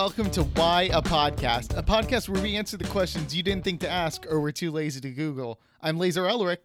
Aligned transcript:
welcome 0.00 0.30
to 0.30 0.44
Why 0.44 0.84
a 0.94 1.02
Podcast, 1.02 1.76
a 1.76 1.82
podcast 1.82 2.26
where 2.26 2.40
we 2.40 2.56
answer 2.56 2.78
the 2.78 2.84
questions 2.84 3.36
you 3.36 3.42
didn't 3.42 3.64
think 3.64 3.80
to 3.80 3.88
ask 3.90 4.24
or 4.30 4.40
were 4.40 4.50
too 4.50 4.70
lazy 4.70 4.98
to 5.02 5.10
Google. 5.10 5.60
I'm 5.82 5.98
Laser 5.98 6.22
Elric. 6.22 6.56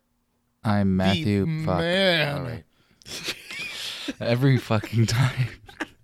I'm 0.63 0.95
Matthew. 0.95 1.45
the 1.45 1.65
Fuck. 1.65 1.79
man. 1.79 2.37
All 2.37 2.43
right. 2.45 2.63
Every 4.21 4.57
fucking 4.57 5.07
time. 5.07 5.49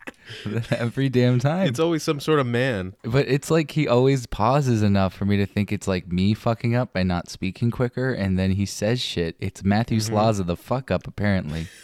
Every 0.72 1.08
damn 1.08 1.40
time. 1.40 1.68
It's 1.68 1.80
always 1.80 2.04
some 2.04 2.20
sort 2.20 2.40
of 2.42 2.48
man. 2.48 2.96
but 3.02 3.30
it's 3.30 3.50
like 3.50 3.72
he 3.72 3.88
always 3.88 4.26
pauses 4.26 4.84
enough 4.84 5.14
for 5.14 5.24
me 5.24 5.38
to 5.38 5.46
think 5.46 5.72
it's 5.72 5.88
like 5.88 6.12
me 6.12 6.34
fucking 6.34 6.76
up 6.76 6.92
by 6.92 7.04
not 7.04 7.30
speaking 7.30 7.72
quicker, 7.72 8.12
and 8.12 8.38
then 8.38 8.52
he 8.52 8.66
says 8.66 9.00
shit. 9.00 9.38
It's 9.40 9.64
Matthew 9.64 10.00
Mm-hmm. 10.00 10.14
Slaza, 10.14 10.46
the 10.46 10.58
fuck 10.58 10.92
up, 10.92 11.08
apparently. 11.08 11.68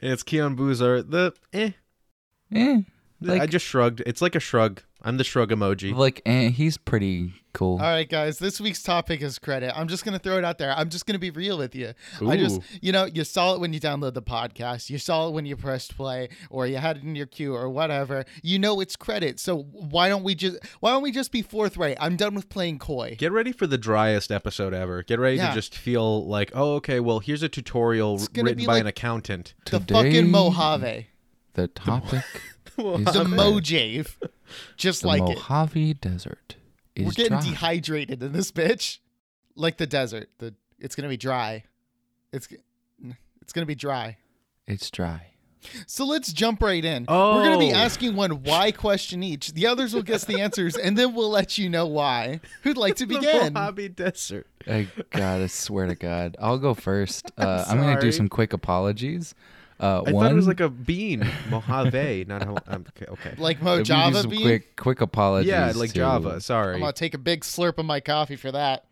And 0.00 0.12
it's 0.12 0.22
Keon 0.22 0.54
Boozer. 0.54 1.02
The 1.02 1.34
eh. 1.52 1.72
Eh. 2.54 2.80
I 3.28 3.46
just 3.46 3.64
shrugged. 3.66 4.02
It's 4.06 4.22
like 4.22 4.34
a 4.34 4.40
shrug. 4.40 4.82
I'm 5.06 5.18
the 5.18 5.24
shrug 5.24 5.50
emoji. 5.50 5.94
like 5.94 6.22
eh, 6.24 6.48
he's 6.48 6.78
pretty 6.78 7.34
cool. 7.52 7.74
All 7.74 7.82
right, 7.90 8.08
guys, 8.08 8.38
this 8.38 8.58
week's 8.58 8.82
topic 8.82 9.20
is 9.20 9.38
credit. 9.38 9.70
I'm 9.78 9.86
just 9.86 10.02
going 10.02 10.14
to 10.14 10.18
throw 10.18 10.38
it 10.38 10.44
out 10.46 10.56
there. 10.56 10.72
I'm 10.74 10.88
just 10.88 11.04
going 11.04 11.12
to 11.14 11.18
be 11.18 11.30
real 11.30 11.58
with 11.58 11.74
you. 11.74 11.92
I 12.26 12.38
just, 12.38 12.62
you 12.80 12.90
know, 12.90 13.04
you 13.04 13.22
saw 13.22 13.52
it 13.54 13.60
when 13.60 13.74
you 13.74 13.80
download 13.80 14.14
the 14.14 14.22
podcast, 14.22 14.88
you 14.88 14.96
saw 14.96 15.28
it 15.28 15.32
when 15.32 15.44
you 15.44 15.56
pressed 15.56 15.94
play, 15.94 16.30
or 16.48 16.66
you 16.66 16.78
had 16.78 16.96
it 16.96 17.02
in 17.02 17.14
your 17.14 17.26
queue, 17.26 17.54
or 17.54 17.68
whatever. 17.68 18.24
You 18.42 18.58
know 18.58 18.80
it's 18.80 18.96
credit. 18.96 19.38
So 19.38 19.64
why 19.72 20.08
don't 20.08 20.24
we 20.24 20.34
just, 20.34 20.56
why 20.80 20.92
don't 20.92 21.02
we 21.02 21.12
just 21.12 21.32
be 21.32 21.42
forthright? 21.42 21.98
I'm 22.00 22.16
done 22.16 22.34
with 22.34 22.48
playing 22.48 22.78
coy. 22.78 23.14
Get 23.18 23.30
ready 23.30 23.52
for 23.52 23.66
the 23.66 23.76
driest 23.78 24.32
episode 24.32 24.72
ever. 24.72 25.02
Get 25.02 25.18
ready 25.18 25.36
Yeah. 25.36 25.50
to 25.50 25.54
just 25.54 25.76
feel 25.76 26.26
like, 26.26 26.50
oh, 26.54 26.76
okay, 26.76 26.98
well, 26.98 27.18
here's 27.18 27.42
a 27.42 27.50
tutorial 27.50 28.16
written 28.34 28.64
by 28.64 28.72
like- 28.72 28.80
an 28.80 28.86
accountant. 28.86 29.52
The 29.66 29.80
Today- 29.80 29.94
fucking 29.94 30.30
Mojave, 30.30 31.08
The 31.52 31.68
topic 31.68 32.24
is 32.78 33.04
the. 33.12 33.24
Mojave, 33.24 34.04
just 34.76 35.02
the 35.02 35.08
like 35.08 35.22
it. 35.22 35.36
Mojave 35.36 35.94
Desert 35.94 36.56
is 36.96 37.06
We're 37.06 37.12
getting 37.12 37.32
dry. 37.38 37.40
dehydrated 37.42 38.22
in 38.22 38.32
this 38.32 38.50
bitch, 38.52 38.98
like 39.56 39.76
the 39.78 39.86
desert. 39.86 40.28
The 40.38 40.54
it's 40.78 40.94
gonna 40.94 41.08
be 41.08 41.16
dry. 41.16 41.64
It's 42.32 42.48
it's 43.40 43.52
gonna 43.52 43.66
be 43.66 43.74
dry. 43.74 44.16
It's 44.66 44.90
dry. 44.90 45.28
So 45.86 46.04
let's 46.04 46.30
jump 46.30 46.60
right 46.62 46.84
in. 46.84 47.06
Oh. 47.08 47.36
We're 47.36 47.44
gonna 47.44 47.58
be 47.58 47.72
Oh. 47.72 47.76
asking 47.76 48.16
one 48.16 48.42
why 48.42 48.70
question 48.70 49.22
each. 49.22 49.54
The 49.54 49.66
others 49.66 49.94
will 49.94 50.02
guess 50.02 50.24
the 50.26 50.40
answers, 50.40 50.76
and 50.76 50.96
then 50.98 51.14
we'll 51.14 51.30
let 51.30 51.56
you 51.56 51.70
know 51.70 51.86
why. 51.86 52.40
Who'd 52.64 52.76
like 52.76 52.96
to 52.96 53.06
The 53.06 53.14
begin? 53.14 53.52
Mojave 53.54 53.88
Desert. 53.90 54.46
I 54.66 54.88
God, 55.10 55.40
I 55.40 55.46
swear 55.46 55.86
to 55.86 55.94
God, 55.94 56.36
I'll 56.38 56.58
go 56.58 56.74
first. 56.74 57.30
Uh, 57.38 57.64
I'm 57.66 57.78
gonna 57.78 57.98
do 58.00 58.12
some 58.12 58.28
quick 58.28 58.52
apologies. 58.52 59.34
Uh, 59.84 60.02
I 60.06 60.12
one, 60.12 60.24
thought 60.24 60.32
it 60.32 60.36
was 60.36 60.48
like 60.48 60.60
a 60.60 60.70
bean. 60.70 61.30
Mojave. 61.50 62.24
Not 62.26 62.42
how, 62.42 62.56
um, 62.66 62.86
okay. 62.96 63.10
okay. 63.12 63.34
Like 63.38 63.58
I'm 63.58 63.64
gonna 63.64 63.84
do 63.84 63.92
Mojava 63.92 64.22
some 64.22 64.30
bean. 64.30 64.42
Quick, 64.42 64.76
quick 64.76 65.00
apologies. 65.02 65.50
Yeah, 65.50 65.72
like 65.76 65.90
to- 65.90 65.96
Java. 65.96 66.40
Sorry. 66.40 66.74
I'm 66.74 66.80
gonna 66.80 66.92
take 66.94 67.12
a 67.12 67.18
big 67.18 67.42
slurp 67.42 67.76
of 67.76 67.84
my 67.84 68.00
coffee 68.00 68.36
for 68.36 68.50
that. 68.52 68.86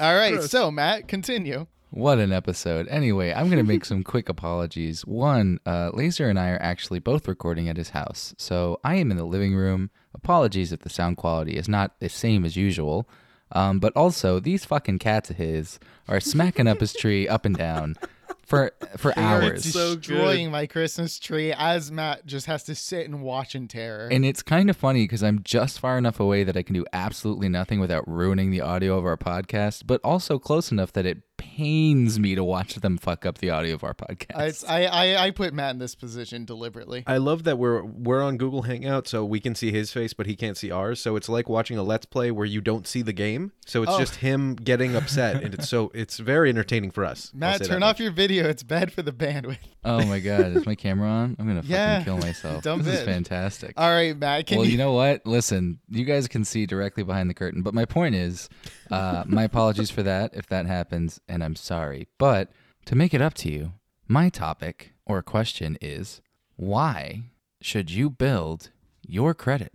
All 0.00 0.14
right, 0.14 0.42
so 0.42 0.70
Matt, 0.70 1.06
continue. 1.06 1.66
What 1.90 2.18
an 2.18 2.32
episode. 2.32 2.88
Anyway, 2.88 3.32
I'm 3.32 3.46
going 3.46 3.64
to 3.64 3.64
make 3.64 3.84
some 3.86 4.02
quick 4.02 4.28
apologies. 4.28 5.06
One, 5.06 5.60
uh, 5.64 5.90
Laser 5.94 6.28
and 6.28 6.38
I 6.38 6.50
are 6.50 6.60
actually 6.60 6.98
both 6.98 7.26
recording 7.26 7.68
at 7.68 7.78
his 7.78 7.90
house. 7.90 8.34
So 8.36 8.80
I 8.84 8.96
am 8.96 9.10
in 9.10 9.16
the 9.16 9.24
living 9.24 9.54
room. 9.54 9.90
Apologies 10.12 10.72
if 10.72 10.80
the 10.80 10.90
sound 10.90 11.16
quality 11.16 11.56
is 11.56 11.68
not 11.68 11.98
the 12.00 12.10
same 12.10 12.44
as 12.44 12.56
usual. 12.56 13.08
Um, 13.52 13.78
but 13.78 13.92
also, 13.94 14.40
these 14.40 14.64
fucking 14.64 14.98
cats 14.98 15.30
of 15.30 15.36
his 15.36 15.78
are 16.08 16.20
smacking 16.20 16.66
up 16.66 16.80
his 16.80 16.92
tree 17.00 17.28
up 17.28 17.44
and 17.44 17.56
down 17.56 17.96
for 18.44 18.72
for 18.96 19.12
You're 19.16 19.24
hours. 19.24 19.72
so 19.72 19.96
destroying 19.96 20.50
my 20.50 20.66
Christmas 20.66 21.18
tree 21.18 21.52
as 21.52 21.90
Matt 21.90 22.26
just 22.26 22.46
has 22.46 22.62
to 22.64 22.74
sit 22.74 23.06
and 23.06 23.22
watch 23.22 23.54
in 23.54 23.68
terror. 23.68 24.08
And 24.10 24.24
it's 24.24 24.42
kind 24.42 24.70
of 24.70 24.76
funny 24.76 25.04
because 25.04 25.22
I'm 25.22 25.42
just 25.42 25.80
far 25.80 25.98
enough 25.98 26.20
away 26.20 26.44
that 26.44 26.56
I 26.56 26.62
can 26.62 26.74
do 26.74 26.84
absolutely 26.92 27.48
nothing 27.48 27.80
without 27.80 28.06
ruining 28.08 28.50
the 28.50 28.60
audio 28.60 28.96
of 28.96 29.04
our 29.04 29.16
podcast, 29.16 29.82
but 29.86 30.00
also 30.04 30.38
close 30.38 30.70
enough 30.70 30.92
that 30.92 31.06
it 31.06 31.18
pains 31.36 32.18
me 32.18 32.34
to 32.34 32.44
watch 32.44 32.74
them 32.76 32.98
fuck 32.98 33.24
up 33.26 33.38
the 33.38 33.50
audio 33.50 33.74
of 33.74 33.84
our 33.84 33.94
podcast. 33.94 34.64
I, 34.68 34.84
I, 34.86 35.14
I, 35.14 35.24
I 35.26 35.30
put 35.30 35.54
Matt 35.54 35.72
in 35.72 35.78
this 35.78 35.94
position 35.94 36.44
deliberately. 36.44 37.04
I 37.06 37.16
love 37.18 37.44
that 37.44 37.58
we're 37.58 37.82
we're 37.84 38.22
on 38.22 38.36
Google 38.36 38.62
Hangout, 38.62 39.08
so 39.08 39.24
we 39.24 39.40
can 39.40 39.54
see 39.54 39.72
his 39.72 39.92
face, 39.92 40.12
but 40.12 40.26
he 40.26 40.36
can't 40.36 40.56
see 40.56 40.70
ours. 40.70 41.00
So 41.00 41.16
it's 41.16 41.28
like 41.28 41.48
watching 41.48 41.78
a 41.78 41.82
Let's 41.82 42.06
Play 42.06 42.30
where 42.30 42.46
you 42.46 42.60
don't 42.60 42.86
see 42.86 43.02
the 43.02 43.12
game. 43.12 43.52
So 43.66 43.82
it's 43.82 43.92
Oh. 43.92 43.98
just 43.98 44.16
him 44.16 44.54
getting 44.54 44.94
upset, 44.94 45.42
and 45.42 45.54
it's 45.54 45.68
so 45.68 45.90
it's 45.94 46.18
very 46.18 46.50
entertaining 46.50 46.90
for 46.90 47.04
us. 47.04 47.30
Matt, 47.34 47.64
turn 47.64 47.82
off 47.82 47.94
much. 47.96 48.00
your 48.00 48.10
video. 48.12 48.48
It's 48.48 48.62
bad 48.62 48.92
for 48.92 49.02
the 49.02 49.12
bandwidth. 49.12 49.58
Oh 49.88 50.04
my 50.04 50.18
god, 50.18 50.56
is 50.56 50.66
my 50.66 50.74
camera 50.74 51.08
on? 51.08 51.36
I'm 51.38 51.46
gonna 51.46 51.62
fucking 51.62 52.04
kill 52.04 52.18
myself. 52.18 52.64
Dumb 52.64 52.82
this 52.82 52.98
is 52.98 53.04
fantastic. 53.04 53.74
All 53.76 53.88
right, 53.88 54.18
Matt. 54.18 54.48
Can 54.48 54.58
well, 54.58 54.66
you? 54.66 54.72
you 54.72 54.78
know 54.78 54.90
what? 54.90 55.24
Listen, 55.24 55.78
you 55.88 56.04
guys 56.04 56.26
can 56.26 56.44
see 56.44 56.66
directly 56.66 57.04
behind 57.04 57.30
the 57.30 57.34
curtain, 57.34 57.62
but 57.62 57.72
my 57.72 57.84
point 57.84 58.16
is, 58.16 58.48
uh, 58.90 59.22
my 59.28 59.44
apologies 59.44 59.88
for 59.88 60.02
that 60.02 60.32
if 60.34 60.48
that 60.48 60.66
happens, 60.66 61.20
and 61.28 61.42
I'm 61.42 61.56
sorry. 61.56 62.08
But 62.18 62.50
to 62.86 62.94
make 62.94 63.14
it 63.14 63.22
up 63.22 63.34
to 63.34 63.50
you, 63.50 63.72
my 64.08 64.28
topic 64.28 64.92
or 65.04 65.22
question 65.22 65.76
is 65.80 66.20
why 66.56 67.24
should 67.60 67.90
you 67.90 68.10
build 68.10 68.70
your 69.06 69.34
credit? 69.34 69.72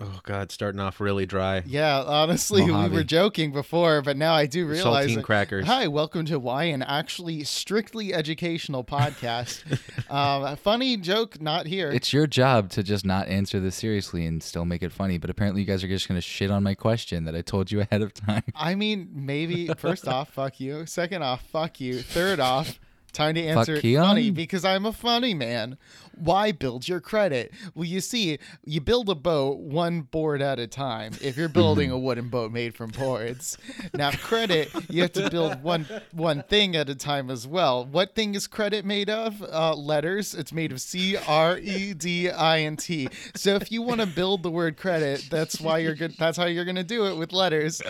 Oh 0.00 0.18
God, 0.24 0.50
starting 0.50 0.80
off 0.80 1.00
really 1.00 1.24
dry. 1.24 1.62
yeah, 1.66 2.02
honestly, 2.02 2.64
we 2.64 2.88
were 2.88 3.04
joking 3.04 3.52
before, 3.52 4.02
but 4.02 4.16
now 4.16 4.34
I 4.34 4.46
do 4.46 4.66
realize. 4.66 5.06
Saltine 5.06 5.14
that- 5.16 5.24
crackers. 5.24 5.66
Hi, 5.66 5.86
welcome 5.86 6.24
to 6.26 6.38
Why, 6.40 6.64
an 6.64 6.82
actually 6.82 7.44
strictly 7.44 8.12
educational 8.12 8.82
podcast. 8.82 9.62
um, 10.10 10.56
funny 10.56 10.96
joke, 10.96 11.40
not 11.40 11.66
here. 11.66 11.92
It's 11.92 12.12
your 12.12 12.26
job 12.26 12.70
to 12.70 12.82
just 12.82 13.06
not 13.06 13.28
answer 13.28 13.60
this 13.60 13.76
seriously 13.76 14.26
and 14.26 14.42
still 14.42 14.64
make 14.64 14.82
it 14.82 14.90
funny, 14.90 15.16
but 15.16 15.30
apparently 15.30 15.60
you 15.60 15.66
guys 15.66 15.84
are 15.84 15.88
just 15.88 16.08
going 16.08 16.18
to 16.18 16.22
shit 16.22 16.50
on 16.50 16.64
my 16.64 16.74
question 16.74 17.24
that 17.26 17.36
I 17.36 17.42
told 17.42 17.70
you 17.70 17.80
ahead 17.80 18.02
of 18.02 18.12
time. 18.12 18.42
I 18.56 18.74
mean, 18.74 19.10
maybe 19.12 19.68
first 19.78 20.08
off, 20.08 20.30
fuck 20.30 20.58
you. 20.58 20.86
Second 20.86 21.22
off, 21.22 21.46
fuck 21.46 21.80
you. 21.80 22.00
Third 22.00 22.40
off, 22.40 22.80
time 23.14 23.34
to 23.36 23.42
answer 23.42 23.76
it 23.76 23.82
Keon. 23.82 24.04
funny 24.04 24.30
because 24.30 24.64
I'm 24.64 24.84
a 24.84 24.92
funny 24.92 25.34
man. 25.34 25.78
Why 26.16 26.52
build 26.52 26.86
your 26.86 27.00
credit? 27.00 27.52
Well, 27.74 27.86
you 27.86 28.00
see, 28.00 28.38
you 28.64 28.80
build 28.80 29.08
a 29.08 29.14
boat 29.14 29.58
one 29.58 30.02
board 30.02 30.42
at 30.42 30.58
a 30.58 30.66
time. 30.66 31.12
If 31.20 31.36
you're 31.36 31.48
building 31.48 31.90
a 31.90 31.98
wooden 32.04 32.28
boat 32.28 32.52
made 32.52 32.74
from 32.74 32.90
boards, 32.90 33.58
now 33.94 34.12
credit 34.12 34.70
you 34.88 35.02
have 35.02 35.12
to 35.14 35.28
build 35.30 35.62
one 35.62 35.86
one 36.12 36.42
thing 36.44 36.76
at 36.76 36.88
a 36.88 36.94
time 36.94 37.30
as 37.30 37.46
well. 37.46 37.84
What 37.84 38.14
thing 38.14 38.34
is 38.34 38.46
credit 38.46 38.84
made 38.84 39.10
of? 39.10 39.42
Uh, 39.42 39.74
letters. 39.74 40.34
It's 40.34 40.52
made 40.52 40.70
of 40.72 40.80
C 40.80 41.16
R 41.16 41.58
E 41.58 41.94
D 41.94 42.30
I 42.30 42.60
N 42.60 42.76
T. 42.76 43.08
So 43.34 43.54
if 43.56 43.72
you 43.72 43.82
want 43.82 44.00
to 44.00 44.06
build 44.06 44.42
the 44.42 44.50
word 44.50 44.76
credit, 44.76 45.26
that's 45.30 45.60
why 45.60 45.78
you're 45.78 45.94
good. 45.94 46.14
That's 46.18 46.36
how 46.36 46.46
you're 46.46 46.64
gonna 46.64 46.84
do 46.84 47.06
it 47.06 47.16
with 47.16 47.32
letters. 47.32 47.82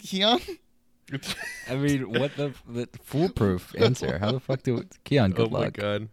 Keon. 0.00 0.40
I 1.68 1.74
mean, 1.76 2.10
what 2.10 2.36
the, 2.36 2.52
the 2.66 2.88
foolproof 3.02 3.74
answer? 3.78 4.18
How 4.18 4.32
the 4.32 4.40
fuck 4.40 4.62
do 4.62 4.84
Keon? 5.04 5.32
Good 5.32 5.48
oh 5.48 5.50
my 5.50 5.58
luck. 5.60 5.74
God. 5.74 6.08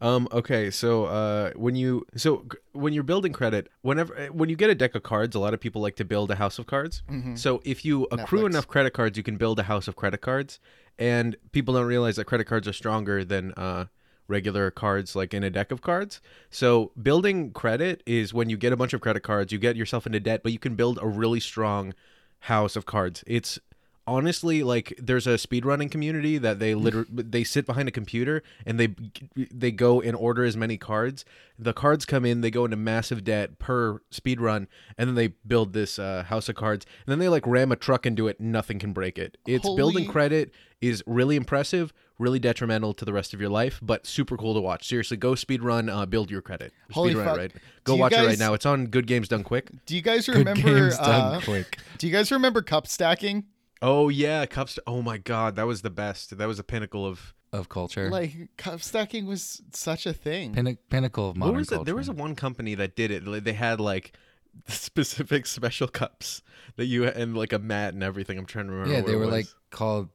Um. 0.00 0.26
Okay. 0.32 0.70
So, 0.70 1.04
uh, 1.04 1.52
when 1.54 1.76
you 1.76 2.06
so 2.16 2.46
when 2.72 2.92
you're 2.92 3.04
building 3.04 3.32
credit, 3.32 3.68
whenever 3.82 4.18
uh, 4.18 4.26
when 4.28 4.48
you 4.48 4.56
get 4.56 4.70
a 4.70 4.74
deck 4.74 4.94
of 4.94 5.02
cards, 5.02 5.36
a 5.36 5.38
lot 5.38 5.54
of 5.54 5.60
people 5.60 5.82
like 5.82 5.96
to 5.96 6.04
build 6.04 6.30
a 6.30 6.36
house 6.36 6.58
of 6.58 6.66
cards. 6.66 7.02
So 7.34 7.60
if 7.64 7.84
you 7.84 8.06
accrue 8.10 8.42
Netflix. 8.42 8.46
enough 8.46 8.68
credit 8.68 8.94
cards, 8.94 9.16
you 9.16 9.22
can 9.22 9.36
build 9.36 9.58
a 9.58 9.64
house 9.64 9.86
of 9.86 9.94
credit 9.94 10.20
cards. 10.20 10.58
And 10.98 11.36
people 11.52 11.74
don't 11.74 11.86
realize 11.86 12.16
that 12.16 12.24
credit 12.24 12.44
cards 12.44 12.66
are 12.66 12.72
stronger 12.72 13.24
than 13.24 13.52
uh 13.52 13.86
regular 14.28 14.70
cards 14.70 15.14
like 15.14 15.32
in 15.34 15.44
a 15.44 15.50
deck 15.50 15.70
of 15.70 15.82
cards. 15.82 16.20
So 16.50 16.92
building 17.00 17.52
credit 17.52 18.02
is 18.06 18.34
when 18.34 18.50
you 18.50 18.56
get 18.56 18.72
a 18.72 18.76
bunch 18.76 18.92
of 18.92 19.00
credit 19.00 19.20
cards, 19.22 19.52
you 19.52 19.58
get 19.58 19.76
yourself 19.76 20.06
into 20.06 20.20
debt, 20.20 20.42
but 20.42 20.52
you 20.52 20.58
can 20.58 20.74
build 20.74 20.98
a 21.00 21.06
really 21.06 21.40
strong 21.40 21.94
house 22.40 22.76
of 22.76 22.86
cards. 22.86 23.22
It's 23.26 23.58
honestly 24.06 24.62
like 24.62 24.94
there's 24.98 25.26
a 25.26 25.30
speedrunning 25.34 25.90
community 25.90 26.38
that 26.38 26.58
they 26.58 26.74
literally 26.74 27.06
they 27.12 27.42
sit 27.44 27.66
behind 27.66 27.88
a 27.88 27.92
computer 27.92 28.42
and 28.64 28.78
they 28.78 28.94
they 29.34 29.70
go 29.70 30.00
and 30.00 30.14
order 30.16 30.44
as 30.44 30.56
many 30.56 30.76
cards 30.76 31.24
the 31.58 31.72
cards 31.72 32.04
come 32.04 32.24
in 32.24 32.40
they 32.40 32.50
go 32.50 32.64
into 32.64 32.76
massive 32.76 33.24
debt 33.24 33.58
per 33.58 33.98
speedrun 34.12 34.66
and 34.96 35.08
then 35.08 35.14
they 35.14 35.28
build 35.46 35.72
this 35.72 35.98
uh, 35.98 36.22
house 36.28 36.48
of 36.48 36.54
cards 36.54 36.86
and 37.06 37.10
then 37.12 37.18
they 37.18 37.28
like 37.28 37.46
ram 37.46 37.72
a 37.72 37.76
truck 37.76 38.06
into 38.06 38.28
it 38.28 38.40
nothing 38.40 38.78
can 38.78 38.92
break 38.92 39.18
it 39.18 39.36
it's 39.46 39.68
building 39.74 40.06
credit 40.06 40.52
is 40.80 41.02
really 41.06 41.36
impressive 41.36 41.92
really 42.18 42.38
detrimental 42.38 42.94
to 42.94 43.04
the 43.04 43.12
rest 43.12 43.34
of 43.34 43.40
your 43.40 43.50
life 43.50 43.78
but 43.82 44.06
super 44.06 44.36
cool 44.36 44.54
to 44.54 44.60
watch 44.60 44.86
seriously 44.86 45.16
go 45.16 45.32
speedrun 45.32 45.90
uh, 45.94 46.06
build 46.06 46.30
your 46.30 46.40
credit 46.42 46.72
Holy 46.92 47.12
speedrun 47.14 47.24
fuck. 47.24 47.36
it 47.36 47.40
right 47.40 47.52
go 47.84 47.94
you 47.94 48.00
watch 48.00 48.12
it 48.12 48.24
right 48.26 48.38
now 48.38 48.54
it's 48.54 48.64
on 48.66 48.86
good 48.86 49.06
games 49.06 49.28
done 49.28 49.42
quick 49.42 49.70
Do 49.86 49.94
you 49.96 50.02
guys 50.02 50.28
remember 50.28 50.54
Good 50.54 50.64
remember? 50.64 50.90
games 50.90 50.98
done 50.98 51.34
Uh, 51.34 51.40
quick. 51.40 51.78
do 51.98 52.06
you 52.06 52.12
guys 52.12 52.30
remember 52.30 52.62
cup 52.62 52.86
stacking? 52.86 53.44
Oh 53.82 54.08
yeah 54.08 54.46
cups 54.46 54.78
oh 54.86 55.02
my 55.02 55.18
god 55.18 55.56
that 55.56 55.66
was 55.66 55.82
the 55.82 55.90
best 55.90 56.36
that 56.38 56.46
was 56.48 56.56
the 56.56 56.64
pinnacle 56.64 57.04
of 57.06 57.34
Of 57.52 57.68
culture, 57.68 58.10
Like 58.10 58.50
cup 58.56 58.80
stacking 58.82 59.26
was 59.26 59.62
such 59.72 60.04
a 60.06 60.12
thing. 60.12 60.52
Pinna- 60.52 60.76
pinnacle 60.90 61.30
of 61.30 61.36
modern 61.36 61.54
what 61.54 61.58
was 61.58 61.68
culture. 61.68 61.82
it? 61.82 61.84
There 61.86 61.94
was 61.96 62.08
a 62.08 62.12
one 62.12 62.34
company 62.34 62.74
that 62.74 62.96
did 62.96 63.10
it. 63.10 63.44
They 63.44 63.52
had 63.54 63.80
like 63.80 64.12
specific 64.68 65.46
special 65.46 65.88
cups 65.88 66.42
that 66.76 66.86
you 66.86 67.04
and 67.06 67.36
like 67.36 67.52
a 67.52 67.58
mat 67.58 67.94
and 67.94 68.02
everything. 68.02 68.38
I'm 68.38 68.46
trying 68.46 68.66
to 68.66 68.72
remember. 68.72 68.94
yeah, 68.94 69.00
they 69.02 69.14
were 69.14 69.26
was. 69.26 69.30
like 69.30 69.46
called 69.70 70.08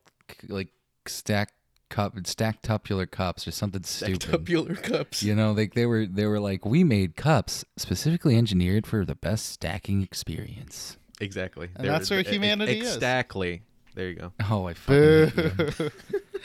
like 0.48 0.70
stack 1.08 1.54
cup 1.90 2.16
stacked 2.26 2.64
tubular 2.64 3.06
cups 3.06 3.48
or 3.48 3.52
something 3.52 3.84
stupid. 3.84 4.22
Tubular 4.22 4.76
cups. 4.76 5.24
You 5.24 5.36
know, 5.36 5.52
like 5.52 5.74
they 5.74 5.86
were 5.86 6.06
they 6.06 6.26
were 6.26 6.40
like 6.40 6.66
we 6.66 6.84
made 6.84 7.16
cups 7.16 7.66
specifically 7.78 8.36
engineered 8.38 8.86
for 8.88 9.06
the 9.06 9.16
best 9.16 9.48
stacking 9.48 10.02
experience. 10.02 10.98
Exactly. 11.22 11.70
And 11.76 11.88
that's 11.88 12.10
where 12.10 12.22
humanity 12.22 12.80
is. 12.80 12.96
Exactly. 12.96 13.62
There 13.94 14.08
you 14.08 14.16
go. 14.16 14.32
Oh, 14.50 14.68
I 14.68 14.74
fucking 14.74 15.30
hate 15.30 15.80
you. 15.80 15.92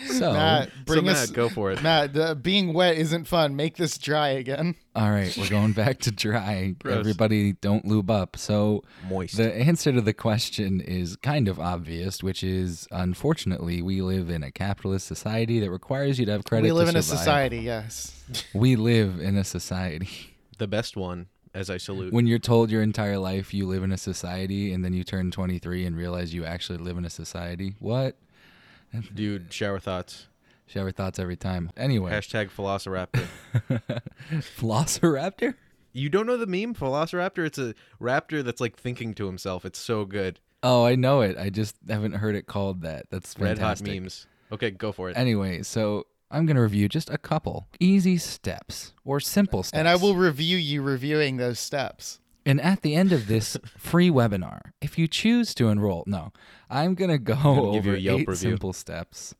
So, 0.09 0.31
Matt, 0.35 0.69
bring 0.85 1.07
so 1.07 1.11
us. 1.13 1.29
Matt, 1.29 1.35
go 1.35 1.49
for 1.49 1.71
it. 1.71 1.83
Matt, 1.83 2.13
the, 2.13 2.35
being 2.35 2.75
wet 2.75 2.99
isn't 2.99 3.25
fun. 3.27 3.57
Make 3.57 3.77
this 3.79 3.97
dry 3.97 4.29
again. 4.29 4.75
all 4.95 5.11
right, 5.11 5.35
we're 5.39 5.49
going 5.49 5.73
back 5.85 6.01
to 6.01 6.11
dry. 6.11 6.75
Gross. 6.79 6.99
Everybody 6.99 7.55
don't 7.55 7.87
lube 7.87 8.11
up. 8.11 8.37
So, 8.37 8.83
Moist. 9.09 9.39
the 9.39 9.55
answer 9.57 9.93
to 9.93 10.03
the 10.03 10.13
question 10.13 10.83
is 10.83 11.17
kind 11.17 11.49
of 11.49 11.59
obvious, 11.59 12.23
which 12.23 12.45
is 12.45 12.87
unfortunately, 12.91 13.81
we 13.81 14.03
live 14.03 14.29
in 14.29 14.43
a 14.43 14.51
capitalist 14.51 15.07
society 15.07 15.61
that 15.61 15.71
requires 15.71 16.19
you 16.19 16.27
to 16.27 16.33
have 16.33 16.45
credit 16.45 16.65
we 16.65 16.73
live 16.73 16.89
to 16.89 16.91
in 16.91 16.97
a 16.97 17.03
society, 17.03 17.61
yes. 17.61 18.23
We 18.53 18.77
live 18.77 19.19
in 19.19 19.39
a 19.39 19.45
society. 19.45 20.37
the 20.59 20.67
best 20.69 20.95
one, 20.95 21.29
as 21.57 21.71
I 21.71 21.79
salute. 21.79 22.13
When 22.13 22.27
you're 22.27 22.39
told 22.39 22.71
your 22.71 22.83
entire 22.83 23.19
life 23.19 23.55
you 23.55 23.67
live 23.67 23.83
in 23.83 23.91
a 23.91 23.97
society 23.97 24.73
and 24.73 24.85
then 24.85 24.93
you 24.93 25.03
turn 25.03 25.31
23 25.31 25.87
and 25.87 25.97
realize 25.97 26.35
you 26.35 26.45
actually 26.45 26.79
live 26.79 26.99
in 26.99 27.05
a 27.07 27.11
society, 27.11 27.75
what? 27.79 28.17
Dude, 29.15 29.53
shower 29.53 29.81
thoughts. 29.81 30.27
Shower 30.67 30.91
thoughts 30.91 31.19
every 31.19 31.37
time. 31.37 31.71
Anyway, 31.77 32.13
Hashtag 32.13 32.51
Velociraptor. 32.51 33.27
Velociraptor? 34.59 35.55
you 35.93 36.11
don't 36.11 36.27
know 36.27 36.37
the 36.37 36.47
meme 36.47 36.75
Velociraptor? 36.75 37.47
It's 37.47 37.59
a 37.59 37.75
raptor 38.01 38.45
that's 38.45 38.61
like 38.61 38.77
thinking 38.77 39.15
to 39.15 39.27
himself. 39.27 39.65
It's 39.65 39.79
so 39.79 40.05
good. 40.05 40.41
Oh, 40.63 40.85
I 40.85 40.95
know 40.97 41.21
it. 41.23 41.39
I 41.39 41.49
just 41.49 41.77
haven't 41.89 42.15
heard 42.15 42.35
it 42.35 42.47
called 42.47 42.83
that. 42.83 43.07
That's 43.11 43.35
fantastic. 43.35 43.87
Red 43.87 43.95
hot 43.95 44.03
memes. 44.03 44.27
Okay, 44.53 44.71
go 44.73 44.93
for 44.93 45.09
it. 45.09 45.17
Anyway, 45.17 45.63
so 45.63 46.07
I'm 46.37 46.45
going 46.45 46.57
to 46.57 46.63
review 46.63 46.87
just 46.87 47.09
a 47.09 47.17
couple 47.17 47.67
easy 47.81 48.19
steps 48.19 48.93
or 49.07 49.21
simple 49.21 49.63
steps. 49.63 49.79
And 49.79 49.89
I 49.89 49.97
will 49.97 50.15
review 50.15 50.59
you 50.59 50.83
reviewing 50.83 51.39
those 51.39 51.59
steps. 51.59 52.21
And 52.45 52.61
at 52.61 52.83
the 52.83 52.95
end 52.95 53.11
of 53.11 53.27
this 53.27 53.57
free 53.79 54.11
webinar, 54.11 54.73
if 54.83 54.99
you 54.99 55.09
choose 55.09 55.55
to 55.55 55.69
enroll, 55.69 56.05
no, 56.07 56.33
I'm 56.69 56.95
going 56.95 57.11
to 57.11 57.17
go 57.19 57.35
gonna 57.37 57.73
give 57.73 57.87
you 57.87 57.93
over 57.93 57.95
a 57.95 58.19
eight 58.21 58.29
review. 58.29 58.51
simple 58.51 58.75
steps 58.75 59.35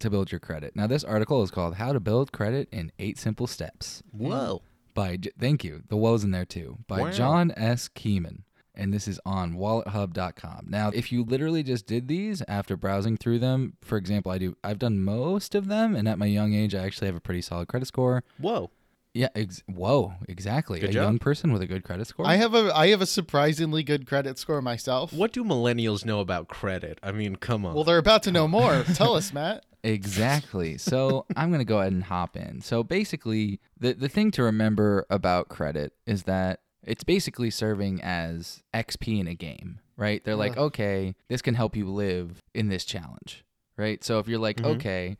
to 0.00 0.10
build 0.10 0.32
your 0.32 0.40
credit. 0.40 0.74
Now, 0.74 0.88
this 0.88 1.04
article 1.04 1.44
is 1.44 1.52
called 1.52 1.76
How 1.76 1.92
to 1.92 2.00
Build 2.00 2.32
Credit 2.32 2.68
in 2.72 2.90
Eight 2.98 3.18
Simple 3.18 3.46
Steps 3.46 4.02
Whoa. 4.10 4.62
by, 4.94 5.18
thank 5.38 5.62
you, 5.62 5.84
the 5.88 5.96
woes 5.96 6.24
in 6.24 6.32
there 6.32 6.44
too, 6.44 6.78
by 6.88 7.02
Wow. 7.02 7.10
John 7.12 7.52
S. 7.56 7.86
Kiernan. 7.86 8.42
And 8.74 8.92
this 8.92 9.06
is 9.06 9.20
on 9.26 9.54
wallethub.com. 9.54 10.66
Now, 10.68 10.90
if 10.94 11.12
you 11.12 11.24
literally 11.24 11.62
just 11.62 11.86
did 11.86 12.08
these 12.08 12.42
after 12.48 12.76
browsing 12.76 13.16
through 13.16 13.38
them, 13.38 13.74
for 13.82 13.98
example, 13.98 14.32
I 14.32 14.38
do, 14.38 14.56
I've 14.64 14.78
done 14.78 14.98
most 15.00 15.54
of 15.54 15.68
them. 15.68 15.94
And 15.94 16.08
at 16.08 16.18
my 16.18 16.26
young 16.26 16.54
age, 16.54 16.74
I 16.74 16.84
actually 16.84 17.06
have 17.06 17.16
a 17.16 17.20
pretty 17.20 17.42
solid 17.42 17.68
credit 17.68 17.86
score. 17.86 18.24
Whoa. 18.38 18.70
Yeah. 19.14 19.28
Ex- 19.34 19.62
whoa. 19.66 20.14
Exactly. 20.26 20.80
Good 20.80 20.90
a 20.90 20.92
job. 20.94 21.02
young 21.02 21.18
person 21.18 21.52
with 21.52 21.60
a 21.60 21.66
good 21.66 21.84
credit 21.84 22.06
score. 22.06 22.26
I 22.26 22.36
have 22.36 22.54
a 22.54 22.74
I 22.74 22.88
have 22.88 23.02
a 23.02 23.06
surprisingly 23.06 23.82
good 23.82 24.06
credit 24.06 24.38
score 24.38 24.62
myself. 24.62 25.12
What 25.12 25.32
do 25.32 25.44
millennials 25.44 26.06
know 26.06 26.20
about 26.20 26.48
credit? 26.48 26.98
I 27.02 27.12
mean, 27.12 27.36
come 27.36 27.66
on. 27.66 27.74
Well, 27.74 27.84
they're 27.84 27.98
about 27.98 28.22
to 28.22 28.32
know 28.32 28.48
more. 28.48 28.84
Tell 28.94 29.14
us, 29.14 29.34
Matt. 29.34 29.66
Exactly. 29.84 30.78
So 30.78 31.26
I'm 31.36 31.50
going 31.50 31.58
to 31.58 31.66
go 31.66 31.80
ahead 31.80 31.92
and 31.92 32.04
hop 32.04 32.36
in. 32.36 32.62
So 32.62 32.82
basically, 32.82 33.60
the 33.78 33.92
the 33.92 34.08
thing 34.08 34.30
to 34.32 34.42
remember 34.44 35.04
about 35.10 35.48
credit 35.48 35.92
is 36.06 36.22
that 36.22 36.60
it's 36.84 37.04
basically 37.04 37.50
serving 37.50 38.00
as 38.02 38.62
XP 38.74 39.20
in 39.20 39.26
a 39.26 39.34
game, 39.34 39.80
right? 39.96 40.22
They're 40.24 40.36
like, 40.36 40.52
Ugh. 40.52 40.64
okay, 40.66 41.14
this 41.28 41.42
can 41.42 41.54
help 41.54 41.76
you 41.76 41.86
live 41.88 42.40
in 42.54 42.68
this 42.68 42.84
challenge, 42.84 43.44
right? 43.76 44.02
So 44.02 44.18
if 44.18 44.28
you're 44.28 44.38
like, 44.38 44.56
Mhm. 44.58 44.66
okay, 44.76 45.16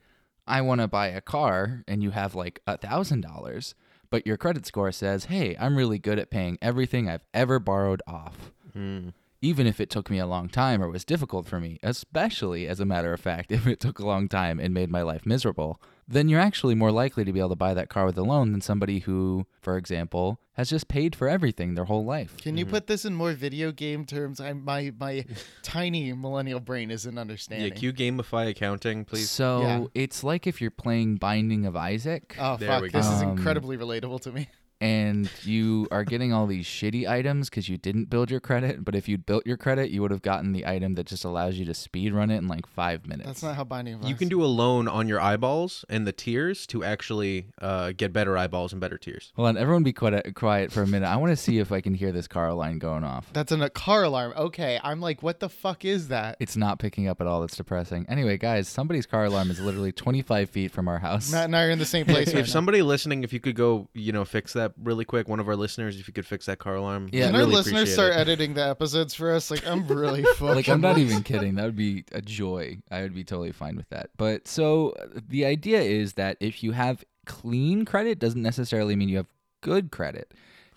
I 0.47 0.61
want 0.61 0.81
to 0.81 0.88
buy 0.88 1.09
a 1.09 1.20
car, 1.20 1.85
and 1.87 2.03
you 2.03 2.11
have 2.11 2.35
like 2.35 2.61
a 2.67 2.76
thousand 2.76 3.20
dollars, 3.20 3.75
but 4.11 4.26
your 4.26 4.37
credit 4.37 4.67
score 4.67 4.91
says, 4.93 5.26
hey, 5.26 5.56
I'm 5.59 5.76
really 5.76 5.99
good 5.99 6.19
at 6.19 6.31
paying 6.31 6.59
everything 6.61 7.09
I've 7.09 7.25
ever 7.32 7.59
borrowed 7.59 8.03
off 8.06 8.50
Hmm. 8.73 9.11
Even 9.43 9.67
if 9.67 9.81
it 9.81 9.91
took 9.91 10.09
me 10.09 10.19
a 10.19 10.27
long 10.27 10.49
time 10.49 10.81
or 10.83 10.89
was 10.89 11.05
difficult 11.05 11.47
for 11.47 11.61
me, 11.61 11.79
especially 11.83 12.67
as 12.67 12.81
a 12.81 12.85
matter 12.87 13.12
of 13.12 13.21
fact, 13.21 13.50
if 13.59 13.67
it 13.67 13.81
took 13.81 13.99
a 13.99 14.06
long 14.06 14.29
time 14.29 14.59
and 14.59 14.73
made 14.73 14.89
my 14.91 15.03
life 15.03 15.27
miserable, 15.27 15.81
then 16.09 16.29
you're 16.29 16.41
actually 16.41 16.75
more 16.75 16.91
likely 16.93 17.25
to 17.25 17.33
be 17.33 17.39
able 17.41 17.49
to 17.50 17.56
buy 17.56 17.75
that 17.75 17.89
car 17.89 18.06
with 18.06 18.17
a 18.19 18.23
loan 18.23 18.53
than 18.53 18.61
somebody 18.61 19.00
who, 19.00 19.47
for 19.61 19.77
example, 19.77 20.39
has 20.55 20.69
just 20.71 20.87
paid 20.89 21.17
for 21.17 21.29
everything 21.29 21.75
their 21.75 21.87
whole 21.87 22.05
life. 22.05 22.37
Can 22.39 22.56
you 22.56 22.67
put 22.67 22.87
this 22.87 23.05
in 23.05 23.15
more 23.15 23.33
video 23.33 23.73
game 23.73 24.05
terms? 24.05 24.39
I 24.41 24.53
my 24.53 24.93
my 24.99 25.25
tiny 25.62 26.12
millennial 26.12 26.61
brain 26.61 26.91
isn't 26.91 27.15
Yeah, 27.15 27.21
understanding. 27.21 27.73
can 27.73 27.83
you 27.83 27.93
gamify 27.93 28.49
accounting, 28.49 29.05
please? 29.05 29.31
So 29.31 29.62
Yeah. 29.62 30.03
it's 30.03 30.23
like 30.23 30.47
if 30.47 30.61
you're 30.61 30.71
playing 30.71 31.17
Binding 31.17 31.65
of 31.67 31.75
Isaac 31.77 32.37
oh 32.39 32.56
There 32.59 32.69
fuck! 32.69 32.83
we 32.83 32.91
This 32.91 33.06
go. 33.06 33.12
is 33.12 33.23
Um, 33.23 33.31
incredibly 33.31 33.77
relatable 33.79 34.21
to 34.23 34.33
me. 34.33 34.49
And 34.80 35.30
you 35.44 35.86
are 35.90 36.04
getting 36.04 36.32
all 36.32 36.46
these 36.46 36.66
shitty 36.66 37.08
items 37.08 37.48
because 37.48 37.69
you 37.69 37.78
didn't 37.78 38.06
build 38.10 38.30
your 38.30 38.40
credit. 38.40 38.84
But 38.84 38.94
if 38.94 39.08
you'd 39.08 39.24
built 39.26 39.46
your 39.46 39.56
credit, 39.56 39.90
you 39.90 40.02
would 40.02 40.10
have 40.10 40.22
gotten 40.22 40.52
the 40.52 40.66
item 40.66 40.94
that 40.94 41.06
just 41.06 41.24
allows 41.24 41.56
you 41.56 41.64
to 41.66 41.74
speed 41.74 42.12
run 42.12 42.30
it 42.30 42.38
in 42.38 42.48
like 42.48 42.66
five 42.66 43.06
minutes. 43.06 43.26
That's 43.26 43.42
not 43.42 43.56
how 43.56 43.64
Binding 43.64 43.94
of 43.94 44.04
You 44.04 44.14
can 44.14 44.28
do 44.28 44.42
a 44.44 44.46
loan 44.46 44.88
on 44.88 45.08
your 45.08 45.20
eyeballs 45.20 45.84
and 45.88 46.06
the 46.06 46.12
tears 46.12 46.66
to 46.69 46.82
actually 46.84 47.46
uh, 47.60 47.92
get 47.96 48.12
better 48.12 48.36
eyeballs 48.36 48.72
and 48.72 48.80
better 48.80 48.98
tears. 48.98 49.32
Hold 49.36 49.48
on, 49.48 49.56
everyone 49.56 49.82
be 49.82 49.92
quiet, 49.92 50.34
quiet 50.34 50.72
for 50.72 50.82
a 50.82 50.86
minute. 50.86 51.06
I 51.06 51.16
want 51.16 51.30
to 51.30 51.36
see 51.36 51.58
if 51.58 51.70
I 51.70 51.80
can 51.80 51.94
hear 51.94 52.10
this 52.12 52.26
car 52.26 52.52
line 52.52 52.78
going 52.78 53.04
off. 53.04 53.28
That's 53.32 53.52
an, 53.52 53.62
a 53.62 53.70
car 53.70 54.02
alarm. 54.04 54.34
Okay, 54.36 54.80
I'm 54.82 55.00
like, 55.00 55.22
what 55.22 55.40
the 55.40 55.48
fuck 55.48 55.84
is 55.84 56.08
that? 56.08 56.36
It's 56.40 56.56
not 56.56 56.78
picking 56.78 57.08
up 57.08 57.20
at 57.20 57.26
all. 57.26 57.40
That's 57.40 57.56
depressing. 57.56 58.04
Anyway, 58.08 58.36
guys, 58.36 58.69
somebody's 58.69 59.06
car 59.06 59.24
alarm 59.26 59.50
is 59.50 59.60
literally 59.60 59.92
25 59.92 60.50
feet 60.50 60.72
from 60.72 60.88
our 60.88 60.98
house. 60.98 61.30
Matt 61.30 61.44
and 61.46 61.56
I 61.56 61.64
are 61.64 61.70
in 61.70 61.78
the 61.78 61.86
same 61.86 62.04
place 62.12 62.28
right 62.28 62.38
if 62.38 62.46
now. 62.46 62.52
somebody 62.52 62.82
listening, 62.82 63.22
if 63.22 63.32
you 63.32 63.40
could 63.40 63.54
go, 63.56 63.88
you 63.94 64.12
know, 64.12 64.24
fix 64.24 64.52
that 64.54 64.71
really 64.82 65.04
quick, 65.04 65.28
one 65.28 65.40
of 65.40 65.48
our 65.48 65.56
listeners, 65.56 65.98
if 65.98 66.06
you 66.06 66.14
could 66.14 66.26
fix 66.26 66.46
that 66.46 66.58
car 66.58 66.76
alarm. 66.76 67.08
Yeah, 67.12 67.26
Can 67.26 67.34
we'd 67.34 67.40
our 67.40 67.46
listeners 67.46 67.92
start 67.92 68.12
it. 68.12 68.16
editing 68.16 68.54
the 68.54 68.66
episodes 68.66 69.14
for 69.14 69.32
us? 69.32 69.50
Like, 69.50 69.66
I'm 69.66 69.86
really 69.86 70.22
fucking. 70.36 70.46
like 70.54 70.69
I'm 70.69 70.80
not 70.80 70.98
even 70.98 71.22
kidding. 71.22 71.54
That 71.56 71.64
would 71.64 71.76
be 71.76 72.04
a 72.12 72.22
joy. 72.22 72.78
I 72.90 73.02
would 73.02 73.14
be 73.14 73.24
totally 73.24 73.52
fine 73.52 73.76
with 73.76 73.88
that. 73.90 74.10
But 74.16 74.48
so 74.48 74.90
uh, 75.00 75.20
the 75.28 75.44
idea 75.44 75.80
is 75.80 76.14
that 76.14 76.36
if 76.40 76.62
you 76.62 76.72
have 76.72 77.04
clean 77.26 77.84
credit 77.84 78.19
doesn't 78.19 78.42
necessarily 78.42 78.96
mean 78.96 79.08
you 79.08 79.16
have 79.19 79.28
good 79.60 79.90
credit. 79.92 80.32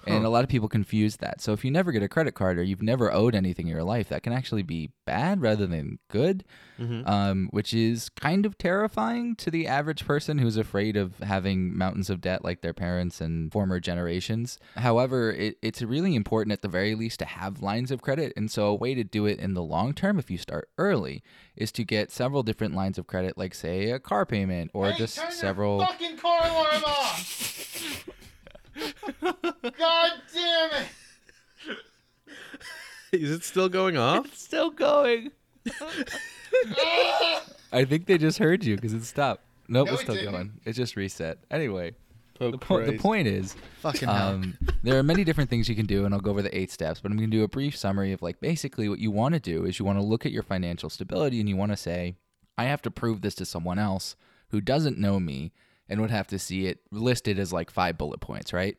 And 0.08 0.26
a 0.26 0.30
lot 0.30 0.44
of 0.44 0.50
people 0.50 0.68
confuse 0.70 1.18
that. 1.18 1.42
So 1.42 1.52
if 1.54 1.66
you 1.66 1.72
never 1.72 1.92
get 1.92 2.04
a 2.04 2.08
credit 2.08 2.34
card 2.34 2.58
or 2.60 2.64
you've 2.64 2.82
never 2.84 3.12
owed 3.12 3.34
anything 3.36 3.68
in 3.68 3.74
your 3.74 3.84
life, 3.84 4.10
that 4.10 4.24
can 4.24 4.34
actually 4.34 4.64
be 4.64 4.92
bad 5.06 5.42
rather 5.42 5.66
than 5.68 6.00
good. 6.10 6.44
Mhm. 6.78 7.08
um, 7.08 7.48
which 7.52 7.74
is 7.74 8.10
kind 8.10 8.46
of 8.46 8.58
terrifying 8.58 9.34
to 9.38 9.50
the 9.50 9.66
average 9.66 10.06
person 10.06 10.40
who's 10.40 10.58
afraid 10.58 10.98
of 10.98 11.18
having 11.20 11.74
mountains 11.78 12.10
of 12.10 12.20
debt 12.20 12.44
like 12.44 12.60
their 12.60 12.74
parents 12.74 13.22
and 13.22 13.50
former 13.50 13.80
generations. 13.80 14.60
However, 14.76 15.32
it, 15.32 15.58
it's 15.62 15.82
really 15.82 16.16
important 16.16 16.52
at 16.52 16.62
the 16.62 16.68
very 16.68 16.94
least 16.94 17.20
to 17.20 17.26
have 17.26 17.62
lines 17.62 17.92
of 17.92 18.02
credit. 18.02 18.34
And 18.36 18.52
so, 18.52 18.66
a 18.68 18.76
way 18.76 18.94
to 18.94 19.06
do 19.06 19.26
it 19.26 19.40
in 19.40 19.54
the 19.54 19.64
long 19.64 19.94
term, 19.94 20.20
if 20.20 20.30
you 20.30 20.38
start 20.38 20.68
early, 20.78 21.24
is 21.56 21.72
to 21.72 21.86
get 21.86 22.12
several 22.12 22.44
different 22.44 22.76
lines 22.76 22.98
of 22.98 23.08
credit, 23.08 23.38
like, 23.38 23.56
say, 23.56 23.92
a 23.92 23.98
car 24.00 24.26
payment 24.26 24.70
or 24.74 24.92
Hey, 24.92 24.98
just 24.98 25.18
several. 25.32 25.80
fucking 25.80 26.18
car 26.18 26.42
alarm 26.46 26.84
off. 26.86 28.06
God 29.22 30.12
damn 30.34 30.72
it! 30.72 30.88
Is 33.22 33.32
it 33.32 33.44
still 33.44 33.70
going 33.70 33.98
off? 33.98 34.26
It's 34.26 34.42
still 34.44 34.70
going. 34.72 35.32
I 37.72 37.86
think 37.86 38.06
they 38.06 38.18
just 38.18 38.38
heard 38.40 38.64
you 38.64 38.76
because 38.76 38.94
it 38.94 39.04
stopped. 39.04 39.44
Nope, 39.68 39.88
No, 39.88 39.94
it's 39.94 40.02
it 40.02 40.06
still 40.06 40.16
didn't. 40.16 40.32
going. 40.32 40.52
It 40.66 40.74
just 40.74 40.96
reset. 40.96 41.40
Anyway, 41.52 41.94
Oh, 42.42 42.52
the, 42.52 42.58
po- 42.58 42.80
the 42.80 42.88
Christ. 42.88 43.02
point 43.02 43.28
is, 43.28 43.56
Fucking 43.82 44.10
hell. 44.10 44.28
um, 44.36 44.58
there 44.84 45.00
are 45.00 45.04
many 45.04 45.24
different 45.24 45.50
things 45.50 45.70
you 45.70 45.76
can 45.76 45.86
do, 45.86 46.04
and 46.06 46.14
I'll 46.14 46.20
go 46.20 46.32
over 46.32 46.42
the 46.42 46.56
eight 46.58 46.70
steps. 46.70 47.00
But 47.00 47.12
I'm 47.12 47.18
going 47.18 47.32
to 47.32 47.38
do 47.38 47.44
a 47.44 47.48
brief 47.48 47.78
summary 47.78 48.12
of 48.12 48.22
like 48.22 48.42
basically 48.42 48.90
what 48.90 49.00
you 49.00 49.10
want 49.10 49.34
to 49.36 49.40
do 49.40 49.66
is 49.66 49.80
you 49.80 49.86
want 49.86 49.98
to 50.00 50.04
look 50.06 50.26
at 50.26 50.32
your 50.34 50.44
financial 50.44 50.90
stability 50.90 51.40
and 51.40 51.48
you 51.48 51.56
want 51.56 51.72
to 51.72 51.78
say, 51.78 52.16
I 52.58 52.66
have 52.66 52.82
to 52.84 52.92
prove 52.92 53.22
this 53.22 53.36
to 53.36 53.46
someone 53.46 53.80
else 53.80 54.16
who 54.50 54.60
doesn't 54.62 54.98
know 54.98 55.20
me 55.20 55.54
and 55.90 56.02
would 56.02 56.12
have 56.12 56.28
to 56.28 56.40
see 56.40 56.68
it 56.68 56.80
listed 56.92 57.40
as 57.40 57.54
like 57.54 57.70
five 57.70 57.98
bullet 57.98 58.20
points, 58.20 58.54
right? 58.54 58.78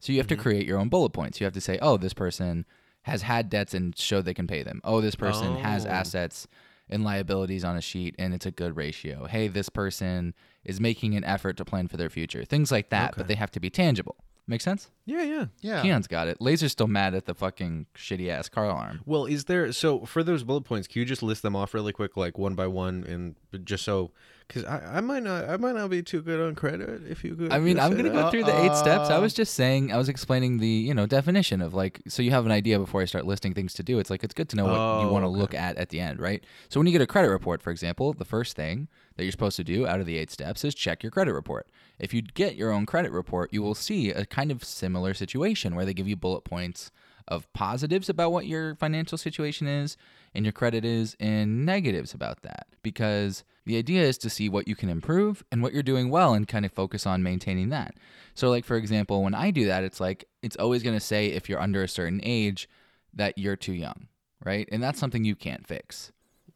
So 0.00 0.12
you 0.12 0.18
have 0.18 0.26
to 0.28 0.34
mm-hmm. 0.34 0.42
create 0.42 0.66
your 0.66 0.78
own 0.78 0.88
bullet 0.88 1.10
points. 1.10 1.40
You 1.40 1.44
have 1.44 1.54
to 1.54 1.60
say, 1.60 1.78
oh, 1.80 1.96
this 1.96 2.14
person 2.14 2.66
has 3.02 3.22
had 3.22 3.50
debts 3.50 3.74
and 3.74 3.96
show 3.96 4.20
they 4.20 4.34
can 4.34 4.46
pay 4.46 4.62
them. 4.62 4.80
Oh, 4.84 5.00
this 5.00 5.14
person 5.14 5.56
has 5.56 5.86
Oh. 5.86 5.90
assets 5.90 6.46
and 6.88 7.04
liabilities 7.04 7.64
on 7.64 7.76
a 7.76 7.80
sheet 7.80 8.14
and 8.18 8.34
it's 8.34 8.46
a 8.46 8.50
good 8.50 8.76
ratio. 8.76 9.26
Hey, 9.26 9.48
this 9.48 9.68
person 9.68 10.34
is 10.64 10.80
making 10.80 11.14
an 11.14 11.24
effort 11.24 11.56
to 11.56 11.64
plan 11.64 11.88
for 11.88 11.96
their 11.96 12.10
future. 12.10 12.44
Things 12.44 12.70
like 12.70 12.90
that, 12.90 13.14
but 13.16 13.28
they 13.28 13.34
have 13.34 13.50
to 13.52 13.60
be 13.60 13.70
tangible. 13.70 14.16
Make 14.46 14.60
sense? 14.60 14.90
Yeah, 15.06 15.22
yeah. 15.22 15.46
Yeah. 15.60 15.82
Keon's 15.82 16.08
got 16.08 16.26
it. 16.26 16.40
Laser's 16.40 16.72
still 16.72 16.88
mad 16.88 17.14
at 17.14 17.26
the 17.26 17.34
fucking 17.34 17.86
shitty 17.94 18.28
ass 18.28 18.48
car 18.48 18.64
alarm. 18.64 19.00
Well, 19.06 19.26
is 19.26 19.44
there 19.44 19.70
so 19.72 20.04
for 20.04 20.24
those 20.24 20.42
bullet 20.42 20.64
points? 20.64 20.88
Can 20.88 20.98
you 21.00 21.06
just 21.06 21.22
list 21.22 21.42
them 21.42 21.54
off 21.54 21.74
really 21.74 21.92
quick, 21.92 22.16
like 22.16 22.38
one 22.38 22.56
by 22.56 22.66
one, 22.66 23.04
and 23.04 23.64
just 23.64 23.84
so 23.84 24.10
because 24.46 24.64
I, 24.64 24.98
I 24.98 25.00
might 25.00 25.22
not 25.22 25.48
I 25.48 25.56
might 25.56 25.74
not 25.74 25.90
be 25.90 26.02
too 26.02 26.22
good 26.22 26.40
on 26.40 26.54
credit. 26.54 27.02
If 27.08 27.24
you 27.24 27.34
could, 27.34 27.52
I 27.52 27.58
mean, 27.58 27.78
I'm 27.78 27.96
gonna 27.96 28.10
that. 28.10 28.12
go 28.12 28.30
through 28.30 28.44
the 28.44 28.64
eight 28.64 28.74
steps. 28.76 29.10
I 29.10 29.18
was 29.18 29.34
just 29.34 29.54
saying, 29.54 29.92
I 29.92 29.96
was 29.96 30.08
explaining 30.08 30.58
the 30.58 30.66
you 30.66 30.94
know 30.94 31.06
definition 31.06 31.60
of 31.62 31.74
like, 31.74 32.00
so 32.08 32.22
you 32.22 32.30
have 32.32 32.46
an 32.46 32.52
idea 32.52 32.78
before 32.78 33.00
I 33.02 33.04
start 33.06 33.26
listing 33.26 33.54
things 33.54 33.74
to 33.74 33.82
do. 33.82 33.98
It's 33.98 34.10
like 34.10 34.24
it's 34.24 34.34
good 34.34 34.48
to 34.50 34.56
know 34.56 34.64
what 34.64 34.72
you 35.02 35.08
Oh, 35.08 35.12
want 35.12 35.24
to 35.24 35.28
okay. 35.28 35.38
look 35.38 35.54
at 35.54 35.76
at 35.76 35.88
the 35.90 36.00
end, 36.00 36.20
right? 36.20 36.44
So 36.68 36.78
when 36.80 36.86
you 36.86 36.92
get 36.92 37.02
a 37.02 37.06
credit 37.06 37.28
report, 37.28 37.62
for 37.62 37.70
example, 37.70 38.12
the 38.12 38.24
first 38.24 38.56
thing 38.56 38.88
that 39.16 39.24
you're 39.24 39.32
supposed 39.32 39.56
to 39.56 39.64
do 39.64 39.86
out 39.86 40.00
of 40.00 40.06
the 40.06 40.16
eight 40.18 40.30
steps 40.30 40.64
is 40.64 40.74
check 40.74 41.02
your 41.02 41.10
credit 41.12 41.32
report. 41.34 41.66
If 41.98 42.12
you 42.14 42.22
get 42.22 42.56
your 42.56 42.72
own 42.72 42.86
credit 42.86 43.12
report, 43.12 43.52
you 43.52 43.62
will 43.62 43.74
see 43.74 44.10
a 44.10 44.24
kind 44.26 44.50
of 44.50 44.64
similar 44.64 45.14
situation 45.14 45.74
where 45.74 45.84
they 45.84 45.94
give 45.94 46.08
you 46.08 46.16
bullet 46.16 46.42
points 46.42 46.90
of 47.28 47.52
positives 47.52 48.08
about 48.08 48.32
what 48.32 48.46
your 48.46 48.74
financial 48.76 49.18
situation 49.18 49.66
is 49.66 49.96
and 50.34 50.44
your 50.44 50.52
credit 50.52 50.84
is 50.84 51.16
and 51.20 51.64
negatives 51.64 52.14
about 52.14 52.42
that 52.42 52.66
because 52.82 53.44
the 53.64 53.76
idea 53.76 54.02
is 54.02 54.18
to 54.18 54.30
see 54.30 54.48
what 54.48 54.66
you 54.66 54.74
can 54.74 54.88
improve 54.88 55.44
and 55.52 55.62
what 55.62 55.72
you're 55.72 55.82
doing 55.82 56.10
well 56.10 56.34
and 56.34 56.48
kind 56.48 56.64
of 56.64 56.72
focus 56.72 57.06
on 57.06 57.22
maintaining 57.22 57.68
that. 57.68 57.94
So 58.34 58.50
like 58.50 58.64
for 58.64 58.76
example, 58.76 59.22
when 59.22 59.34
I 59.34 59.50
do 59.50 59.66
that, 59.66 59.84
it's 59.84 60.00
like 60.00 60.24
it's 60.42 60.56
always 60.56 60.82
going 60.82 60.96
to 60.96 61.00
say 61.00 61.28
if 61.28 61.48
you're 61.48 61.60
under 61.60 61.82
a 61.82 61.88
certain 61.88 62.20
age 62.22 62.68
that 63.14 63.38
you're 63.38 63.56
too 63.56 63.74
young, 63.74 64.08
right? 64.44 64.68
And 64.72 64.82
that's 64.82 64.98
something 64.98 65.24
you 65.24 65.36
can't 65.36 65.66
fix. 65.66 66.12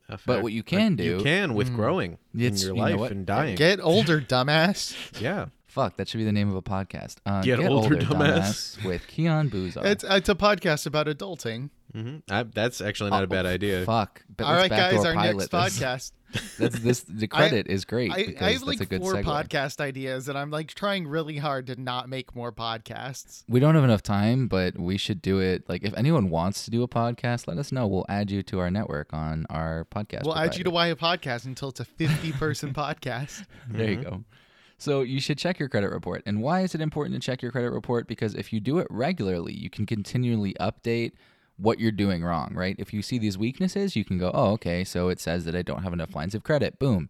A 0.08 0.18
but 0.24 0.42
what 0.42 0.52
you 0.52 0.62
can 0.62 0.94
do, 0.96 1.02
you 1.04 1.20
can 1.20 1.54
with 1.54 1.70
Mm. 1.70 1.74
growing 1.76 2.12
It's- 2.36 2.60
in 2.62 2.66
your 2.68 2.76
you 2.76 2.82
know 2.82 2.88
life 2.90 3.00
what? 3.00 3.10
and 3.12 3.26
dying. 3.26 3.56
Get 3.56 3.80
older, 3.80 4.20
dumbass. 4.20 4.94
yeah, 5.20 5.46
Fuck, 5.66 5.96
that 5.98 6.08
should 6.08 6.18
be 6.18 6.24
the 6.24 6.32
name 6.32 6.48
of 6.48 6.54
a 6.54 6.62
podcast. 6.62 7.16
Uh, 7.26 7.42
Get 7.42 7.58
older, 7.60 7.96
dumbass. 7.96 8.82
with 8.84 9.06
Keon 9.08 9.50
Boozar. 9.50 9.84
It's 9.84 10.04
it's 10.08 10.28
a 10.28 10.34
podcast 10.34 10.86
about 10.86 11.06
adulting. 11.06 11.70
hmm 11.92 12.18
I, 12.30 12.44
that's 12.44 12.80
actually 12.80 13.10
not 13.10 13.24
a 13.24 13.26
bad 13.26 13.44
Oh, 13.46 13.50
idea. 13.50 13.84
Fuck. 13.84 14.22
But 14.34 14.44
All 14.44 14.52
let's 14.52 14.62
right, 14.62 14.70
guys, 14.70 14.92
backdoor 15.02 15.16
our 15.16 15.32
next 15.34 15.50
this. 15.50 15.78
podcast. 15.78 16.12
That's 16.58 16.78
this. 16.80 17.00
The 17.00 17.28
credit 17.28 17.68
is 17.68 17.84
great 17.84 18.12
I, 18.12 18.26
because 18.26 18.42
I 18.42 18.52
have 18.52 18.52
that's 18.54 18.66
like 18.66 18.80
a 18.80 18.86
good 18.86 19.00
four 19.00 19.14
segue. 19.14 19.24
podcast 19.24 19.80
ideas, 19.80 20.28
and 20.28 20.36
I'm 20.36 20.50
like 20.50 20.74
trying 20.74 21.06
really 21.06 21.36
hard 21.36 21.68
to 21.68 21.80
not 21.80 22.08
make 22.08 22.34
more 22.34 22.52
podcasts. 22.52 23.44
We 23.48 23.60
don't 23.60 23.74
have 23.74 23.84
enough 23.84 24.02
time, 24.02 24.48
but 24.48 24.78
we 24.78 24.96
should 24.96 25.22
do 25.22 25.38
it. 25.40 25.68
Like, 25.68 25.84
if 25.84 25.94
anyone 25.96 26.30
wants 26.30 26.64
to 26.64 26.70
do 26.70 26.82
a 26.82 26.88
podcast, 26.88 27.46
let 27.46 27.58
us 27.58 27.70
know. 27.70 27.86
We'll 27.86 28.06
add 28.08 28.30
you 28.30 28.42
to 28.44 28.58
our 28.58 28.70
network 28.70 29.12
on 29.12 29.46
our 29.50 29.86
podcast. 29.90 30.24
we'll 30.24 30.36
add 30.36 30.56
you 30.56 30.64
to. 30.64 30.70
Why 30.70 30.88
a 30.88 30.96
Podcast 30.96 31.46
until 31.46 31.70
it's 31.70 31.80
a 31.80 31.84
50 31.84 32.32
person 32.32 32.72
podcast. 32.74 33.46
There 33.70 33.90
you 33.90 33.98
mm-hmm. 33.98 34.10
go. 34.10 34.24
So 34.78 35.00
you 35.02 35.20
should 35.20 35.38
check 35.38 35.58
your 35.58 35.68
credit 35.68 35.90
report. 35.90 36.22
And 36.26 36.42
why 36.42 36.60
is 36.60 36.74
it 36.74 36.80
important 36.80 37.14
to 37.14 37.20
check 37.20 37.40
your 37.40 37.50
credit 37.50 37.70
report? 37.70 38.06
Because 38.06 38.34
if 38.34 38.52
you 38.52 38.60
do 38.60 38.78
it 38.78 38.86
regularly, 38.90 39.54
you 39.54 39.70
can 39.70 39.86
continually 39.86 40.54
update 40.60 41.12
what 41.56 41.80
you're 41.80 41.92
doing 41.92 42.22
wrong, 42.22 42.52
right? 42.54 42.76
If 42.78 42.92
you 42.92 43.02
see 43.02 43.18
these 43.18 43.38
weaknesses, 43.38 43.96
you 43.96 44.04
can 44.04 44.18
go, 44.18 44.30
oh, 44.34 44.52
okay, 44.52 44.84
so 44.84 45.08
it 45.08 45.20
says 45.20 45.44
that 45.44 45.56
I 45.56 45.62
don't 45.62 45.82
have 45.82 45.92
enough 45.92 46.14
lines 46.14 46.34
of 46.34 46.44
credit. 46.44 46.78
Boom. 46.78 47.08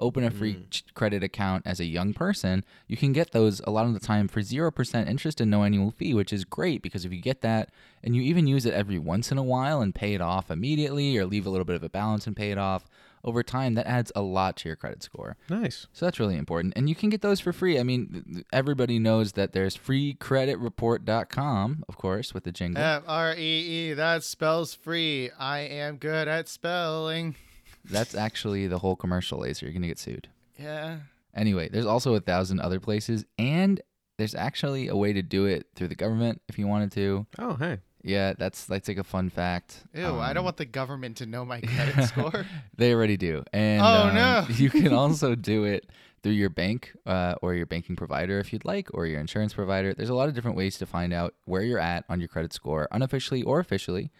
Open 0.00 0.22
a 0.22 0.30
free 0.30 0.54
mm. 0.54 0.70
ch- 0.70 0.84
credit 0.94 1.24
account 1.24 1.64
as 1.66 1.80
a 1.80 1.84
young 1.84 2.14
person. 2.14 2.64
You 2.86 2.96
can 2.96 3.12
get 3.12 3.32
those 3.32 3.60
a 3.64 3.70
lot 3.70 3.86
of 3.86 3.94
the 3.94 4.00
time 4.00 4.28
for 4.28 4.40
0% 4.40 5.08
interest 5.08 5.40
and 5.40 5.50
no 5.50 5.64
annual 5.64 5.90
fee, 5.90 6.14
which 6.14 6.32
is 6.32 6.44
great 6.44 6.82
because 6.82 7.04
if 7.04 7.12
you 7.12 7.20
get 7.20 7.40
that 7.40 7.70
and 8.04 8.14
you 8.14 8.22
even 8.22 8.46
use 8.46 8.64
it 8.64 8.74
every 8.74 8.98
once 8.98 9.32
in 9.32 9.38
a 9.38 9.42
while 9.42 9.80
and 9.80 9.96
pay 9.96 10.14
it 10.14 10.20
off 10.20 10.52
immediately 10.52 11.18
or 11.18 11.26
leave 11.26 11.46
a 11.46 11.50
little 11.50 11.64
bit 11.64 11.74
of 11.74 11.82
a 11.82 11.88
balance 11.88 12.28
and 12.28 12.36
pay 12.36 12.52
it 12.52 12.58
off 12.58 12.84
over 13.28 13.42
time, 13.42 13.74
that 13.74 13.86
adds 13.86 14.10
a 14.16 14.22
lot 14.22 14.56
to 14.58 14.68
your 14.68 14.76
credit 14.76 15.02
score. 15.02 15.36
Nice. 15.48 15.86
So 15.92 16.06
that's 16.06 16.18
really 16.18 16.36
important. 16.36 16.74
And 16.76 16.88
you 16.88 16.94
can 16.94 17.10
get 17.10 17.22
those 17.22 17.40
for 17.40 17.52
free. 17.52 17.78
I 17.78 17.82
mean, 17.82 18.44
everybody 18.52 18.98
knows 18.98 19.32
that 19.32 19.52
there's 19.52 19.76
freecreditreport.com, 19.76 21.84
of 21.88 21.96
course, 21.96 22.34
with 22.34 22.44
the 22.44 22.52
jingle. 22.52 22.82
F 22.82 23.02
R 23.06 23.34
E 23.36 23.90
E, 23.90 23.92
that 23.94 24.24
spells 24.24 24.74
free. 24.74 25.30
I 25.38 25.60
am 25.60 25.96
good 25.96 26.28
at 26.28 26.48
spelling. 26.48 27.36
That's 27.84 28.14
actually 28.14 28.66
the 28.66 28.78
whole 28.78 28.96
commercial 28.96 29.40
laser. 29.40 29.66
You're 29.66 29.72
going 29.72 29.82
to 29.82 29.88
get 29.88 29.98
sued. 29.98 30.28
Yeah. 30.58 30.98
Anyway, 31.34 31.68
there's 31.68 31.86
also 31.86 32.14
a 32.14 32.20
thousand 32.20 32.60
other 32.60 32.80
places. 32.80 33.24
And 33.38 33.80
there's 34.18 34.34
actually 34.34 34.88
a 34.88 34.96
way 34.96 35.12
to 35.12 35.22
do 35.22 35.46
it 35.46 35.66
through 35.74 35.88
the 35.88 35.94
government 35.94 36.42
if 36.48 36.58
you 36.58 36.66
wanted 36.66 36.92
to. 36.92 37.26
Oh, 37.38 37.54
hey. 37.54 37.78
Yeah, 38.08 38.32
that's 38.36 38.64
that's 38.64 38.88
like 38.88 38.98
a 38.98 39.04
fun 39.04 39.28
fact. 39.30 39.84
Ew, 39.94 40.02
I 40.18 40.32
don't 40.32 40.38
Um, 40.38 40.44
want 40.44 40.56
the 40.56 40.64
government 40.64 41.18
to 41.18 41.26
know 41.26 41.44
my 41.44 41.60
credit 41.74 42.04
score. 42.04 42.44
They 42.76 42.92
already 42.94 43.16
do. 43.16 43.44
And 43.52 43.82
Oh, 43.82 44.08
um, 44.08 44.14
no. 44.14 44.46
you 44.54 44.70
can 44.70 44.92
also 44.92 45.34
do 45.34 45.64
it 45.64 45.88
through 46.22 46.32
your 46.32 46.50
bank 46.50 46.92
uh, 47.06 47.34
or 47.42 47.54
your 47.54 47.66
banking 47.66 47.96
provider 47.96 48.38
if 48.40 48.52
you'd 48.52 48.64
like, 48.64 48.88
or 48.94 49.06
your 49.06 49.20
insurance 49.20 49.52
provider. 49.54 49.94
There's 49.94 50.08
a 50.08 50.14
lot 50.14 50.28
of 50.28 50.34
different 50.34 50.56
ways 50.56 50.78
to 50.78 50.86
find 50.86 51.12
out 51.12 51.34
where 51.44 51.62
you're 51.62 51.78
at 51.78 52.04
on 52.08 52.18
your 52.20 52.28
credit 52.28 52.52
score, 52.52 52.88
unofficially 52.90 53.42
or 53.42 53.60
officially. 53.60 54.10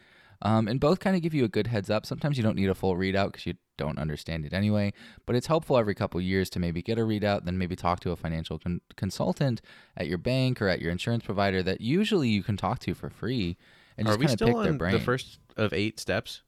Um, 0.43 0.69
and 0.69 0.79
both 0.79 1.01
kind 1.01 1.17
of 1.17 1.23
give 1.23 1.35
you 1.35 1.45
a 1.45 1.49
good 1.49 1.67
heads 1.67 1.91
up. 1.91 2.07
Sometimes 2.07 2.37
you 2.37 2.45
don't 2.45 2.55
need 2.55 2.69
a 2.69 2.75
full 2.75 2.95
readout 2.95 3.33
because 3.33 3.45
you 3.47 3.55
don't 3.77 3.99
understand 3.99 4.45
it 4.45 4.53
anyway, 4.53 4.93
but 5.27 5.35
it's 5.35 5.49
helpful 5.49 5.77
every 5.77 5.95
couple 5.97 6.21
years 6.21 6.49
to 6.51 6.61
maybe 6.61 6.81
get 6.83 6.97
a 6.99 7.03
readout, 7.03 7.45
then 7.45 7.59
maybe 7.59 7.75
talk 7.75 7.99
to 8.01 8.13
a 8.13 8.17
financial 8.17 8.59
con- 8.61 8.81
consultant 8.97 9.61
at 9.97 10.07
your 10.07 10.19
bank 10.19 10.63
or 10.63 10.69
at 10.69 10.81
your 10.81 10.93
insurance 10.93 11.25
provider 11.25 11.61
that 11.65 11.81
usually 11.81 12.29
you 12.29 12.43
can 12.45 12.57
talk 12.57 12.79
to 12.81 12.95
for 12.95 13.11
free 13.11 13.57
and 13.99 14.09
Are 14.09 14.13
we 14.17 14.27
kind 14.27 14.31
of 14.31 14.31
still 14.39 14.49
pick 14.49 14.57
their 14.63 14.73
on 14.73 14.79
brain. 14.79 14.93
the 14.95 15.01
first 15.01 15.39
of 15.57 15.73
eight 15.73 15.99
steps? 16.01 16.43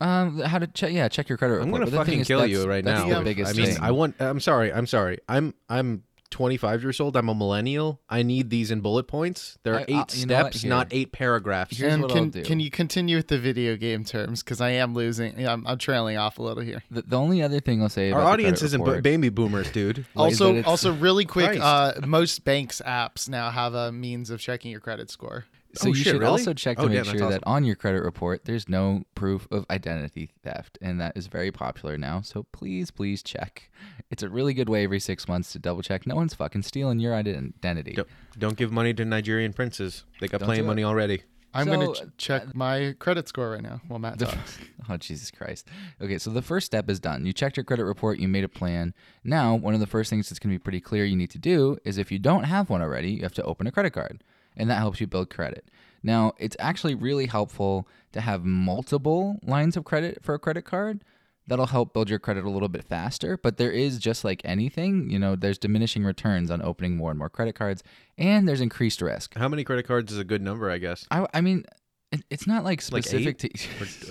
Um, 0.00 0.38
how 0.40 0.58
to 0.58 0.66
check? 0.66 0.92
Yeah, 0.92 1.08
check 1.08 1.28
your 1.28 1.36
credit 1.38 1.54
report. 1.54 1.66
I'm 1.66 1.72
gonna 1.72 1.84
But 1.86 1.90
the 1.90 1.96
thing 1.98 2.04
fucking 2.06 2.20
is, 2.20 2.26
kill 2.28 2.38
that's- 2.40 2.56
you 2.58 2.68
right 2.68 2.84
that's 2.84 3.06
now. 3.06 3.18
The 3.18 3.24
biggest 3.24 3.54
I 3.54 3.56
mean, 3.56 3.66
thing. 3.74 3.82
I 3.82 3.90
want. 3.90 4.14
I'm 4.20 4.40
sorry. 4.40 4.72
I'm 4.72 4.86
sorry. 4.86 5.18
I'm 5.28 5.52
I'm 5.68 6.04
25 6.30 6.82
years 6.84 7.00
old. 7.00 7.16
I'm 7.16 7.28
a 7.28 7.34
millennial. 7.34 8.00
I 8.08 8.22
need 8.22 8.48
these 8.50 8.70
in 8.70 8.80
bullet 8.82 9.08
points. 9.08 9.58
There 9.64 9.74
are 9.74 9.80
I- 9.80 9.84
eight 9.88 9.94
uh, 9.96 10.04
you 10.14 10.26
know 10.26 10.34
what? 10.36 10.52
steps, 10.52 10.62
Here. 10.62 10.70
not 10.70 10.86
eight 10.92 11.10
paragraphs. 11.12 11.76
Here's 11.76 11.92
and 11.92 12.02
what 12.02 12.12
can, 12.12 12.18
I'll 12.24 12.30
do. 12.30 12.42
can 12.44 12.60
you 12.60 12.70
continue 12.70 13.16
with 13.16 13.28
the 13.28 13.38
video 13.38 13.76
game 13.76 14.04
terms? 14.04 14.42
Because 14.42 14.60
I 14.60 14.70
am 14.70 14.94
losing. 14.94 15.38
Yeah, 15.38 15.52
I'm, 15.52 15.66
I'm 15.66 15.76
trailing 15.76 16.16
off 16.16 16.38
a 16.38 16.42
little 16.42 16.62
here. 16.62 16.82
the, 16.90 17.02
the 17.02 17.16
only 17.18 17.42
other 17.42 17.58
thing 17.60 17.82
I'll 17.82 17.88
say 17.90 18.10
Our 18.12 18.20
about 18.20 18.26
the 18.28 18.32
audience 18.44 18.62
isn't 18.62 18.80
b- 18.80 18.86
report- 18.86 19.02
baby 19.02 19.28
boomers, 19.28 19.70
dude. 19.72 20.06
Like, 20.14 20.30
Also, 20.32 20.50
it's- 20.50 20.66
also 20.66 20.94
really 20.94 21.24
quick. 21.26 21.58
Christ. 21.58 21.62
Uh, 21.62 22.06
most 22.06 22.44
banks 22.44 22.80
apps 22.86 23.28
now 23.28 23.50
have 23.50 23.74
a 23.74 23.90
means 23.92 24.30
of 24.30 24.40
checking 24.40 24.70
your 24.70 24.80
credit 24.80 25.10
score. 25.10 25.44
So 25.74 25.86
Oh, 25.86 25.88
you 25.90 25.94
shit, 25.94 26.04
should 26.06 26.20
really? 26.20 26.26
also 26.32 26.52
check 26.52 26.76
to 26.78 26.84
Oh, 26.84 26.88
make 26.88 26.96
damn, 26.96 27.04
sure 27.04 27.20
that's 27.28 27.32
that 27.34 27.42
on 27.46 27.64
your 27.64 27.76
credit 27.76 28.02
report 28.02 28.44
there's 28.44 28.68
no 28.68 29.04
proof 29.14 29.46
of 29.52 29.64
identity 29.70 30.30
theft, 30.42 30.78
and 30.82 31.00
that 31.00 31.16
is 31.16 31.26
very 31.28 31.52
popular 31.52 31.96
now. 31.96 32.20
So 32.22 32.44
please, 32.52 32.90
please 32.90 33.22
check. 33.22 33.70
It's 34.10 34.22
a 34.22 34.28
really 34.28 34.52
good 34.54 34.68
way 34.68 34.82
every 34.84 34.98
six 35.00 35.28
months 35.28 35.52
to 35.52 35.58
double 35.58 35.82
check 35.82 36.06
no 36.06 36.16
one's 36.16 36.34
fucking 36.34 36.62
stealing 36.62 36.98
your 36.98 37.14
identity. 37.14 37.92
Don't, 37.92 38.08
don't 38.38 38.56
give 38.56 38.72
money 38.72 38.92
to 38.94 39.04
Nigerian 39.04 39.52
princes. 39.52 40.04
They 40.20 40.26
got 40.28 40.38
Don't 40.40 40.46
plenty 40.46 40.60
of 40.60 40.64
do 40.64 40.68
it. 40.68 40.74
money 40.74 40.84
already. 40.84 41.22
I'm 41.52 41.66
So, 41.66 41.72
gonna 41.72 41.92
ch- 41.94 42.16
check 42.16 42.42
uh, 42.42 42.50
my 42.54 42.94
credit 43.00 43.26
score 43.28 43.50
right 43.50 43.62
now 43.62 43.80
while 43.88 43.98
Matt 43.98 44.18
The- 44.18 44.26
talks. 44.26 44.58
oh 44.88 44.96
Jesus 44.96 45.30
Christ. 45.32 45.66
Okay, 46.00 46.16
so 46.18 46.30
the 46.30 46.42
first 46.42 46.66
step 46.66 46.88
is 46.88 47.00
done. 47.00 47.26
You 47.26 47.32
checked 47.32 47.56
your 47.56 47.64
credit 47.64 47.84
report, 47.84 48.18
you 48.20 48.28
made 48.28 48.44
a 48.44 48.48
plan. 48.48 48.94
Now, 49.24 49.56
one 49.56 49.74
of 49.74 49.80
the 49.80 49.86
first 49.88 50.10
things 50.10 50.28
that's 50.28 50.38
going 50.38 50.52
to 50.52 50.58
be 50.58 50.62
pretty 50.62 50.80
clear 50.80 51.04
you 51.04 51.16
need 51.16 51.30
to 51.30 51.38
do 51.38 51.76
is 51.84 51.98
if 51.98 52.12
you 52.12 52.18
don't 52.20 52.44
have 52.44 52.70
one 52.70 52.82
already, 52.82 53.10
you 53.10 53.22
have 53.22 53.34
to 53.34 53.42
open 53.42 53.66
a 53.66 53.72
credit 53.72 53.92
card. 53.92 54.22
And 54.56 54.68
that 54.70 54.78
helps 54.78 55.00
you 55.00 55.06
build 55.06 55.30
credit. 55.30 55.68
Now, 56.02 56.32
it's 56.38 56.56
actually 56.58 56.94
really 56.94 57.26
helpful 57.26 57.86
to 58.12 58.20
have 58.20 58.44
multiple 58.44 59.38
lines 59.42 59.76
of 59.76 59.84
credit 59.84 60.18
for 60.22 60.34
a 60.34 60.38
credit 60.38 60.62
card. 60.62 61.04
That'll 61.46 61.66
help 61.66 61.92
build 61.92 62.08
your 62.08 62.18
credit 62.20 62.44
a 62.44 62.50
little 62.50 62.68
bit 62.68 62.84
faster, 62.84 63.36
but 63.36 63.56
there 63.56 63.72
is 63.72 63.98
just 63.98 64.24
like 64.24 64.40
anything, 64.44 65.10
you 65.10 65.18
know, 65.18 65.34
there's 65.34 65.58
diminishing 65.58 66.04
returns 66.04 66.50
on 66.50 66.62
opening 66.62 66.96
more 66.96 67.10
and 67.10 67.18
more 67.18 67.28
credit 67.28 67.56
cards, 67.56 67.82
and 68.16 68.46
there's 68.46 68.60
increased 68.60 69.02
risk. 69.02 69.36
How 69.36 69.48
many 69.48 69.64
credit 69.64 69.84
cards 69.86 70.12
is 70.12 70.18
a 70.18 70.24
good 70.24 70.42
number? 70.42 70.70
I 70.70 70.78
guess. 70.78 71.06
I, 71.10 71.26
I 71.34 71.40
mean, 71.40 71.64
it, 72.12 72.22
it's 72.30 72.46
not 72.46 72.62
like 72.62 72.78
Like 72.92 73.04
specific 73.04 73.38
to. 73.38 73.50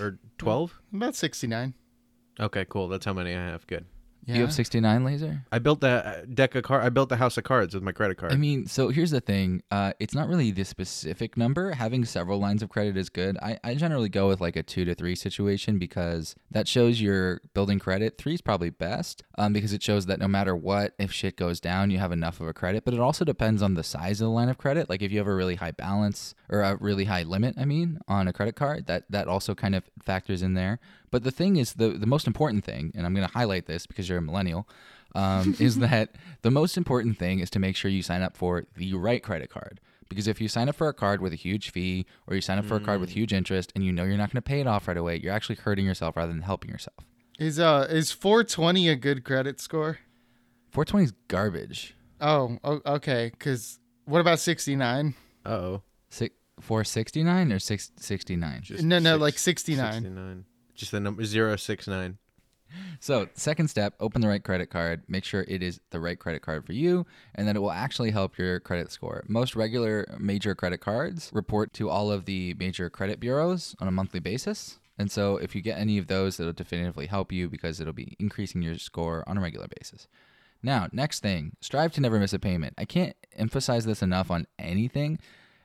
Or, 0.00 0.04
or 0.04 0.18
12. 0.36 0.80
About 0.92 1.14
69. 1.14 1.74
Okay, 2.38 2.66
cool. 2.68 2.88
That's 2.88 3.06
how 3.06 3.14
many 3.14 3.34
I 3.34 3.42
have. 3.42 3.66
Good. 3.66 3.86
Yeah. 4.24 4.36
You 4.36 4.40
have 4.42 4.52
69 4.52 5.04
laser? 5.04 5.44
I 5.50 5.58
built 5.58 5.80
the 5.80 6.26
deck 6.32 6.54
of 6.54 6.62
card. 6.62 6.84
I 6.84 6.88
built 6.88 7.10
a 7.10 7.16
house 7.16 7.36
of 7.36 7.44
cards 7.44 7.74
with 7.74 7.82
my 7.82 7.92
credit 7.92 8.16
card. 8.16 8.32
I 8.32 8.36
mean, 8.36 8.66
so 8.66 8.88
here's 8.88 9.10
the 9.10 9.20
thing. 9.20 9.62
Uh, 9.70 9.92
it's 9.98 10.14
not 10.14 10.28
really 10.28 10.50
the 10.50 10.64
specific 10.64 11.36
number. 11.36 11.72
Having 11.72 12.04
several 12.04 12.38
lines 12.38 12.62
of 12.62 12.68
credit 12.68 12.96
is 12.96 13.08
good. 13.08 13.38
I, 13.38 13.58
I 13.64 13.74
generally 13.74 14.08
go 14.08 14.28
with 14.28 14.40
like 14.40 14.56
a 14.56 14.62
two 14.62 14.84
to 14.84 14.94
three 14.94 15.14
situation 15.14 15.78
because 15.78 16.34
that 16.50 16.68
shows 16.68 17.00
you're 17.00 17.40
building 17.54 17.78
credit. 17.78 18.18
Three 18.18 18.34
is 18.34 18.40
probably 18.40 18.70
best 18.70 19.22
um, 19.38 19.52
because 19.52 19.72
it 19.72 19.82
shows 19.82 20.06
that 20.06 20.18
no 20.18 20.28
matter 20.28 20.54
what, 20.54 20.94
if 20.98 21.12
shit 21.12 21.36
goes 21.36 21.60
down, 21.60 21.90
you 21.90 21.98
have 21.98 22.12
enough 22.12 22.40
of 22.40 22.46
a 22.46 22.52
credit. 22.52 22.84
But 22.84 22.94
it 22.94 23.00
also 23.00 23.24
depends 23.24 23.62
on 23.62 23.74
the 23.74 23.82
size 23.82 24.20
of 24.20 24.26
the 24.26 24.30
line 24.30 24.48
of 24.48 24.58
credit. 24.58 24.88
Like 24.90 25.02
if 25.02 25.10
you 25.10 25.18
have 25.18 25.26
a 25.26 25.34
really 25.34 25.56
high 25.56 25.72
balance 25.72 26.34
or 26.50 26.62
a 26.62 26.76
really 26.76 27.04
high 27.04 27.22
limit, 27.22 27.54
I 27.56 27.64
mean, 27.64 28.00
on 28.08 28.26
a 28.26 28.32
credit 28.32 28.56
card, 28.56 28.86
that, 28.86 29.04
that 29.08 29.28
also 29.28 29.54
kind 29.54 29.74
of 29.74 29.84
factors 30.04 30.42
in 30.42 30.54
there. 30.54 30.80
But 31.10 31.22
the 31.22 31.30
thing 31.30 31.56
is, 31.56 31.74
the, 31.74 31.90
the 31.90 32.06
most 32.06 32.26
important 32.26 32.64
thing, 32.64 32.92
and 32.94 33.06
I'm 33.06 33.14
going 33.14 33.26
to 33.26 33.32
highlight 33.32 33.66
this 33.66 33.86
because 33.86 34.08
you're 34.08 34.18
a 34.18 34.22
millennial, 34.22 34.68
um, 35.14 35.54
is 35.60 35.78
that 35.78 36.16
the 36.42 36.50
most 36.50 36.76
important 36.76 37.18
thing 37.18 37.38
is 37.38 37.50
to 37.50 37.58
make 37.58 37.76
sure 37.76 37.90
you 37.90 38.02
sign 38.02 38.22
up 38.22 38.36
for 38.36 38.64
the 38.76 38.92
right 38.94 39.22
credit 39.22 39.48
card. 39.48 39.80
Because 40.08 40.26
if 40.26 40.40
you 40.40 40.48
sign 40.48 40.68
up 40.68 40.74
for 40.74 40.88
a 40.88 40.92
card 40.92 41.22
with 41.22 41.32
a 41.32 41.36
huge 41.36 41.70
fee 41.70 42.04
or 42.26 42.34
you 42.34 42.40
sign 42.40 42.58
up 42.58 42.64
for 42.64 42.74
a 42.74 42.80
card 42.80 43.00
with 43.00 43.10
huge 43.10 43.32
interest 43.32 43.70
and 43.76 43.84
you 43.84 43.92
know 43.92 44.02
you're 44.02 44.16
not 44.16 44.32
going 44.32 44.42
to 44.42 44.48
pay 44.48 44.58
it 44.58 44.66
off 44.66 44.88
right 44.88 44.96
away, 44.96 45.16
you're 45.16 45.32
actually 45.32 45.54
hurting 45.54 45.86
yourself 45.86 46.16
rather 46.16 46.32
than 46.32 46.42
helping 46.42 46.68
yourself. 46.68 46.96
Is 47.38 47.60
uh 47.60 47.86
is 47.88 48.10
420 48.10 48.88
a 48.88 48.96
good 48.96 49.24
credit 49.24 49.60
score? 49.60 50.00
420 50.72 51.04
is 51.04 51.12
garbage. 51.28 51.94
Oh, 52.20 52.58
okay. 52.64 53.30
Because 53.30 53.78
what 54.04 54.20
about 54.20 54.40
69? 54.40 55.14
oh. 55.46 55.82
Six, 56.12 56.34
469 56.60 57.52
or 57.52 57.58
669? 57.58 58.62
No, 58.86 58.98
no, 58.98 59.12
six- 59.14 59.20
like 59.20 59.38
69. 59.38 59.92
69. 59.92 60.44
Just 60.74 60.92
the 60.92 61.00
number 61.00 61.24
069. 61.24 62.18
So, 63.00 63.28
second 63.34 63.68
step, 63.68 63.94
open 63.98 64.20
the 64.20 64.28
right 64.28 64.42
credit 64.44 64.70
card. 64.70 65.02
Make 65.08 65.24
sure 65.24 65.44
it 65.48 65.62
is 65.62 65.80
the 65.90 65.98
right 65.98 66.18
credit 66.18 66.42
card 66.42 66.64
for 66.64 66.72
you, 66.72 67.04
and 67.34 67.48
then 67.48 67.56
it 67.56 67.58
will 67.58 67.72
actually 67.72 68.12
help 68.12 68.38
your 68.38 68.60
credit 68.60 68.92
score. 68.92 69.24
Most 69.26 69.56
regular 69.56 70.06
major 70.20 70.54
credit 70.54 70.78
cards 70.78 71.30
report 71.32 71.72
to 71.74 71.90
all 71.90 72.12
of 72.12 72.26
the 72.26 72.54
major 72.54 72.88
credit 72.88 73.18
bureaus 73.18 73.74
on 73.80 73.88
a 73.88 73.90
monthly 73.90 74.20
basis. 74.20 74.78
And 74.98 75.10
so, 75.10 75.36
if 75.36 75.54
you 75.56 75.62
get 75.62 75.78
any 75.78 75.98
of 75.98 76.06
those, 76.06 76.38
it'll 76.38 76.52
definitively 76.52 77.06
help 77.06 77.32
you 77.32 77.48
because 77.48 77.80
it'll 77.80 77.92
be 77.92 78.16
increasing 78.20 78.62
your 78.62 78.78
score 78.78 79.24
on 79.26 79.36
a 79.36 79.40
regular 79.40 79.66
basis. 79.78 80.06
Now, 80.62 80.88
next 80.92 81.20
thing, 81.20 81.56
strive 81.60 81.92
to 81.92 82.00
never 82.00 82.20
miss 82.20 82.34
a 82.34 82.38
payment. 82.38 82.74
I 82.76 82.84
can't 82.84 83.16
emphasize 83.34 83.86
this 83.86 84.02
enough 84.02 84.30
on 84.30 84.46
anything. 84.58 85.18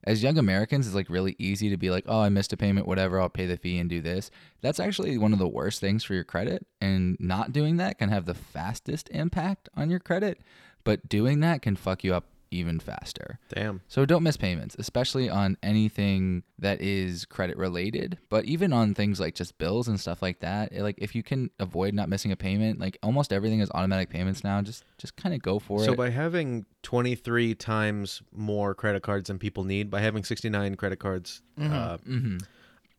As 0.05 0.21
young 0.21 0.37
Americans, 0.37 0.85
it's 0.85 0.95
like 0.95 1.09
really 1.09 1.35
easy 1.39 1.69
to 1.69 1.77
be 1.77 1.89
like, 1.89 2.05
oh, 2.07 2.21
I 2.21 2.29
missed 2.29 2.53
a 2.53 2.57
payment, 2.57 2.87
whatever, 2.87 3.19
I'll 3.19 3.29
pay 3.29 3.47
the 3.47 3.57
fee 3.57 3.79
and 3.79 3.89
do 3.89 4.01
this. 4.01 4.29
That's 4.61 4.79
actually 4.79 5.17
one 5.17 5.33
of 5.33 5.39
the 5.39 5.47
worst 5.47 5.81
things 5.81 6.03
for 6.03 6.13
your 6.13 6.23
credit. 6.23 6.67
And 6.79 7.17
not 7.19 7.51
doing 7.51 7.77
that 7.77 7.97
can 7.97 8.09
have 8.09 8.25
the 8.25 8.35
fastest 8.35 9.09
impact 9.09 9.67
on 9.75 9.89
your 9.89 9.99
credit, 9.99 10.39
but 10.83 11.09
doing 11.09 11.39
that 11.39 11.63
can 11.63 11.75
fuck 11.75 12.03
you 12.03 12.13
up 12.13 12.25
even 12.55 12.79
faster. 12.79 13.39
Damn. 13.49 13.81
So 13.87 14.05
don't 14.05 14.23
miss 14.23 14.37
payments, 14.37 14.75
especially 14.79 15.29
on 15.29 15.57
anything 15.61 16.43
that 16.59 16.81
is 16.81 17.25
credit 17.25 17.57
related, 17.57 18.17
but 18.29 18.45
even 18.45 18.71
on 18.73 18.93
things 18.93 19.19
like 19.19 19.35
just 19.35 19.57
bills 19.57 19.87
and 19.87 19.99
stuff 19.99 20.21
like 20.21 20.39
that. 20.39 20.71
it- 20.71 20.81
Like 20.81 20.95
if 20.97 21.13
you 21.15 21.23
can 21.23 21.49
avoid 21.59 21.93
not 21.93 22.09
missing 22.09 22.31
a 22.31 22.35
payment, 22.35 22.79
like 22.79 22.97
almost 23.03 23.31
everything 23.33 23.59
is 23.59 23.69
automatic 23.71 24.09
payments 24.09 24.43
now, 24.43 24.61
just 24.61 24.83
just 24.97 25.15
kind 25.15 25.35
of 25.35 25.41
go 25.41 25.59
for 25.59 25.79
So 25.79 25.83
it. 25.83 25.87
So 25.87 25.95
by 25.95 26.09
having 26.09 26.65
23 26.83 27.55
times 27.55 28.21
more 28.31 28.73
credit 28.73 29.03
cards 29.03 29.27
than 29.27 29.39
people 29.39 29.63
need, 29.63 29.89
by 29.91 30.01
having 30.01 30.23
69 30.23 30.75
credit 30.75 30.99
cards 30.99 31.41
uh, 31.59 31.97
hmm 31.97 32.37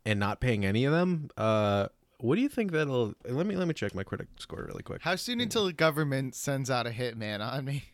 and 0.05 0.21
not 0.21 0.41
paying 0.41 0.65
any 0.65 0.85
of 0.85 0.93
them, 0.93 1.29
uh, 1.37 1.89
what 2.19 2.37
do 2.37 2.41
you 2.41 2.49
think 2.49 2.73
that'll? 2.73 3.13
Let 3.29 3.47
me 3.47 3.57
let 3.57 3.69
me 3.69 3.75
check 3.75 3.95
my 3.95 4.03
credit 4.05 4.29
score 4.39 4.65
really 4.67 4.83
quick. 4.83 5.03
How 5.03 5.17
soon 5.17 5.41
until 5.41 5.67
the 5.67 5.73
government 5.73 6.35
sends 6.35 6.71
out 6.71 6.87
a 6.87 6.91
hitman 6.91 7.41
on 7.47 7.65
me? 7.65 7.85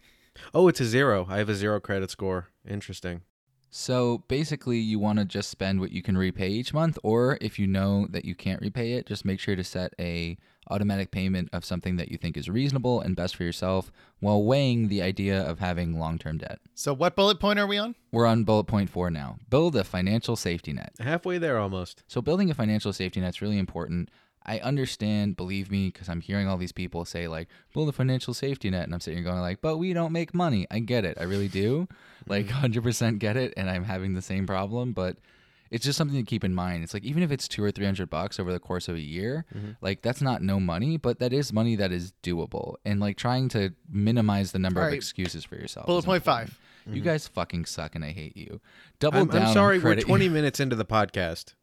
Oh, 0.55 0.69
it's 0.69 0.81
a 0.81 0.85
zero. 0.85 1.27
I 1.29 1.39
have 1.39 1.49
a 1.49 1.55
zero 1.55 1.81
credit 1.81 2.11
score. 2.11 2.49
Interesting. 2.69 3.23
So 3.75 4.25
basically, 4.29 4.79
you 4.79 4.99
want 4.99 5.19
to 5.19 5.25
just 5.25 5.49
spend 5.49 5.81
what 5.81 5.93
you 5.93 6.03
can 6.03 6.19
repay 6.19 6.49
each 6.49 6.75
month, 6.75 6.99
or 7.03 7.39
if 7.41 7.59
you 7.59 7.67
know 7.67 8.07
that 8.11 8.27
you 8.27 8.35
can't 8.35 8.61
repay 8.61 8.93
it, 8.93 9.07
just 9.07 9.25
make 9.25 9.41
sure 9.41 9.57
to 9.57 9.65
set 9.65 9.95
a 9.99 10.37
automatic 10.69 11.11
payment 11.11 11.49
of 11.55 11.65
something 11.65 11.97
that 11.97 12.11
you 12.11 12.19
think 12.19 12.37
is 12.37 12.51
reasonable 12.51 13.01
and 13.01 13.17
best 13.17 13.35
for 13.35 13.45
yourself, 13.45 13.91
while 14.21 14.45
weighing 14.45 14.89
the 14.89 15.01
idea 15.01 15.43
of 15.43 15.59
having 15.59 15.99
long-term 15.99 16.37
debt. 16.37 16.59
So 16.75 16.93
what 16.93 17.17
bullet 17.17 17.41
point 17.41 17.59
are 17.59 17.67
we 17.67 17.79
on? 17.79 17.95
We're 18.13 18.27
on 18.27 18.45
bullet 18.45 18.65
point 18.65 18.91
four 18.91 19.11
now. 19.11 19.39
Build 19.49 19.75
a 19.75 19.85
financial 19.85 20.37
safety 20.37 20.75
net. 20.75 20.93
Halfway 21.01 21.39
there 21.39 21.59
almost. 21.59 22.05
So 22.07 22.21
building 22.21 22.51
a 22.51 22.55
financial 22.55 22.93
safety 22.93 23.21
net 23.21 23.31
is 23.31 23.41
really 23.41 23.59
important. 23.59 24.11
I 24.45 24.59
understand, 24.59 25.37
believe 25.37 25.71
me, 25.71 25.89
because 25.89 26.09
I'm 26.09 26.21
hearing 26.21 26.49
all 26.49 26.57
these 26.57 26.73
people 26.73 27.05
say 27.05 27.29
like, 27.29 27.49
build 27.73 27.89
a 27.89 27.93
financial 27.93 28.35
safety 28.35 28.71
net, 28.71 28.85
and 28.85 28.95
I'm 28.95 29.01
sitting 29.01 29.19
here 29.19 29.31
going 29.31 29.41
like, 29.41 29.61
but 29.61 29.79
we 29.79 29.93
don't 29.93 30.13
make 30.13 30.35
money. 30.35 30.67
I 30.71 30.81
get 30.81 31.05
it, 31.05 31.19
I 31.21 31.25
really 31.25 31.49
do, 31.49 31.89
like 32.27 32.47
mm-hmm. 32.47 32.67
100% 32.67 33.19
get 33.19 33.37
it, 33.37 33.55
and 33.57 33.71
I'm 33.71 33.85
having 33.85 34.15
the 34.15 34.23
same 34.23 34.47
problem. 34.47 34.93
But 34.93 35.17
it's 35.73 35.87
just 35.87 35.97
something 35.97 36.19
to 36.19 36.29
keep 36.29 36.45
in 36.45 36.55
mind. 36.55 36.85
It's 36.85 36.93
like 36.93 37.05
even 37.05 37.23
if 37.23 37.33
it's 37.33 37.49
two 37.49 37.65
or 37.65 37.71
three 37.71 37.87
hundred 37.87 38.11
bucks 38.11 38.39
over 38.39 38.53
the 38.53 38.61
course 38.61 38.89
of 38.89 38.97
a 38.97 39.01
year, 39.01 39.47
mm-hmm. 39.57 39.71
like 39.81 40.03
that's 40.03 40.21
not 40.21 40.43
no 40.43 40.61
money, 40.61 40.99
but 40.99 41.19
that 41.21 41.33
is 41.33 41.51
money 41.51 41.77
that 41.77 41.91
is 41.91 42.13
doable. 42.23 42.75
And 42.85 43.01
like 43.01 43.17
trying 43.17 43.49
to 43.51 43.73
minimize 43.91 44.53
the 44.53 44.59
number 44.59 44.83
All 44.83 44.89
of 44.89 44.93
excuses 44.93 45.45
for 45.45 45.57
yourself. 45.57 45.87
Bullet 45.87 46.05
point 46.05 46.23
important. 46.23 46.51
five. 46.51 46.61
You 46.87 47.01
mm-hmm. 47.01 47.05
guys 47.05 47.27
fucking 47.27 47.65
suck, 47.65 47.95
and 47.95 48.05
I 48.05 48.11
hate 48.11 48.37
you. 48.37 48.61
Double 48.99 49.21
I'm, 49.21 49.29
down. 49.29 49.47
I'm 49.47 49.55
sorry. 49.55 49.79
We're 49.79 49.97
20 49.97 50.29
minutes 50.29 50.61
into 50.61 50.77
the 50.77 50.85
podcast. 50.85 51.55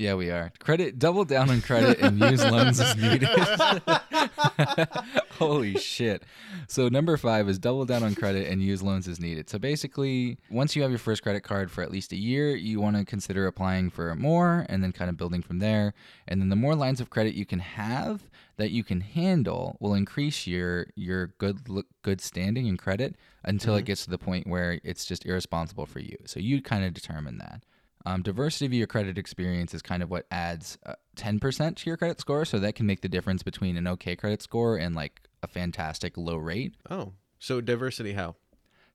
Yeah, 0.00 0.14
we 0.14 0.30
are. 0.30 0.50
Credit 0.60 0.98
double 0.98 1.26
down 1.26 1.50
on 1.50 1.60
credit 1.60 1.98
and 1.98 2.18
use 2.18 2.42
loans 2.42 2.80
as 2.80 2.96
needed. 2.96 3.28
Holy 5.32 5.76
shit. 5.76 6.22
So 6.68 6.88
number 6.88 7.18
5 7.18 7.50
is 7.50 7.58
double 7.58 7.84
down 7.84 8.02
on 8.02 8.14
credit 8.14 8.48
and 8.48 8.62
use 8.62 8.82
loans 8.82 9.06
as 9.06 9.20
needed. 9.20 9.50
So 9.50 9.58
basically, 9.58 10.38
once 10.50 10.74
you 10.74 10.80
have 10.80 10.90
your 10.90 10.98
first 10.98 11.22
credit 11.22 11.42
card 11.42 11.70
for 11.70 11.82
at 11.82 11.90
least 11.90 12.12
a 12.12 12.16
year, 12.16 12.56
you 12.56 12.80
want 12.80 12.96
to 12.96 13.04
consider 13.04 13.46
applying 13.46 13.90
for 13.90 14.14
more 14.14 14.64
and 14.70 14.82
then 14.82 14.92
kind 14.92 15.10
of 15.10 15.18
building 15.18 15.42
from 15.42 15.58
there. 15.58 15.92
And 16.26 16.40
then 16.40 16.48
the 16.48 16.56
more 16.56 16.74
lines 16.74 17.02
of 17.02 17.10
credit 17.10 17.34
you 17.34 17.44
can 17.44 17.58
have 17.58 18.22
that 18.56 18.70
you 18.70 18.82
can 18.82 19.02
handle 19.02 19.76
will 19.80 19.92
increase 19.92 20.46
your 20.46 20.86
your 20.94 21.26
good 21.36 21.68
look, 21.68 21.86
good 22.00 22.22
standing 22.22 22.68
and 22.68 22.78
credit 22.78 23.16
until 23.44 23.74
it 23.74 23.80
mm-hmm. 23.80 23.86
gets 23.86 24.04
to 24.04 24.10
the 24.10 24.18
point 24.18 24.46
where 24.46 24.80
it's 24.82 25.04
just 25.04 25.26
irresponsible 25.26 25.84
for 25.84 25.98
you. 25.98 26.16
So 26.24 26.40
you 26.40 26.62
kind 26.62 26.86
of 26.86 26.94
determine 26.94 27.36
that. 27.36 27.64
Um, 28.06 28.22
diversity 28.22 28.66
of 28.66 28.72
your 28.72 28.86
credit 28.86 29.18
experience 29.18 29.74
is 29.74 29.82
kind 29.82 30.02
of 30.02 30.10
what 30.10 30.26
adds 30.30 30.78
uh, 30.86 30.94
10% 31.16 31.76
to 31.76 31.90
your 31.90 31.96
credit 31.96 32.20
score. 32.20 32.44
So 32.44 32.58
that 32.58 32.74
can 32.74 32.86
make 32.86 33.02
the 33.02 33.08
difference 33.08 33.42
between 33.42 33.76
an 33.76 33.86
okay 33.86 34.16
credit 34.16 34.42
score 34.42 34.76
and 34.76 34.94
like 34.94 35.20
a 35.42 35.46
fantastic 35.46 36.16
low 36.16 36.36
rate. 36.36 36.74
Oh, 36.88 37.12
so 37.38 37.60
diversity 37.60 38.12
how? 38.14 38.36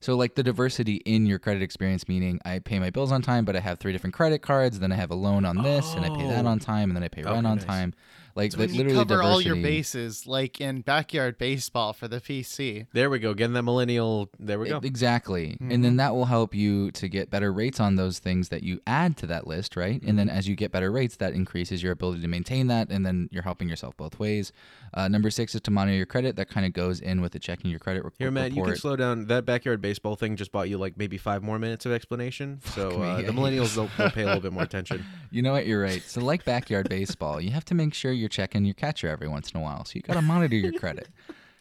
So, 0.01 0.15
like 0.15 0.35
the 0.35 0.43
diversity 0.43 0.95
in 0.97 1.25
your 1.25 1.39
credit 1.39 1.63
experience, 1.63 2.07
meaning 2.07 2.39
I 2.45 2.59
pay 2.59 2.77
my 2.79 2.89
bills 2.91 3.11
on 3.11 3.21
time, 3.23 3.43
but 3.45 3.55
I 3.55 3.59
have 3.61 3.79
three 3.79 3.91
different 3.91 4.13
credit 4.13 4.41
cards. 4.43 4.79
Then 4.79 4.91
I 4.91 4.95
have 4.95 5.09
a 5.09 5.15
loan 5.15 5.45
on 5.45 5.63
this, 5.63 5.95
and 5.95 6.05
I 6.05 6.09
pay 6.09 6.27
that 6.27 6.45
Oh. 6.45 6.49
on 6.49 6.59
time, 6.59 6.89
and 6.89 6.95
then 6.97 7.03
I 7.03 7.07
pay 7.07 7.23
rent 7.23 7.37
Okay, 7.37 7.47
on 7.47 7.55
nice. 7.57 7.65
time. 7.65 7.93
Like, 8.35 8.51
So 8.51 8.57
like 8.59 8.67
when 8.67 8.75
you 8.75 8.83
literally 8.83 9.05
cover 9.05 9.23
all 9.23 9.41
your 9.41 9.55
bases, 9.55 10.27
like 10.27 10.59
in 10.59 10.81
backyard 10.81 11.37
baseball 11.37 11.93
for 11.93 12.07
the 12.09 12.19
PC. 12.19 12.87
There 12.93 13.09
we 13.09 13.19
go. 13.19 13.33
Getting 13.33 13.53
that 13.53 13.63
millennial. 13.63 14.29
There 14.37 14.59
we 14.59 14.67
go. 14.69 14.79
Exactly. 14.83 15.57
And 15.59 15.71
Mm-hmm. 15.71 15.81
then 15.83 15.95
that 15.97 16.13
will 16.13 16.25
help 16.25 16.53
you 16.53 16.91
to 16.91 17.07
get 17.07 17.29
better 17.29 17.51
rates 17.53 17.79
on 17.79 17.95
those 17.95 18.19
things 18.19 18.49
that 18.49 18.61
you 18.63 18.81
add 18.85 19.15
to 19.17 19.27
that 19.27 19.47
list, 19.47 19.75
right? 19.75 19.93
And 19.93 20.01
Mm-hmm. 20.01 20.17
then 20.17 20.29
as 20.29 20.47
you 20.47 20.55
get 20.55 20.71
better 20.71 20.91
rates, 20.91 21.15
that 21.17 21.33
increases 21.33 21.81
your 21.81 21.91
ability 21.93 22.21
to 22.21 22.27
maintain 22.27 22.67
that. 22.67 22.89
And 22.89 23.05
then 23.05 23.29
you're 23.31 23.43
helping 23.43 23.69
yourself 23.69 23.95
both 23.97 24.19
ways. 24.19 24.51
Uh, 24.93 25.07
number 25.07 25.29
six 25.29 25.55
is 25.55 25.61
to 25.61 25.71
monitor 25.71 25.95
your 25.95 26.05
credit. 26.05 26.35
That 26.35 26.49
kind 26.49 26.65
of 26.65 26.73
goes 26.73 26.99
in 26.99 27.21
with 27.21 27.31
the 27.31 27.39
checking 27.39 27.69
your 27.71 27.79
credit 27.79 28.03
re- 28.03 28.11
Here, 28.17 28.31
Matt, 28.31 28.53
you 28.53 28.63
can 28.63 28.75
slow 28.75 28.95
down. 28.95 29.27
That 29.27 29.45
backyard 29.45 29.81
baseball 29.81 30.15
thing 30.15 30.35
just 30.35 30.51
bought 30.51 30.67
you 30.69 30.77
like 30.77 30.97
maybe 30.97 31.17
five 31.17 31.41
more 31.43 31.57
minutes 31.59 31.85
of 31.85 31.91
explanation. 31.93 32.59
so 32.65 33.01
uh, 33.01 33.21
the 33.21 33.31
millennials 33.31 33.75
they'll, 33.75 33.89
they'll 33.97 34.11
pay 34.11 34.23
a 34.23 34.25
little 34.25 34.41
bit 34.41 34.51
more 34.53 34.63
attention. 34.63 35.05
You 35.31 35.41
know 35.41 35.51
what? 35.53 35.65
You're 35.67 35.81
right. 35.81 36.01
So, 36.03 36.21
like 36.21 36.45
backyard 36.45 36.87
baseball, 36.87 37.41
you 37.41 37.49
have 37.51 37.65
to 37.65 37.75
make 37.75 37.93
sure 37.93 38.11
you're 38.25 38.29
checking 38.29 38.65
your 38.65 38.73
catcher 38.73 39.07
every 39.07 39.27
once 39.27 39.51
in 39.51 39.59
a 39.59 39.63
while. 39.63 39.85
So, 39.85 39.93
you 39.95 40.01
got 40.01 40.15
to 40.15 40.21
monitor 40.21 40.55
your 40.55 40.73
credit. 40.73 41.07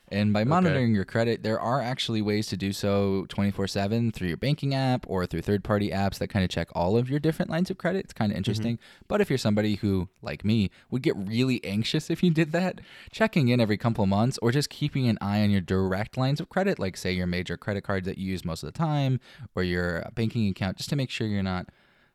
And 0.09 0.33
by 0.33 0.45
monitoring 0.45 0.95
your 0.95 1.07
credit, 1.07 1.43
there 1.43 1.59
are 1.59 1.81
actually 1.81 2.21
ways 2.21 2.47
to 2.49 2.57
do 2.57 2.73
so 2.73 3.25
24 3.31 3.67
7 3.67 4.13
through 4.13 4.29
your 4.29 4.37
banking 4.37 4.75
app 4.75 5.07
or 5.09 5.25
through 5.25 5.43
third 5.43 5.65
party 5.65 5.91
apps 5.91 6.19
that 6.19 6.29
kind 6.29 6.45
of 6.45 6.51
check 6.51 6.69
all 6.75 6.97
of 6.97 7.09
your 7.09 7.19
different 7.19 7.51
lines 7.51 7.71
of 7.71 7.79
credit. 7.79 8.05
It's 8.05 8.13
kind 8.13 8.31
of 8.31 8.37
interesting. 8.37 8.79
But 9.09 9.23
if 9.23 9.31
you're 9.31 9.39
somebody 9.39 9.77
who, 9.77 10.09
like 10.21 10.45
me, 10.45 10.71
would 10.91 11.03
get 11.03 11.17
really 11.17 11.65
anxious 11.65 12.11
if 12.11 12.23
you 12.23 12.31
did 12.31 12.53
that, 12.53 12.81
checking 13.13 13.49
in 13.49 13.61
every 13.61 13.79
couple 13.79 14.05
of 14.05 14.11
months 14.11 14.39
or 14.43 14.53
just 14.53 14.69
keeping 14.69 15.09
an 15.09 15.17
eye 15.23 15.43
on 15.43 15.51
your 15.51 15.63
direct 15.63 16.19
lines 16.19 16.39
of 16.39 16.51
credit, 16.51 16.79
like 16.79 16.99
say 16.99 17.11
your 17.11 17.27
major 17.27 17.57
credit 17.57 17.83
card 17.83 18.05
that 18.05 18.19
you 18.19 18.31
use 18.31 18.45
most 18.45 18.63
of 18.63 18.73
the 18.73 18.79
time 18.79 19.21
or 19.57 19.63
your 19.63 20.05
banking 20.15 20.49
account, 20.49 20.77
just 20.77 20.91
to 20.91 20.97
make 20.97 21.09
sure 21.09 21.27
you're 21.27 21.43
not 21.43 21.71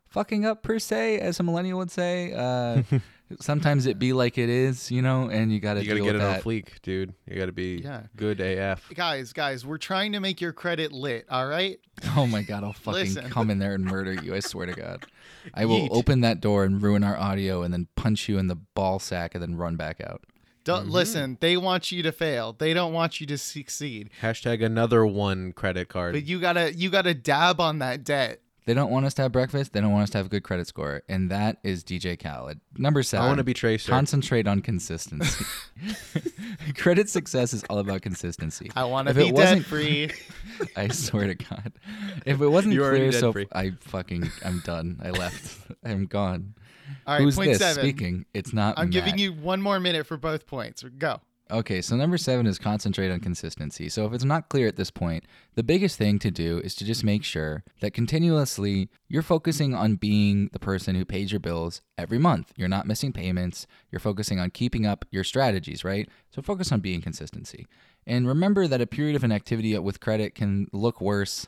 fucking 0.08 0.46
up 0.46 0.62
per 0.62 0.78
se, 0.78 1.20
as 1.20 1.40
a 1.40 1.44
millennial 1.44 1.80
would 1.80 1.92
say. 1.92 2.34
Uh, 2.34 2.84
sometimes 3.40 3.86
it 3.86 4.00
be 4.00 4.14
like 4.14 4.38
it 4.38 4.50
is, 4.50 4.90
you 4.92 5.02
know, 5.02 5.30
and 5.30 5.52
you 5.52 5.60
got 5.60 5.76
to 5.76 5.82
You 5.82 5.88
got 5.88 5.94
to 5.94 5.98
deal 6.00 6.06
get 6.06 6.14
with 6.14 6.22
it 6.22 6.26
that. 6.26 6.36
on 6.38 6.42
fleek, 6.44 6.82
dude. 6.82 7.14
You 7.28 7.36
got 7.38 7.46
to 7.48 7.52
be 7.52 7.82
Yeah. 7.84 8.04
good 8.16 8.40
AF. 8.40 8.90
Guys, 8.96 9.34
guys, 9.34 9.66
we're 9.66 9.78
trying 9.78 10.12
to 10.14 10.20
make 10.20 10.42
your 10.42 10.54
credit 10.54 10.92
lit, 10.92 11.26
all 11.30 11.48
right? 11.48 11.80
Oh 12.16 12.26
my 12.26 12.42
god, 12.44 12.64
I'll 12.64 12.74
fucking 12.74 13.16
come 13.30 13.50
in 13.50 13.60
there 13.60 13.74
and 13.74 13.84
murder 13.84 14.14
you. 14.14 14.34
I 14.34 14.40
swear 14.40 14.66
to 14.66 14.74
God, 14.74 15.06
I 15.54 15.66
will 15.66 15.82
Yeet. 15.82 15.90
open 15.92 16.22
that 16.22 16.40
door 16.42 16.64
and 16.64 16.82
ruin 16.82 17.04
our 17.04 17.18
audio, 17.18 17.62
and 17.62 17.74
then 17.74 17.88
punch 17.96 18.30
you 18.30 18.38
in 18.38 18.48
the 18.48 18.56
ball 18.56 19.00
sack, 19.00 19.36
and 19.36 19.42
then 19.44 19.56
run 19.58 19.76
back 19.76 20.00
out. 20.02 20.24
Don't 20.64 20.84
Mm-hmm. 20.84 20.92
listen, 20.92 21.38
they 21.42 21.58
want 21.58 21.92
you 21.92 22.02
to 22.04 22.12
fail. 22.12 22.54
They 22.54 22.74
don't 22.74 22.94
want 22.94 23.20
you 23.20 23.28
to 23.28 23.38
succeed. 23.38 24.10
Hashtag 24.22 24.64
another 24.64 25.06
one 25.06 25.52
credit 25.54 25.88
card. 25.90 26.14
But 26.14 26.26
you 26.26 26.40
gotta 26.40 26.74
you 26.74 26.90
gotta 26.90 27.14
dab 27.14 27.60
on 27.60 27.80
that 27.80 28.04
debt. 28.04 28.42
They 28.70 28.76
don't 28.76 28.92
want 28.92 29.08
us 29.08 29.16
to 29.16 29.24
have 29.24 29.32
breakfast. 29.32 29.74
They 29.74 29.82
don't 29.82 29.92
want 29.92 30.04
us 30.04 30.10
to 30.12 30.20
have 30.20 30.28
a 30.28 30.30
good 30.30 30.44
credit 30.44 30.68
score, 30.68 31.02
and 31.10 31.32
that 31.32 31.58
is 31.64 31.84
DJ 31.84 32.16
Khaled. 32.22 32.60
Number 32.78 33.02
seven. 33.02 33.26
I 33.26 33.28
want 33.28 33.40
to 33.40 33.44
be 33.44 33.56
Tracer. 33.56 33.90
Concentrate 33.92 34.46
on 34.48 34.62
consistency. 34.62 35.44
Credit 36.78 37.10
success 37.10 37.52
is 37.52 37.64
all 37.64 37.80
about 37.80 38.04
consistency. 38.04 38.70
I 38.76 38.84
wanna 38.84 39.10
If 39.10 39.18
be 39.18 39.30
it 39.30 39.34
wasn't- 39.34 39.62
debt 39.62 39.66
free. 39.68 40.12
I 40.76 40.90
swear 40.90 41.26
to 41.26 41.34
God, 41.34 41.74
if 42.28 42.40
it 42.40 42.48
wasn't 42.48 42.76
You're 42.76 42.92
clear, 42.92 43.12
so 43.12 43.34
debt-free. 43.34 43.48
I 43.54 43.72
fucking 43.80 44.30
I'm 44.46 44.60
done. 44.60 45.00
I 45.04 45.10
left. 45.10 45.72
I'm 45.84 46.06
gone. 46.06 46.54
All 47.08 47.16
right, 47.16 47.24
Who's 47.24 47.38
point 47.38 47.50
this 47.50 47.58
seven. 47.58 47.84
speaking? 47.84 48.26
It's 48.36 48.54
not. 48.54 48.78
I'm 48.78 48.92
giving 48.92 49.18
you 49.18 49.34
one 49.34 49.64
more 49.64 49.80
minute 49.80 50.06
for 50.06 50.16
both 50.18 50.46
points. 50.46 50.84
Go. 50.84 51.22
Okay, 51.52 51.82
so 51.82 51.96
number 51.96 52.20
seven 52.20 52.46
is 52.46 52.60
concentrate 52.60 53.10
on 53.10 53.20
consistency. 53.22 53.90
So 53.90 54.06
if 54.06 54.14
it's 54.14 54.24
not 54.24 54.50
clear 54.50 54.68
at 54.68 54.76
this 54.76 54.92
point, 54.92 55.24
the 55.56 55.64
biggest 55.64 55.98
thing 55.98 56.20
to 56.20 56.30
do 56.30 56.60
is 56.60 56.76
to 56.76 56.86
just 56.86 57.04
make 57.04 57.24
sure 57.24 57.64
that 57.82 57.92
continuously 57.92 58.88
you're 59.08 59.24
focusing 59.24 59.74
on 59.74 59.96
being 59.96 60.52
the 60.54 60.60
person 60.60 60.94
who 60.94 61.06
pays 61.06 61.32
your 61.32 61.40
bills 61.40 61.82
every 61.98 62.20
month. 62.20 62.54
You're 62.56 62.68
not 62.68 62.86
missing 62.86 63.12
payments. 63.12 63.66
You're 63.90 64.00
focusing 64.00 64.40
on 64.40 64.52
keeping 64.52 64.86
up 64.86 65.06
your 65.10 65.24
strategies, 65.24 65.84
right? 65.84 66.08
So 66.30 66.44
focus 66.44 66.72
on 66.72 66.82
being 66.82 67.02
consistency. 67.02 67.66
And 68.06 68.28
remember 68.28 68.68
that 68.68 68.82
a 68.82 68.86
period 68.86 69.16
of 69.16 69.24
inactivity 69.24 69.76
with 69.80 70.00
credit 70.00 70.36
can 70.36 70.68
look 70.72 71.02
worse 71.02 71.48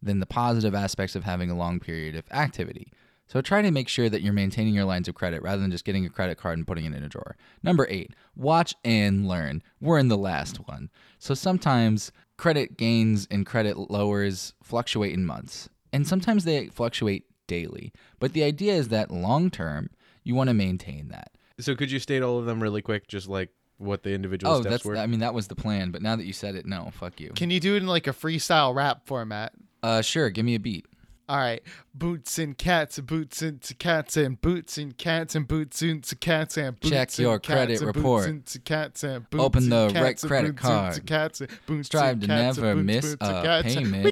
than 0.00 0.20
the 0.20 0.26
positive 0.26 0.76
aspects 0.76 1.16
of 1.16 1.24
having 1.24 1.50
a 1.50 1.56
long 1.56 1.80
period 1.80 2.14
of 2.14 2.24
activity. 2.30 2.92
So 3.30 3.40
try 3.40 3.62
to 3.62 3.70
make 3.70 3.88
sure 3.88 4.08
that 4.08 4.22
you're 4.22 4.32
maintaining 4.32 4.74
your 4.74 4.86
lines 4.86 5.06
of 5.06 5.14
credit 5.14 5.40
rather 5.40 5.62
than 5.62 5.70
just 5.70 5.84
getting 5.84 6.04
a 6.04 6.10
credit 6.10 6.36
card 6.36 6.58
and 6.58 6.66
putting 6.66 6.84
it 6.84 6.92
in 6.94 7.04
a 7.04 7.08
drawer. 7.08 7.36
Number 7.62 7.86
eight, 7.88 8.12
watch 8.34 8.74
and 8.84 9.28
learn. 9.28 9.62
We're 9.80 10.00
in 10.00 10.08
the 10.08 10.18
last 10.18 10.56
one. 10.66 10.90
So 11.20 11.34
sometimes 11.34 12.10
credit 12.36 12.76
gains 12.76 13.28
and 13.30 13.46
credit 13.46 13.76
lowers 13.78 14.54
fluctuate 14.64 15.14
in 15.14 15.24
months, 15.26 15.68
and 15.92 16.08
sometimes 16.08 16.42
they 16.44 16.66
fluctuate 16.70 17.24
daily. 17.46 17.92
But 18.18 18.32
the 18.32 18.42
idea 18.42 18.74
is 18.74 18.88
that 18.88 19.12
long 19.12 19.48
term, 19.48 19.90
you 20.24 20.34
want 20.34 20.48
to 20.48 20.54
maintain 20.54 21.08
that. 21.10 21.30
So 21.60 21.76
could 21.76 21.92
you 21.92 22.00
state 22.00 22.22
all 22.22 22.38
of 22.38 22.46
them 22.46 22.60
really 22.60 22.82
quick, 22.82 23.06
just 23.06 23.28
like 23.28 23.50
what 23.78 24.02
the 24.02 24.10
individual 24.10 24.54
Oh, 24.54 24.60
steps 24.60 24.70
that's 24.70 24.84
were? 24.84 24.96
I 24.96 25.06
mean 25.06 25.20
that 25.20 25.34
was 25.34 25.46
the 25.46 25.54
plan, 25.54 25.92
but 25.92 26.02
now 26.02 26.16
that 26.16 26.24
you 26.24 26.32
said 26.32 26.56
it, 26.56 26.66
no, 26.66 26.90
fuck 26.94 27.20
you. 27.20 27.30
Can 27.36 27.50
you 27.50 27.60
do 27.60 27.74
it 27.76 27.82
in 27.82 27.86
like 27.86 28.08
a 28.08 28.12
freestyle 28.12 28.74
rap 28.74 29.06
format? 29.06 29.52
Uh 29.84 30.02
sure, 30.02 30.30
give 30.30 30.44
me 30.44 30.56
a 30.56 30.60
beat. 30.60 30.86
All 31.30 31.38
right, 31.38 31.62
boots 31.94 32.40
and 32.40 32.58
cats, 32.58 32.98
boots 32.98 33.40
and 33.40 33.60
cats 33.78 34.16
and 34.16 34.40
boots 34.40 34.76
and 34.78 34.98
cats 34.98 35.36
and 35.36 35.46
boots 35.46 35.80
and 35.80 36.04
cats 36.20 36.56
and 36.56 36.74
boots 36.80 36.90
Check 36.90 37.08
and 37.10 37.18
your 37.20 37.38
cats 37.38 37.54
credit 37.54 37.78
and 37.82 37.86
report. 37.94 38.26
Boots 38.26 38.54
and 38.56 38.64
cats 38.64 39.04
and 39.04 39.30
boots 39.30 39.44
Open 39.44 39.62
and 39.62 39.70
the 39.72 39.86
cats 39.92 40.02
right 40.02 40.20
and 40.22 40.28
credit 40.28 40.48
boots 40.56 40.64
and 40.64 40.72
card. 40.82 41.06
Cats 41.06 41.40
and 41.42 41.50
boots 41.66 41.86
Strive 41.86 42.12
and 42.14 42.20
to 42.22 42.26
cats 42.26 42.56
and 42.58 42.66
never 42.66 42.74
boots, 42.74 42.86
miss 42.86 43.04
boots 43.04 43.16
and 43.28 43.36
a 43.38 43.42
cats. 43.62 43.74
payment. 43.76 44.02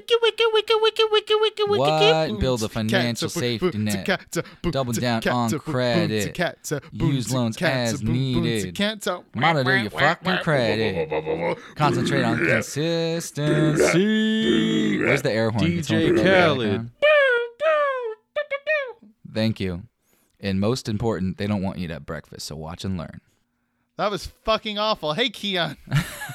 What? 1.67 2.29
boots, 2.29 2.41
Build 2.41 2.63
a 2.63 2.69
cats, 2.69 2.75
financial 2.75 3.27
boots, 3.27 3.35
safety 3.35 3.67
boots, 3.67 3.77
net. 3.77 4.07
cats, 4.07 4.39
boots, 4.63 4.73
Double 4.73 4.93
down 4.93 5.21
cats, 5.21 5.35
on 5.35 5.51
boots, 5.51 5.65
credit. 5.65 6.35
cats, 6.35 6.71
Use 6.71 6.81
boots, 6.93 7.33
loans 7.33 7.57
cats, 7.57 7.95
as 7.95 8.01
boots, 8.01 8.13
needed. 8.13 8.75
cats, 8.77 9.09
Monitor 9.35 9.77
your 9.77 9.91
fucking 9.91 10.39
credit. 10.39 11.59
Concentrate 11.75 12.23
on 12.23 12.39
consistency. 12.47 14.99
Where's 14.99 15.23
the 15.23 15.33
air 15.33 15.51
horn? 15.51 15.65
Can 15.65 15.83
someone 15.83 16.07
DJ 16.07 16.15
put 16.15 16.17
that 16.17 16.53
in 16.53 16.59
the 16.59 16.63
Khaled. 16.69 16.91
Background? 19.29 19.35
Thank 19.35 19.61
you. 19.61 19.83
And 20.41 20.61
most 20.61 20.89
important, 20.89 21.37
they 21.37 21.47
don't 21.47 21.63
want 21.63 21.79
you 21.79 21.89
to 21.89 21.95
have 21.95 22.07
breakfast, 22.07 22.47
so 22.47 22.57
watch 22.57 22.85
and 22.85 22.97
learn. 22.97 23.21
That 23.97 24.13
was 24.13 24.27
fucking 24.45 24.79
awful. 24.79 25.13
Hey, 25.13 25.29
Keon. 25.29 25.77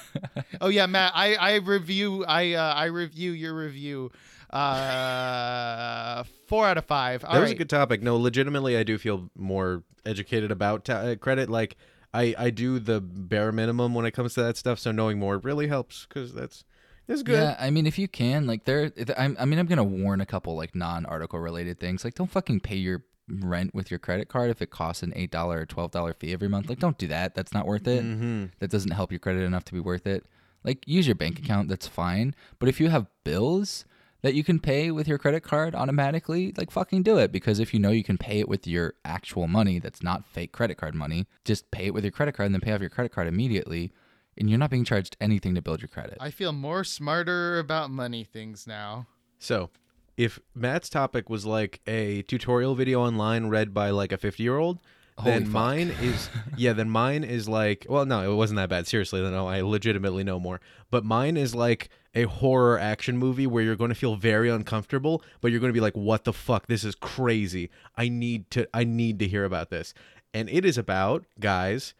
oh 0.61 0.67
yeah, 0.67 0.85
Matt. 0.85 1.13
I 1.15 1.35
I 1.35 1.55
review. 1.55 2.25
I 2.25 2.53
uh, 2.53 2.73
I 2.73 2.85
review 2.85 3.31
your 3.31 3.55
review. 3.55 4.11
Uh, 4.49 6.23
four 6.47 6.67
out 6.67 6.77
of 6.77 6.83
five. 6.85 7.23
All 7.23 7.33
that 7.33 7.41
was 7.41 7.51
a 7.51 7.55
good 7.55 7.69
topic. 7.69 8.03
No, 8.03 8.17
legitimately, 8.17 8.75
I 8.75 8.83
do 8.83 8.97
feel 8.97 9.29
more 9.37 9.83
educated 10.05 10.51
about 10.51 10.83
ta- 10.83 10.93
uh, 10.95 11.15
credit. 11.15 11.49
Like, 11.49 11.77
I 12.13 12.35
I 12.37 12.49
do 12.49 12.79
the 12.79 12.99
bare 12.99 13.53
minimum 13.53 13.93
when 13.93 14.05
it 14.05 14.11
comes 14.11 14.33
to 14.33 14.43
that 14.43 14.57
stuff. 14.57 14.77
So 14.77 14.91
knowing 14.91 15.17
more 15.17 15.37
really 15.37 15.67
helps 15.67 16.05
because 16.05 16.33
that's 16.33 16.65
it's 17.07 17.23
good. 17.23 17.39
Yeah, 17.39 17.55
I 17.59 17.69
mean, 17.69 17.85
if 17.87 17.97
you 17.99 18.07
can, 18.07 18.47
like, 18.47 18.65
there. 18.65 18.91
I'm, 19.17 19.35
I 19.39 19.45
mean, 19.45 19.59
I'm 19.59 19.67
gonna 19.67 19.83
warn 19.83 20.21
a 20.21 20.25
couple 20.25 20.55
like 20.55 20.75
non-article 20.75 21.39
related 21.39 21.79
things. 21.79 22.03
Like, 22.03 22.15
don't 22.15 22.31
fucking 22.31 22.61
pay 22.61 22.75
your 22.77 23.03
rent 23.29 23.73
with 23.73 23.89
your 23.89 23.99
credit 23.99 24.27
card 24.27 24.49
if 24.51 24.61
it 24.61 24.69
costs 24.69 25.01
an 25.01 25.13
eight 25.15 25.31
dollar 25.31 25.61
or 25.61 25.65
twelve 25.65 25.91
dollar 25.91 26.13
fee 26.13 26.33
every 26.33 26.49
month. 26.49 26.69
Like, 26.69 26.79
don't 26.79 26.97
do 26.97 27.07
that. 27.07 27.35
That's 27.35 27.53
not 27.53 27.65
worth 27.65 27.87
it. 27.87 28.03
Mm-hmm. 28.03 28.45
That 28.59 28.69
doesn't 28.69 28.91
help 28.91 29.11
your 29.11 29.19
credit 29.19 29.43
enough 29.43 29.65
to 29.65 29.73
be 29.73 29.79
worth 29.79 30.05
it. 30.05 30.25
Like, 30.63 30.87
use 30.87 31.07
your 31.07 31.15
bank 31.15 31.39
account. 31.39 31.69
That's 31.69 31.87
fine. 31.87 32.35
But 32.59 32.69
if 32.69 32.79
you 32.79 32.89
have 32.89 33.07
bills 33.23 33.85
that 34.21 34.33
you 34.33 34.43
can 34.43 34.59
pay 34.59 34.89
with 34.91 35.05
your 35.05 35.17
credit 35.17 35.41
card 35.43 35.75
automatically, 35.75 36.53
like, 36.57 36.71
fucking 36.71 37.03
do 37.03 37.17
it. 37.17 37.31
Because 37.31 37.59
if 37.59 37.73
you 37.73 37.79
know 37.81 37.91
you 37.91 38.05
can 38.05 38.17
pay 38.17 38.39
it 38.39 38.47
with 38.47 38.65
your 38.65 38.93
actual 39.03 39.47
money, 39.47 39.79
that's 39.79 40.01
not 40.01 40.25
fake 40.25 40.53
credit 40.53 40.77
card 40.77 40.95
money. 40.95 41.27
Just 41.43 41.69
pay 41.71 41.87
it 41.87 41.93
with 41.93 42.05
your 42.05 42.11
credit 42.11 42.33
card 42.33 42.45
and 42.45 42.55
then 42.55 42.61
pay 42.61 42.71
off 42.71 42.79
your 42.79 42.89
credit 42.89 43.11
card 43.11 43.27
immediately. 43.27 43.91
And 44.37 44.49
you're 44.49 44.59
not 44.59 44.69
being 44.69 44.85
charged 44.85 45.15
anything 45.21 45.55
to 45.55 45.61
build 45.61 45.81
your 45.81 45.89
credit. 45.89 46.17
I 46.19 46.31
feel 46.31 46.51
more 46.51 46.83
smarter 46.83 47.59
about 47.59 47.91
money 47.91 48.23
things 48.23 48.65
now. 48.65 49.07
So, 49.39 49.69
if 50.17 50.39
Matt's 50.55 50.89
topic 50.89 51.29
was 51.29 51.45
like 51.45 51.81
a 51.87 52.21
tutorial 52.23 52.75
video 52.75 53.01
online 53.01 53.47
read 53.47 53.73
by 53.73 53.89
like 53.89 54.11
a 54.11 54.17
50 54.17 54.41
year 54.43 54.57
old, 54.57 54.79
Holy 55.17 55.31
then 55.31 55.43
fuck. 55.45 55.53
mine 55.53 55.95
is 56.01 56.29
yeah, 56.57 56.73
then 56.73 56.89
mine 56.89 57.23
is 57.23 57.47
like 57.47 57.85
well, 57.87 58.05
no, 58.05 58.31
it 58.31 58.35
wasn't 58.35 58.57
that 58.57 58.69
bad. 58.69 58.87
Seriously, 58.87 59.21
no, 59.21 59.47
I 59.47 59.61
legitimately 59.61 60.23
know 60.23 60.39
more. 60.39 60.59
But 60.89 61.05
mine 61.05 61.37
is 61.37 61.53
like 61.53 61.89
a 62.15 62.23
horror 62.23 62.79
action 62.79 63.17
movie 63.17 63.47
where 63.47 63.63
you're 63.63 63.75
going 63.75 63.89
to 63.89 63.95
feel 63.95 64.15
very 64.15 64.49
uncomfortable, 64.49 65.23
but 65.41 65.51
you're 65.51 65.59
going 65.59 65.71
to 65.71 65.77
be 65.77 65.81
like, 65.81 65.95
"What 65.95 66.23
the 66.23 66.33
fuck? 66.33 66.67
This 66.67 66.83
is 66.83 66.95
crazy. 66.95 67.69
I 67.95 68.09
need 68.09 68.49
to, 68.51 68.67
I 68.73 68.83
need 68.83 69.19
to 69.19 69.27
hear 69.27 69.45
about 69.45 69.69
this." 69.69 69.93
And 70.33 70.49
it 70.49 70.65
is 70.65 70.77
about 70.77 71.25
guys. 71.39 71.93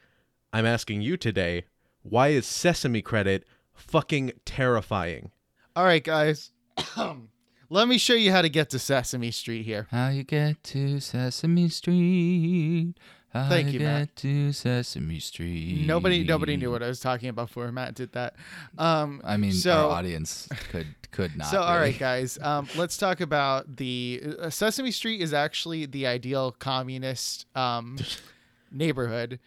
I'm 0.52 0.66
asking 0.68 1.02
you 1.02 1.18
today, 1.18 1.66
why 2.04 2.30
is 2.30 2.46
Sesame 2.46 3.02
Credit 3.02 3.46
fucking 3.74 4.34
terrifying? 4.46 5.32
All 5.76 5.86
right, 5.86 6.04
guys. 6.04 6.52
Let 7.70 7.88
me 7.88 7.98
show 7.98 8.14
you 8.14 8.32
how 8.32 8.42
to 8.44 8.50
get 8.50 8.70
to 8.72 8.80
Sesame 8.80 9.32
Street 9.32 9.64
here. 9.66 9.88
How 9.90 10.10
you 10.10 10.24
get 10.24 10.64
to 10.66 11.00
Sesame 11.00 11.70
Street? 11.70 12.94
How 13.34 13.50
Thank 13.50 13.68
you 13.68 13.74
you, 13.74 13.80
get 13.80 13.86
Matt. 13.86 14.16
to 14.18 14.52
Sesame 14.52 15.20
Street? 15.20 15.88
Nobody, 15.88 16.24
nobody 16.24 16.56
knew 16.56 16.70
what 16.70 16.84
I 16.84 16.88
was 16.88 17.00
talking 17.00 17.30
about 17.30 17.48
before 17.48 17.72
Matt 17.72 17.96
did 17.96 18.12
that. 18.12 18.36
Um, 18.78 19.22
I 19.24 19.38
mean, 19.38 19.54
so, 19.54 19.72
our 19.72 19.92
audience 19.98 20.48
could 20.70 20.86
could 21.10 21.36
not. 21.38 21.48
So, 21.48 21.62
all 21.62 21.74
really. 21.74 21.92
right, 21.92 22.00
guys, 22.00 22.38
um, 22.44 22.68
let's 22.78 22.96
talk 22.96 23.22
about 23.22 23.78
the 23.78 24.22
uh, 24.40 24.50
Sesame 24.52 24.92
Street 24.92 25.22
is 25.22 25.34
actually 25.34 25.88
the 25.88 26.06
ideal 26.06 26.52
communist 26.52 27.48
um, 27.56 27.98
neighborhood 28.72 29.40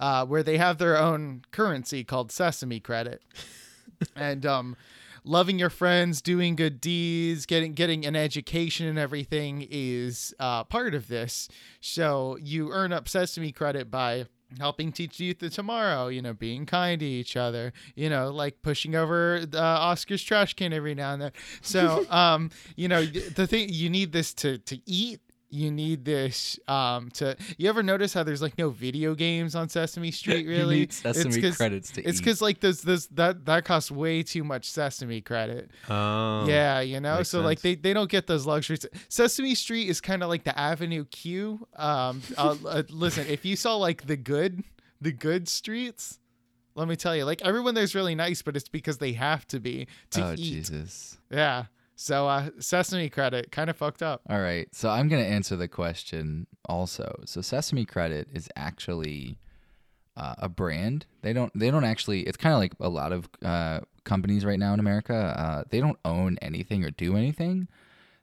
uh, 0.00 0.26
where 0.26 0.42
they 0.42 0.58
have 0.58 0.78
their 0.78 0.96
own 0.96 1.42
currency 1.52 2.02
called 2.02 2.32
Sesame 2.32 2.80
Credit, 2.80 3.22
and 4.16 4.44
um, 4.44 4.76
loving 5.22 5.58
your 5.58 5.70
friends, 5.70 6.22
doing 6.22 6.56
good 6.56 6.80
deeds, 6.80 7.46
getting 7.46 7.74
getting 7.74 8.04
an 8.06 8.16
education, 8.16 8.86
and 8.86 8.98
everything 8.98 9.68
is 9.70 10.34
uh, 10.40 10.64
part 10.64 10.94
of 10.94 11.08
this. 11.08 11.48
So 11.80 12.38
you 12.42 12.72
earn 12.72 12.92
up 12.92 13.08
Sesame 13.08 13.52
Credit 13.52 13.90
by 13.90 14.26
helping 14.58 14.90
teach 14.90 15.20
youth 15.20 15.40
of 15.44 15.52
tomorrow 15.52 16.08
you 16.08 16.20
know 16.20 16.34
being 16.34 16.66
kind 16.66 16.98
to 16.98 17.06
each 17.06 17.36
other 17.36 17.72
you 17.94 18.10
know 18.10 18.30
like 18.30 18.60
pushing 18.62 18.96
over 18.96 19.44
uh, 19.54 19.58
oscar's 19.58 20.24
trash 20.24 20.54
can 20.54 20.72
every 20.72 20.92
now 20.92 21.12
and 21.12 21.22
then 21.22 21.32
so 21.60 22.04
um 22.10 22.50
you 22.74 22.88
know 22.88 23.04
the 23.04 23.46
thing 23.46 23.68
you 23.68 23.88
need 23.88 24.10
this 24.10 24.34
to 24.34 24.58
to 24.58 24.80
eat 24.86 25.20
you 25.50 25.70
need 25.70 26.04
this 26.04 26.58
um 26.68 27.10
to 27.10 27.36
you 27.58 27.68
ever 27.68 27.82
notice 27.82 28.14
how 28.14 28.22
there's 28.22 28.40
like 28.40 28.56
no 28.56 28.70
video 28.70 29.14
games 29.14 29.54
on 29.54 29.68
sesame 29.68 30.10
street 30.20 30.46
really 30.46 30.76
you 30.76 30.80
need 30.82 30.92
Sesame 30.92 31.44
It's 31.44 31.56
credits 31.56 31.90
to 31.92 32.02
it's 32.02 32.20
because 32.20 32.40
like 32.40 32.60
those 32.60 32.82
those 32.82 33.08
that 33.08 33.44
that 33.46 33.64
costs 33.64 33.90
way 33.90 34.22
too 34.22 34.44
much 34.44 34.70
sesame 34.70 35.20
credit 35.20 35.70
Oh, 35.88 36.46
yeah, 36.46 36.80
you 36.80 37.00
know, 37.00 37.22
so 37.22 37.40
like 37.40 37.60
they, 37.60 37.74
they 37.74 37.92
don't 37.92 38.10
get 38.10 38.26
those 38.26 38.46
luxuries. 38.46 38.86
Sesame 39.08 39.54
Street 39.54 39.88
is 39.88 40.00
kind 40.00 40.22
of 40.22 40.28
like 40.28 40.44
the 40.44 40.56
Avenue 40.58 41.04
Q. 41.04 41.66
Um, 41.76 42.22
uh, 42.38 42.56
uh, 42.66 42.82
listen, 42.90 43.26
if 43.28 43.44
you 43.44 43.56
saw 43.56 43.76
like 43.76 44.06
the 44.06 44.16
good, 44.16 44.62
the 45.00 45.12
good 45.12 45.48
streets, 45.48 46.18
let 46.74 46.88
me 46.88 46.96
tell 46.96 47.16
you, 47.16 47.24
like 47.24 47.42
everyone 47.42 47.74
there's 47.74 47.94
really 47.94 48.14
nice, 48.14 48.42
but 48.42 48.56
it's 48.56 48.68
because 48.68 48.98
they 48.98 49.12
have 49.12 49.46
to 49.48 49.60
be 49.60 49.88
to 50.10 50.24
oh 50.24 50.32
eat. 50.32 50.36
Jesus! 50.36 51.18
Yeah. 51.30 51.64
So 52.00 52.26
uh, 52.26 52.48
Sesame 52.58 53.10
Credit 53.10 53.52
kind 53.52 53.68
of 53.68 53.76
fucked 53.76 54.02
up. 54.02 54.22
All 54.30 54.40
right, 54.40 54.66
so 54.74 54.88
I'm 54.88 55.06
gonna 55.08 55.20
answer 55.20 55.54
the 55.54 55.68
question 55.68 56.46
also. 56.64 57.20
So 57.26 57.42
Sesame 57.42 57.84
Credit 57.84 58.26
is 58.32 58.48
actually 58.56 59.36
uh, 60.16 60.34
a 60.38 60.48
brand. 60.48 61.04
They 61.20 61.34
don't. 61.34 61.52
They 61.54 61.70
don't 61.70 61.84
actually. 61.84 62.22
It's 62.22 62.38
kind 62.38 62.54
of 62.54 62.58
like 62.58 62.72
a 62.80 62.88
lot 62.88 63.12
of 63.12 63.28
uh, 63.44 63.80
companies 64.04 64.46
right 64.46 64.58
now 64.58 64.72
in 64.72 64.80
America. 64.80 65.14
Uh, 65.14 65.64
they 65.68 65.78
don't 65.78 65.98
own 66.06 66.38
anything 66.40 66.86
or 66.86 66.90
do 66.90 67.16
anything. 67.18 67.68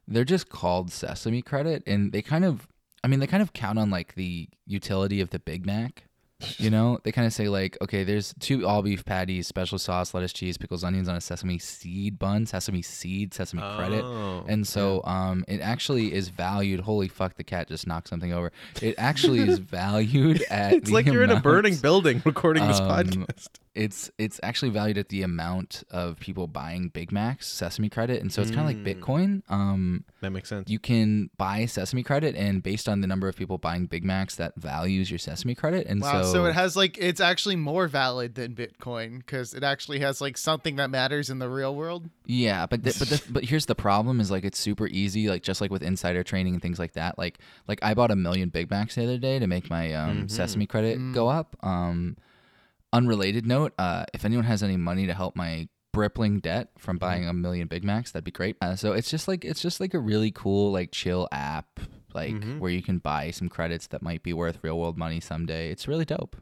They're 0.08 0.24
just 0.24 0.48
called 0.48 0.90
Sesame 0.90 1.40
Credit, 1.40 1.84
and 1.86 2.10
they 2.10 2.20
kind 2.20 2.44
of. 2.44 2.66
I 3.04 3.06
mean, 3.06 3.20
they 3.20 3.28
kind 3.28 3.44
of 3.44 3.52
count 3.52 3.78
on 3.78 3.90
like 3.90 4.16
the 4.16 4.48
utility 4.66 5.20
of 5.20 5.30
the 5.30 5.38
Big 5.38 5.64
Mac. 5.64 6.07
You 6.58 6.70
know, 6.70 7.00
they 7.02 7.10
kind 7.10 7.26
of 7.26 7.32
say 7.32 7.48
like, 7.48 7.76
okay, 7.82 8.04
there's 8.04 8.32
two 8.38 8.64
all 8.66 8.80
beef 8.82 9.04
patties, 9.04 9.48
special 9.48 9.76
sauce, 9.76 10.14
lettuce, 10.14 10.32
cheese, 10.32 10.56
pickles, 10.56 10.84
onions 10.84 11.08
on 11.08 11.16
a 11.16 11.20
sesame 11.20 11.58
seed 11.58 12.16
bun, 12.16 12.46
sesame 12.46 12.80
seed, 12.80 13.34
sesame 13.34 13.60
credit. 13.76 14.04
Oh, 14.04 14.44
And 14.46 14.66
so 14.66 15.02
um, 15.04 15.44
it 15.48 15.60
actually 15.60 16.12
is 16.12 16.28
valued. 16.28 16.78
Holy 16.80 17.08
fuck, 17.08 17.34
the 17.34 17.42
cat 17.44 17.66
just 17.66 17.88
knocked 17.88 18.08
something 18.08 18.32
over. 18.32 18.52
It 18.80 18.94
actually 18.98 19.40
is 19.40 19.58
valued 19.58 20.42
at. 20.48 20.74
It's 20.74 20.90
like 20.92 21.06
you're 21.06 21.24
in 21.24 21.30
a 21.30 21.40
burning 21.40 21.74
building 21.76 22.22
recording 22.24 22.68
this 22.68 22.78
Um, 22.78 22.88
podcast. 22.88 23.48
It's 23.74 24.10
it's 24.18 24.40
actually 24.42 24.70
valued 24.70 24.98
at 24.98 25.08
the 25.08 25.22
amount 25.22 25.84
of 25.90 26.18
people 26.18 26.46
buying 26.46 26.88
Big 26.88 27.12
Macs, 27.12 27.46
Sesame 27.46 27.88
Credit, 27.88 28.20
and 28.20 28.32
so 28.32 28.42
it's 28.42 28.50
kind 28.50 28.62
of 28.62 28.66
like 28.66 28.84
Bitcoin. 28.84 29.42
Um, 29.48 30.04
That 30.20 30.30
makes 30.30 30.48
sense. 30.48 30.68
you 30.68 30.78
can 30.78 31.30
buy 31.36 31.66
Sesame 31.66 32.02
Credit, 32.02 32.34
and 32.34 32.62
based 32.62 32.88
on 32.88 33.00
the 33.00 33.06
number 33.06 33.28
of 33.28 33.36
people 33.36 33.58
buying 33.58 33.86
Big 33.86 34.04
Macs, 34.04 34.34
that 34.36 34.54
values 34.56 35.10
your 35.10 35.18
Sesame 35.18 35.54
Credit. 35.54 35.86
And 35.86 36.00
Wow. 36.00 36.22
so, 36.22 36.32
So, 36.32 36.44
it 36.46 36.54
has 36.54 36.76
like 36.76 36.98
it's 36.98 37.20
actually 37.20 37.56
more 37.56 37.88
valid 37.88 38.34
than 38.34 38.54
Bitcoin 38.54 39.18
because 39.18 39.54
it 39.54 39.62
actually 39.62 40.00
has 40.00 40.20
like 40.20 40.36
something 40.38 40.76
that 40.76 40.90
matters 40.90 41.30
in 41.30 41.38
the 41.38 41.48
real 41.48 41.74
world. 41.74 42.08
Yeah, 42.26 42.66
but 42.66 42.82
the, 42.82 42.94
but 42.98 43.08
the, 43.08 43.22
but 43.30 43.44
here's 43.44 43.66
the 43.66 43.74
problem: 43.74 44.20
is 44.20 44.30
like 44.30 44.44
it's 44.44 44.58
super 44.58 44.86
easy, 44.88 45.28
like 45.28 45.42
just 45.42 45.60
like 45.60 45.70
with 45.70 45.82
insider 45.82 46.22
trading 46.24 46.54
and 46.54 46.62
things 46.62 46.78
like 46.78 46.94
that. 46.94 47.18
Like 47.18 47.38
like 47.66 47.78
I 47.82 47.94
bought 47.94 48.10
a 48.10 48.16
million 48.16 48.48
Big 48.48 48.70
Macs 48.70 48.94
the 48.96 49.04
other 49.04 49.18
day 49.18 49.38
to 49.38 49.46
make 49.46 49.70
my 49.70 49.92
um, 49.94 50.28
Sesame 50.28 50.66
credit 50.66 50.98
go 51.12 51.28
up. 51.28 51.56
Um, 51.62 52.16
unrelated 52.92 53.46
note: 53.46 53.72
uh, 53.78 54.04
if 54.14 54.24
anyone 54.24 54.44
has 54.44 54.62
any 54.62 54.76
money 54.76 55.06
to 55.06 55.14
help 55.14 55.36
my 55.36 55.68
crippling 55.94 56.38
debt 56.38 56.68
from 56.78 56.96
buying 56.98 57.26
a 57.26 57.32
million 57.32 57.66
Big 57.66 57.82
Macs, 57.84 58.12
that'd 58.12 58.24
be 58.24 58.30
great. 58.30 58.56
Uh, 58.60 58.76
so 58.76 58.92
it's 58.92 59.10
just 59.10 59.26
like 59.28 59.44
it's 59.44 59.60
just 59.60 59.80
like 59.80 59.94
a 59.94 59.98
really 59.98 60.30
cool 60.30 60.72
like 60.72 60.92
chill 60.92 61.28
app, 61.32 61.80
like 62.14 62.34
where 62.60 62.70
you 62.70 62.82
can 62.82 62.98
buy 62.98 63.30
some 63.30 63.48
credits 63.48 63.86
that 63.88 64.02
might 64.02 64.22
be 64.22 64.32
worth 64.32 64.58
real 64.62 64.78
world 64.78 64.96
money 64.98 65.20
someday. 65.20 65.70
It's 65.70 65.88
really 65.88 66.04
dope. 66.04 66.36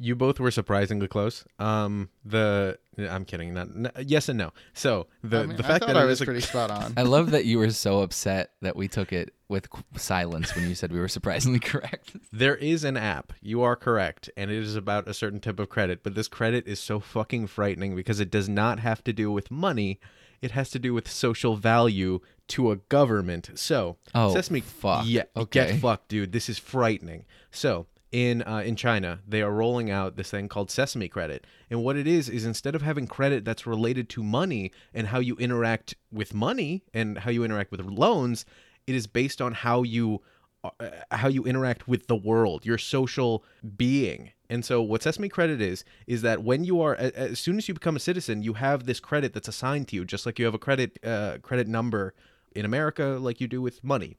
You 0.00 0.14
both 0.14 0.38
were 0.38 0.50
surprisingly 0.52 1.08
close. 1.08 1.44
Um, 1.58 2.08
the 2.24 2.78
I'm 2.96 3.24
kidding. 3.24 3.52
Not, 3.54 3.68
n 3.68 3.90
yes 4.06 4.28
and 4.28 4.38
no. 4.38 4.52
So 4.72 5.08
the 5.24 5.40
I 5.40 5.46
mean, 5.46 5.56
the 5.56 5.62
fact 5.64 5.80
thought 5.80 5.88
that 5.88 5.96
I 5.96 6.04
it 6.04 6.06
was 6.06 6.18
is 6.18 6.22
a- 6.22 6.24
pretty 6.24 6.40
spot 6.40 6.70
on. 6.70 6.94
I 6.96 7.02
love 7.02 7.32
that 7.32 7.44
you 7.46 7.58
were 7.58 7.70
so 7.70 8.02
upset 8.02 8.52
that 8.62 8.76
we 8.76 8.86
took 8.86 9.12
it 9.12 9.34
with 9.48 9.70
qu- 9.70 9.82
silence 9.96 10.54
when 10.54 10.68
you 10.68 10.74
said 10.76 10.92
we 10.92 11.00
were 11.00 11.08
surprisingly 11.08 11.58
correct. 11.58 12.12
There 12.32 12.54
is 12.56 12.84
an 12.84 12.96
app. 12.96 13.32
You 13.40 13.62
are 13.62 13.74
correct, 13.74 14.30
and 14.36 14.50
it 14.50 14.58
is 14.58 14.76
about 14.76 15.08
a 15.08 15.14
certain 15.14 15.40
type 15.40 15.58
of 15.58 15.68
credit. 15.68 16.02
But 16.04 16.14
this 16.14 16.28
credit 16.28 16.68
is 16.68 16.78
so 16.78 17.00
fucking 17.00 17.48
frightening 17.48 17.96
because 17.96 18.20
it 18.20 18.30
does 18.30 18.48
not 18.48 18.78
have 18.78 19.02
to 19.04 19.12
do 19.12 19.32
with 19.32 19.50
money. 19.50 19.98
It 20.40 20.52
has 20.52 20.70
to 20.70 20.78
do 20.78 20.94
with 20.94 21.10
social 21.10 21.56
value 21.56 22.20
to 22.48 22.70
a 22.70 22.76
government. 22.76 23.50
So, 23.56 23.96
Oh, 24.14 24.32
Sesame, 24.32 24.60
fuck. 24.60 25.04
yeah, 25.06 25.24
Okay. 25.36 25.72
get 25.72 25.80
fucked, 25.80 26.08
dude. 26.08 26.30
This 26.32 26.48
is 26.48 26.58
frightening. 26.58 27.24
So, 27.50 27.86
in 28.10 28.42
uh, 28.42 28.62
in 28.64 28.76
China, 28.76 29.20
they 29.26 29.42
are 29.42 29.52
rolling 29.52 29.90
out 29.90 30.16
this 30.16 30.30
thing 30.30 30.48
called 30.48 30.70
Sesame 30.70 31.08
Credit, 31.08 31.46
and 31.70 31.82
what 31.82 31.96
it 31.96 32.06
is 32.06 32.28
is 32.28 32.44
instead 32.44 32.74
of 32.74 32.82
having 32.82 33.06
credit 33.06 33.44
that's 33.44 33.66
related 33.66 34.08
to 34.10 34.22
money 34.22 34.72
and 34.94 35.08
how 35.08 35.18
you 35.18 35.36
interact 35.36 35.94
with 36.10 36.32
money 36.32 36.84
and 36.94 37.18
how 37.18 37.30
you 37.30 37.44
interact 37.44 37.70
with 37.70 37.80
loans, 37.80 38.44
it 38.86 38.94
is 38.94 39.06
based 39.06 39.42
on 39.42 39.52
how 39.52 39.82
you 39.82 40.22
uh, 40.64 40.70
how 41.12 41.28
you 41.28 41.44
interact 41.44 41.86
with 41.86 42.06
the 42.06 42.16
world, 42.16 42.64
your 42.64 42.78
social 42.78 43.44
being. 43.76 44.32
And 44.50 44.64
so, 44.64 44.80
what 44.80 45.02
Sesame 45.02 45.28
Credit 45.28 45.60
is 45.60 45.84
is 46.06 46.22
that 46.22 46.42
when 46.42 46.64
you 46.64 46.80
are, 46.80 46.96
as 46.96 47.38
soon 47.38 47.58
as 47.58 47.68
you 47.68 47.74
become 47.74 47.96
a 47.96 48.00
citizen, 48.00 48.42
you 48.42 48.54
have 48.54 48.86
this 48.86 49.00
credit 49.00 49.34
that's 49.34 49.48
assigned 49.48 49.88
to 49.88 49.96
you, 49.96 50.04
just 50.04 50.24
like 50.24 50.38
you 50.38 50.46
have 50.46 50.54
a 50.54 50.58
credit 50.58 50.98
uh, 51.04 51.38
credit 51.42 51.68
number 51.68 52.14
in 52.56 52.64
America, 52.64 53.18
like 53.20 53.40
you 53.40 53.46
do 53.46 53.60
with 53.60 53.84
money. 53.84 54.16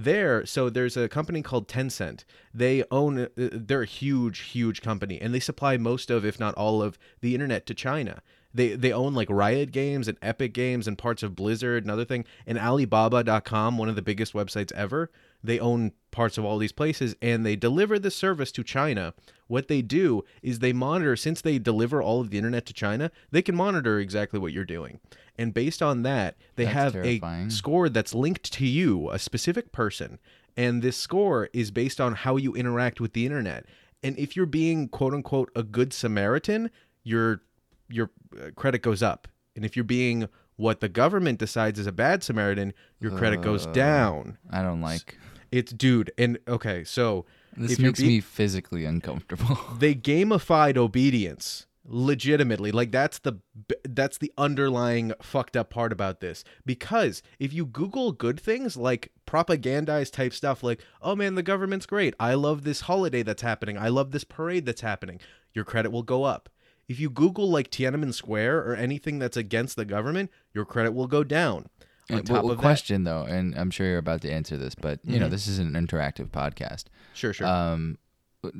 There, 0.00 0.46
so 0.46 0.70
there's 0.70 0.96
a 0.96 1.08
company 1.08 1.42
called 1.42 1.66
Tencent. 1.66 2.22
They 2.54 2.84
own, 2.88 3.18
uh, 3.18 3.28
they're 3.36 3.82
a 3.82 3.86
huge, 3.86 4.38
huge 4.38 4.80
company, 4.80 5.20
and 5.20 5.34
they 5.34 5.40
supply 5.40 5.76
most 5.76 6.08
of, 6.08 6.24
if 6.24 6.38
not 6.38 6.54
all 6.54 6.80
of, 6.80 7.00
the 7.20 7.34
internet 7.34 7.66
to 7.66 7.74
China. 7.74 8.22
They 8.54 8.76
they 8.76 8.92
own 8.92 9.12
like 9.14 9.28
Riot 9.28 9.72
Games 9.72 10.08
and 10.08 10.16
Epic 10.22 10.54
Games 10.54 10.86
and 10.86 10.96
parts 10.96 11.22
of 11.22 11.34
Blizzard 11.34 11.82
and 11.84 11.90
other 11.90 12.04
thing. 12.04 12.24
And 12.46 12.58
Alibaba.com, 12.58 13.76
one 13.76 13.88
of 13.88 13.96
the 13.96 14.02
biggest 14.02 14.32
websites 14.32 14.72
ever, 14.72 15.10
they 15.42 15.58
own 15.58 15.92
parts 16.12 16.38
of 16.38 16.44
all 16.44 16.58
these 16.58 16.72
places, 16.72 17.16
and 17.20 17.44
they 17.44 17.56
deliver 17.56 17.98
the 17.98 18.10
service 18.10 18.52
to 18.52 18.62
China. 18.64 19.14
What 19.48 19.68
they 19.68 19.82
do 19.82 20.24
is 20.42 20.60
they 20.60 20.72
monitor. 20.72 21.16
Since 21.16 21.40
they 21.40 21.58
deliver 21.58 22.00
all 22.00 22.20
of 22.20 22.30
the 22.30 22.38
internet 22.38 22.66
to 22.66 22.72
China, 22.72 23.10
they 23.30 23.42
can 23.42 23.56
monitor 23.56 23.98
exactly 23.98 24.38
what 24.38 24.52
you're 24.52 24.64
doing, 24.64 25.00
and 25.38 25.54
based 25.54 25.80
on 25.82 26.02
that, 26.02 26.36
they 26.56 26.64
That's 26.64 26.74
have 26.74 26.92
terrifying. 26.94 27.46
a 27.46 27.50
score 27.50 27.88
that's 27.88 28.14
linked 28.14 28.52
to 28.54 28.66
you, 28.66 29.08
a 29.10 29.18
specific 29.18 29.70
person, 29.72 30.18
and 30.56 30.82
this 30.82 30.96
score 30.96 31.48
is 31.52 31.70
based 31.70 32.00
on 32.00 32.14
how 32.14 32.36
you 32.36 32.54
interact 32.54 33.00
with 33.00 33.12
the 33.12 33.24
internet. 33.24 33.64
And 34.02 34.18
if 34.18 34.36
you're 34.36 34.46
being 34.46 34.88
quote 34.88 35.14
unquote 35.14 35.50
a 35.56 35.62
good 35.62 35.92
Samaritan, 35.92 36.70
your 37.04 37.42
your 37.88 38.10
uh, 38.38 38.50
credit 38.56 38.82
goes 38.82 39.02
up. 39.02 39.28
And 39.56 39.64
if 39.64 39.74
you're 39.76 39.84
being 39.84 40.28
what 40.56 40.80
the 40.80 40.88
government 40.88 41.38
decides 41.38 41.78
is 41.78 41.86
a 41.86 41.92
bad 41.92 42.22
Samaritan, 42.22 42.74
your 43.00 43.16
credit 43.16 43.40
goes 43.42 43.66
Uh. 43.66 43.72
down. 43.72 44.38
I 44.50 44.62
don't 44.62 44.80
like. 44.80 45.16
It's 45.50 45.72
dude, 45.72 46.10
and 46.18 46.38
okay, 46.46 46.84
so 46.84 47.24
This 47.56 47.78
makes 47.78 48.00
be- 48.00 48.06
me 48.06 48.20
physically 48.20 48.84
uncomfortable. 48.84 49.56
they 49.78 49.94
gamified 49.94 50.76
obedience 50.76 51.66
legitimately 51.90 52.70
like 52.70 52.92
that's 52.92 53.18
the 53.20 53.40
that's 53.88 54.18
the 54.18 54.30
underlying 54.36 55.12
fucked 55.22 55.56
up 55.56 55.70
part 55.70 55.92
about 55.92 56.20
this. 56.20 56.44
Because 56.66 57.22
if 57.38 57.52
you 57.52 57.64
google 57.64 58.12
good 58.12 58.38
things 58.38 58.76
like 58.76 59.10
propagandized 59.26 60.12
type 60.12 60.34
stuff 60.34 60.62
like 60.62 60.84
oh 61.00 61.16
man 61.16 61.34
the 61.34 61.42
government's 61.42 61.86
great. 61.86 62.14
I 62.20 62.34
love 62.34 62.62
this 62.62 62.82
holiday 62.82 63.22
that's 63.22 63.42
happening. 63.42 63.78
I 63.78 63.88
love 63.88 64.10
this 64.10 64.24
parade 64.24 64.66
that's 64.66 64.82
happening. 64.82 65.18
Your 65.54 65.64
credit 65.64 65.90
will 65.90 66.02
go 66.02 66.24
up. 66.24 66.50
If 66.88 67.00
you 67.00 67.08
google 67.08 67.50
like 67.50 67.70
tiananmen 67.70 68.12
square 68.12 68.58
or 68.58 68.74
anything 68.76 69.18
that's 69.18 69.36
against 69.36 69.76
the 69.76 69.86
government 69.86 70.30
your 70.52 70.66
credit 70.66 70.92
will 70.92 71.08
go 71.08 71.24
down. 71.24 71.68
On 72.10 72.22
top 72.22 72.44
well, 72.44 72.52
of 72.52 72.58
that 72.58 72.62
question 72.62 73.04
though, 73.04 73.24
and 73.24 73.54
I'm 73.54 73.70
sure 73.70 73.86
you're 73.86 73.98
about 73.98 74.22
to 74.22 74.30
answer 74.30 74.56
this, 74.56 74.74
but 74.74 75.00
you 75.04 75.18
know 75.18 75.28
this 75.28 75.46
is 75.46 75.58
an 75.58 75.72
interactive 75.72 76.28
podcast. 76.30 76.84
sure 77.14 77.34
sure. 77.34 77.46
Um, 77.46 77.98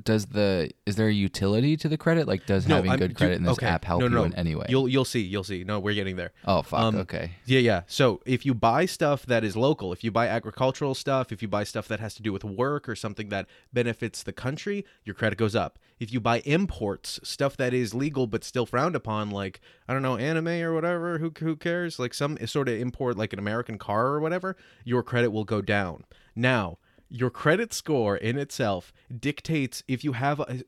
does 0.02 0.26
the 0.26 0.70
is 0.86 0.96
there 0.96 1.06
a 1.08 1.12
utility 1.12 1.76
to 1.76 1.88
the 1.88 1.96
credit? 1.96 2.26
Like, 2.26 2.46
does 2.46 2.64
having 2.64 2.90
I'm- 2.90 2.98
good 2.98 3.16
credit 3.16 3.36
in 3.36 3.44
this 3.44 3.52
okay. 3.52 3.66
app 3.66 3.84
help 3.84 4.00
No, 4.00 4.08
no, 4.08 4.16
you 4.16 4.20
no. 4.20 4.24
in 4.24 4.34
any 4.34 4.54
way? 4.56 4.66
You'll 4.68 4.88
you'll 4.88 5.04
see, 5.04 5.20
you'll 5.20 5.44
see. 5.44 5.62
No, 5.62 5.78
we're 5.78 5.94
getting 5.94 6.16
there. 6.16 6.32
oh 6.46 6.62
fuck. 6.62 6.80
um, 6.80 6.96
okay. 6.96 7.30
Yeah, 7.46 7.60
yeah. 7.60 7.82
So 7.86 8.20
if 8.26 8.44
you 8.44 8.54
buy 8.54 8.86
stuff 8.86 9.24
that 9.26 9.44
is 9.44 9.56
local, 9.56 9.92
if 9.92 10.02
you 10.02 10.10
buy 10.10 10.26
agricultural 10.26 10.94
stuff, 10.96 11.30
if 11.30 11.42
you 11.42 11.48
buy 11.48 11.62
stuff 11.64 11.86
that 11.88 12.00
has 12.00 12.14
to 12.14 12.22
do 12.22 12.32
with 12.32 12.42
work 12.44 12.88
or 12.88 12.96
something 12.96 13.28
that 13.28 13.46
benefits 13.72 14.22
the 14.24 14.32
country, 14.32 14.84
your 15.04 15.14
credit 15.14 15.36
goes 15.38 15.54
up. 15.54 15.78
If 16.00 16.12
you 16.12 16.20
buy 16.20 16.40
imports, 16.40 17.20
stuff 17.22 17.56
that 17.56 17.72
is 17.72 17.94
legal 17.94 18.26
but 18.26 18.42
still 18.44 18.66
frowned 18.66 18.96
upon, 18.96 19.30
like 19.30 19.60
I 19.88 19.92
don't 19.92 20.02
know, 20.02 20.16
anime 20.16 20.48
or 20.48 20.74
whatever, 20.74 21.18
who 21.18 21.32
who 21.38 21.54
cares? 21.54 22.00
Like 22.00 22.14
some 22.14 22.36
sort 22.46 22.68
of 22.68 22.80
import, 22.80 23.16
like 23.16 23.32
an 23.32 23.38
American 23.38 23.78
car 23.78 24.06
or 24.08 24.20
whatever, 24.20 24.56
your 24.84 25.04
credit 25.04 25.30
will 25.30 25.44
go 25.44 25.62
down. 25.62 26.04
Now, 26.34 26.78
your 27.10 27.30
credit 27.30 27.72
score 27.72 28.16
in 28.16 28.36
itself 28.38 28.92
dictates 29.18 29.82
if 29.88 30.04
you 30.04 30.12
have 30.12 30.40
a 30.40 30.62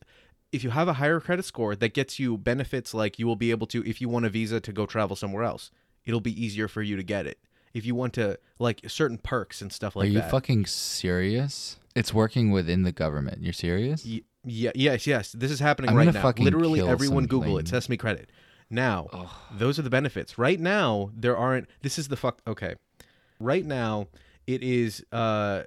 if 0.52 0.64
you 0.64 0.70
have 0.70 0.88
a 0.88 0.94
higher 0.94 1.20
credit 1.20 1.44
score 1.44 1.76
that 1.76 1.94
gets 1.94 2.18
you 2.18 2.36
benefits 2.36 2.92
like 2.92 3.18
you 3.18 3.26
will 3.26 3.36
be 3.36 3.50
able 3.50 3.66
to 3.68 3.86
if 3.88 4.00
you 4.00 4.08
want 4.08 4.24
a 4.24 4.28
visa 4.30 4.60
to 4.60 4.72
go 4.72 4.84
travel 4.86 5.14
somewhere 5.14 5.44
else 5.44 5.70
it'll 6.06 6.20
be 6.20 6.44
easier 6.44 6.66
for 6.66 6.82
you 6.82 6.96
to 6.96 7.02
get 7.02 7.26
it. 7.26 7.38
If 7.72 7.84
you 7.86 7.94
want 7.94 8.14
to 8.14 8.38
like 8.58 8.80
certain 8.88 9.18
perks 9.18 9.60
and 9.62 9.72
stuff 9.72 9.94
like 9.94 10.06
that 10.06 10.10
Are 10.10 10.12
you 10.12 10.20
that. 10.20 10.30
fucking 10.30 10.66
serious? 10.66 11.78
It's 11.94 12.12
working 12.12 12.50
within 12.50 12.82
the 12.82 12.90
government. 12.92 13.42
You're 13.42 13.52
serious? 13.52 14.04
Y- 14.04 14.22
yeah 14.44 14.72
yes 14.74 15.06
yes. 15.06 15.32
This 15.32 15.50
is 15.50 15.60
happening 15.60 15.90
I'm 15.90 15.96
right 15.96 16.12
now. 16.12 16.32
literally 16.38 16.80
everyone 16.80 17.26
google 17.26 17.58
it. 17.58 17.66
plane. 17.66 17.66
sesame 17.66 17.96
credit. 17.96 18.30
Now 18.70 19.28
those 19.52 19.78
are 19.78 19.82
the 19.82 19.90
benefits. 19.90 20.38
Right 20.38 20.58
now 20.58 21.10
there 21.14 21.36
aren't 21.36 21.68
this 21.82 21.98
is 21.98 22.08
the 22.08 22.16
fuck 22.16 22.40
okay. 22.46 22.74
Right 23.38 23.64
now 23.64 24.08
it 24.46 24.62
is 24.62 25.04
uh 25.12 25.62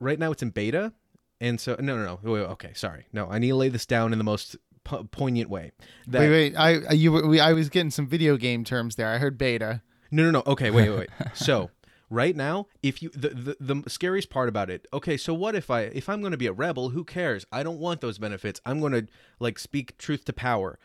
right 0.00 0.18
now 0.18 0.30
it's 0.30 0.42
in 0.42 0.50
beta 0.50 0.92
and 1.40 1.60
so 1.60 1.76
no 1.80 1.96
no 1.96 2.18
no 2.22 2.32
wait, 2.32 2.40
okay 2.40 2.72
sorry 2.74 3.06
no 3.12 3.28
i 3.30 3.38
need 3.38 3.48
to 3.48 3.56
lay 3.56 3.68
this 3.68 3.86
down 3.86 4.12
in 4.12 4.18
the 4.18 4.24
most 4.24 4.56
po- 4.84 5.04
poignant 5.10 5.50
way 5.50 5.72
that 6.06 6.20
wait, 6.20 6.30
wait. 6.30 6.56
I 6.56 6.76
I- 6.88 6.92
you 6.92 7.12
we, 7.12 7.40
I 7.40 7.52
was 7.52 7.68
getting 7.68 7.90
some 7.90 8.06
video 8.06 8.36
game 8.36 8.64
terms 8.64 8.96
there. 8.96 9.08
I 9.08 9.18
heard 9.18 9.36
beta. 9.36 9.82
No, 10.10 10.22
no, 10.22 10.30
no. 10.30 10.42
Okay, 10.46 10.70
wait, 10.70 10.88
wait, 10.88 10.98
wait. 11.00 11.10
so 11.34 11.70
right 12.08 12.36
now, 12.36 12.68
if 12.82 13.02
you 13.02 13.10
the, 13.10 13.56
the 13.58 13.74
the 13.74 13.90
scariest 13.90 14.30
part 14.30 14.48
about 14.48 14.70
it, 14.70 14.86
okay, 14.92 15.16
so 15.16 15.34
what 15.34 15.54
if 15.56 15.68
I 15.70 15.82
if 15.82 16.08
I'm 16.08 16.20
going 16.20 16.30
to 16.30 16.36
be 16.38 16.46
a 16.46 16.52
rebel? 16.52 16.90
Who 16.90 17.04
cares? 17.04 17.44
I 17.50 17.62
don't 17.64 17.80
want 17.80 18.00
those 18.00 18.18
benefits. 18.18 18.60
I'm 18.64 18.80
going 18.80 18.92
to 18.92 19.06
like 19.40 19.58
speak 19.58 19.98
truth 19.98 20.24
to 20.26 20.32
power. 20.32 20.78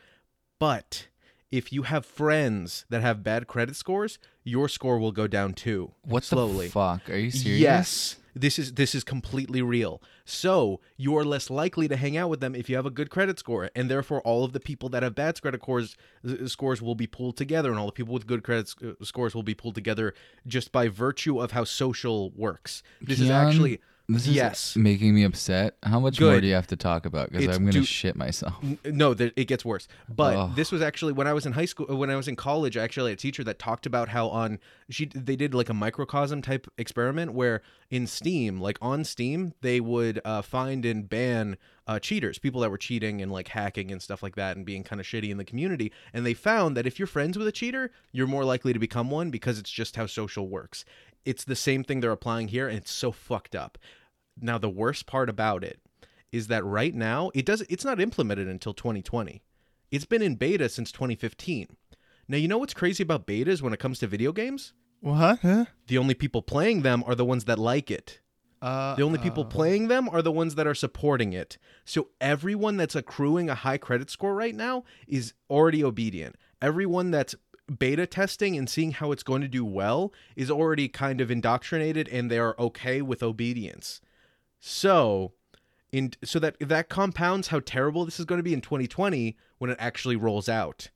But 0.60 1.08
if 1.52 1.71
you 1.71 1.84
have 1.84 2.06
friends 2.06 2.86
that 2.89 3.02
have 3.02 3.24
bad 3.24 3.47
credit 3.47 3.76
scores, 3.76 4.17
your 4.43 4.67
score 4.69 4.99
will 4.99 5.12
go 5.12 5.27
down 5.27 5.54
too. 5.54 5.91
What 6.04 6.23
slowly? 6.23 6.67
the 6.67 6.71
fuck? 6.71 7.10
Are 7.10 7.17
you 7.17 7.32
serious? 7.32 7.62
Yes. 7.62 8.15
This 8.34 8.58
is 8.58 8.75
this 8.75 8.95
is 8.95 9.04
completely 9.04 9.62
real. 9.62 10.01
So 10.23 10.80
you 10.95 11.17
are 11.17 11.25
less 11.25 11.49
likely 11.49 11.89
to 11.89 11.97
hang 11.97 12.15
out 12.15 12.30
with 12.30 12.39
them 12.39 12.56
if 12.56 12.69
you 12.69 12.77
have 12.77 12.86
a 12.86 12.89
good 12.89 13.10
credit 13.10 13.38
score, 13.38 13.69
and 13.75 13.91
therefore 13.91 14.21
all 14.21 14.45
of 14.45 14.54
the 14.54 14.60
people 14.62 14.88
that 14.89 15.04
have 15.04 15.15
bad 15.15 15.41
credit 15.41 15.62
scores 15.62 15.97
uh, 16.25 16.47
scores 16.47 16.82
will 16.82 16.95
be 16.95 17.08
pulled 17.08 17.36
together, 17.36 17.69
and 17.69 17.77
all 17.77 17.88
the 17.88 17.91
people 17.91 18.13
with 18.13 18.25
good 18.25 18.41
credit 18.41 18.73
uh, 18.82 19.04
scores 19.04 19.36
will 19.36 19.43
be 19.43 19.54
pulled 19.54 19.75
together 19.75 20.13
just 20.47 20.71
by 20.71 20.88
virtue 20.88 21.41
of 21.41 21.51
how 21.51 21.65
social 21.65 22.32
works. 22.32 22.84
This 23.01 23.19
is 23.19 23.30
actually 23.30 23.82
This 24.13 24.28
is 24.28 24.36
yes. 24.36 24.76
making 24.76 25.15
me 25.15 25.24
upset. 25.24 25.78
How 25.84 26.00
much 26.00 26.19
more 26.19 26.39
do 26.41 26.47
you 26.47 26.54
have 26.54 26.67
to 26.67 26.76
talk 26.76 27.06
about? 27.06 27.32
Because 27.32 27.56
I'm 27.56 27.63
gonna 27.63 27.71
do- 27.71 27.84
shit 27.84 28.15
myself. 28.15 28.56
No, 28.86 29.13
there, 29.13 29.32
it 29.36 29.45
gets 29.45 29.63
worse. 29.63 29.88
But 30.10 30.36
Ugh. 30.36 30.56
this 30.56 30.71
was 30.71 30.82
actually 30.82 31.13
when 31.13 31.28
I 31.28 31.34
was 31.34 31.45
in 31.45 31.54
high 31.54 31.65
school. 31.65 31.86
When 31.95 32.10
I 32.10 32.15
was 32.15 32.28
in 32.28 32.36
college, 32.36 32.78
I 32.78 32.84
actually 32.84 33.12
had 33.12 33.19
a 33.19 33.21
teacher 33.21 33.43
that 33.43 33.60
talked 33.60 33.86
about 33.86 34.10
how 34.10 34.28
on 34.30 34.60
she 34.89 35.06
they 35.06 35.36
did 35.36 35.54
like 35.54 35.69
a 35.69 35.74
microcosm 35.74 36.41
type 36.41 36.67
experiment 36.78 37.34
where 37.34 37.62
in 37.89 38.08
Steam, 38.08 38.60
like 38.60 38.78
on 38.82 39.04
Steam, 39.04 39.54
they 39.62 39.80
would 39.80 40.21
uh, 40.24 40.41
find 40.41 40.86
and 40.86 41.10
ban 41.10 41.58
uh, 41.88 42.00
cheaters, 42.00 42.39
people 42.39 42.62
that 42.62 42.71
were 42.71 42.78
cheating 42.78 43.21
and 43.21 43.32
like 43.32 43.50
hacking 43.50 43.91
and 43.91 44.02
stuff 44.02 44.24
like 44.24 44.36
that, 44.36 44.56
and 44.56 44.65
being 44.65 44.84
kind 44.84 45.00
of 45.00 45.06
shitty 45.06 45.30
in 45.30 45.38
the 45.38 45.45
community. 45.45 45.91
And 46.13 46.26
they 46.26 46.34
found 46.34 46.78
that 46.78 46.88
if 46.88 47.00
you're 47.00 47.08
friends 47.08 47.38
with 47.38 47.47
a 47.47 47.52
cheater, 47.52 47.91
you're 48.12 48.28
more 48.28 48.45
likely 48.45 48.74
to 48.74 48.80
become 48.80 49.10
one 49.10 49.30
because 49.30 49.60
it's 49.60 49.71
just 49.71 49.95
how 49.95 50.06
social 50.06 50.47
works. 50.47 50.86
It's 51.26 51.43
the 51.43 51.56
same 51.56 51.84
thing 51.84 52.00
they're 52.00 52.12
applying 52.12 52.47
here, 52.47 52.67
and 52.67 52.78
it's 52.78 52.91
so 52.91 53.12
fucked 53.12 53.56
up. 53.56 53.78
Now 54.41 54.58
the 54.58 54.69
worst 54.69 55.06
part 55.06 55.30
about 55.30 55.63
it 55.63 55.80
is 56.32 56.47
that 56.47 56.65
right 56.65 56.93
now 56.95 57.32
it 57.34 57.45
does 57.45 57.62
it's 57.69 57.86
not 57.86 58.01
implemented 58.01 58.47
until 58.47 58.73
2020. 58.73 59.43
It's 59.91 60.06
been 60.06 60.21
in 60.21 60.36
beta 60.36 60.69
since 60.69 60.91
2015. 60.91 61.67
Now 62.27 62.38
you 62.38 62.47
know 62.47 62.58
what's 62.58 62.73
crazy 62.73 63.04
about 63.04 63.27
betas 63.27 63.62
when 63.62 63.73
it 63.73 63.80
comes 63.80 63.99
to 63.99 64.08
video 64.08 64.32
games? 64.32 64.73
What? 65.01 65.39
Huh? 65.39 65.65
The 65.88 65.97
only 65.97 66.13
people 66.13 66.41
playing 66.41 66.82
them 66.82 67.04
are 67.06 67.15
the 67.15 67.25
ones 67.25 67.45
that 67.45 67.60
like 67.60 67.91
it. 67.91 68.19
Uh, 68.62 68.95
The 68.95 69.01
only 69.01 69.17
people 69.17 69.43
uh, 69.43 69.47
playing 69.47 69.88
them 69.88 70.08
are 70.08 70.21
the 70.21 70.32
ones 70.32 70.56
that 70.56 70.67
are 70.67 70.75
supporting 70.75 71.34
it. 71.34 71.58
So 71.84 72.10
everyone 72.21 72.77
that's 72.77 72.95
accruing 72.95 73.49
a 73.49 73.56
high 73.56 73.80
credit 73.80 74.10
score 74.12 74.36
right 74.36 74.54
now 74.56 74.84
is 75.08 75.34
already 75.49 75.84
obedient. 75.84 76.36
Everyone 76.62 77.10
that's 77.10 77.34
beta 77.80 78.06
testing 78.06 78.56
and 78.56 78.69
seeing 78.69 78.91
how 78.91 79.12
it's 79.12 79.23
going 79.23 79.41
to 79.41 79.47
do 79.47 79.65
well 79.65 80.13
is 80.36 80.51
already 80.51 80.88
kind 80.88 81.19
of 81.21 81.32
indoctrinated 81.32 82.08
and 82.10 82.30
they 82.30 82.38
are 82.38 82.56
okay 82.60 83.01
with 83.01 83.23
obedience. 83.23 83.99
So, 84.62 85.34
in 85.91 86.13
so 86.24 86.39
that 86.39 86.56
that 86.60 86.88
compounds 86.88 87.50
how 87.50 87.60
terrible 87.60 88.06
this 88.06 88.19
is 88.19 88.26
going 88.26 88.39
to 88.39 88.43
be 88.43 88.54
in 88.54 88.62
2020 88.62 89.36
when 89.58 89.71
it 89.71 89.78
actually 89.80 90.15
rolls 90.15 90.47
out. 90.47 90.89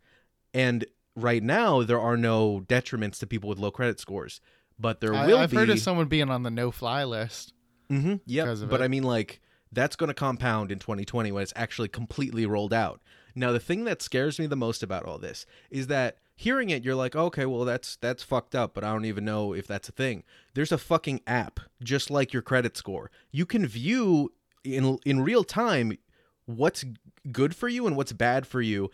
And 0.53 0.85
right 1.15 1.43
now 1.43 1.81
there 1.81 1.99
are 1.99 2.15
no 2.15 2.61
detriments 2.61 3.19
to 3.19 3.27
people 3.27 3.49
with 3.49 3.59
low 3.59 3.71
credit 3.71 3.99
scores, 3.99 4.39
but 4.79 5.01
there 5.01 5.13
I, 5.13 5.25
will 5.25 5.39
I've 5.39 5.51
be 5.51 5.57
heard 5.57 5.69
of 5.69 5.79
someone 5.79 6.07
being 6.07 6.29
on 6.29 6.43
the 6.43 6.51
no-fly 6.51 7.03
list. 7.03 7.53
Mm-hmm. 7.89 8.15
Yeah, 8.25 8.55
but 8.69 8.81
it. 8.81 8.83
I 8.83 8.87
mean, 8.87 9.03
like 9.03 9.41
that's 9.71 9.95
going 9.95 10.09
to 10.09 10.13
compound 10.13 10.71
in 10.71 10.79
2020 10.79 11.31
when 11.31 11.43
it's 11.43 11.53
actually 11.55 11.89
completely 11.89 12.45
rolled 12.45 12.73
out. 12.73 13.01
Now, 13.33 13.51
the 13.51 13.59
thing 13.59 13.83
that 13.83 14.01
scares 14.01 14.39
me 14.39 14.45
the 14.45 14.55
most 14.55 14.81
about 14.81 15.03
all 15.03 15.17
this 15.17 15.45
is 15.69 15.87
that 15.87 16.19
hearing 16.35 16.69
it, 16.69 16.83
you're 16.83 16.95
like, 16.95 17.15
okay, 17.15 17.45
well, 17.45 17.65
that's 17.65 17.95
that's 17.97 18.23
fucked 18.23 18.55
up, 18.55 18.73
but 18.73 18.83
I 18.83 18.91
don't 18.91 19.05
even 19.05 19.25
know 19.25 19.53
if 19.53 19.65
that's 19.65 19.89
a 19.89 19.93
thing. 19.93 20.23
There's 20.53 20.71
a 20.71 20.77
fucking 20.77 21.21
app 21.25 21.59
just 21.81 22.09
like 22.09 22.33
your 22.33 22.41
credit 22.41 22.77
score. 22.77 23.09
You 23.31 23.45
can 23.45 23.65
view 23.65 24.33
in 24.63 24.99
in 25.05 25.21
real 25.21 25.43
time 25.43 25.97
what's 26.45 26.85
good 27.31 27.55
for 27.55 27.67
you 27.67 27.87
and 27.87 27.95
what's 27.95 28.13
bad 28.13 28.45
for 28.45 28.61
you 28.61 28.91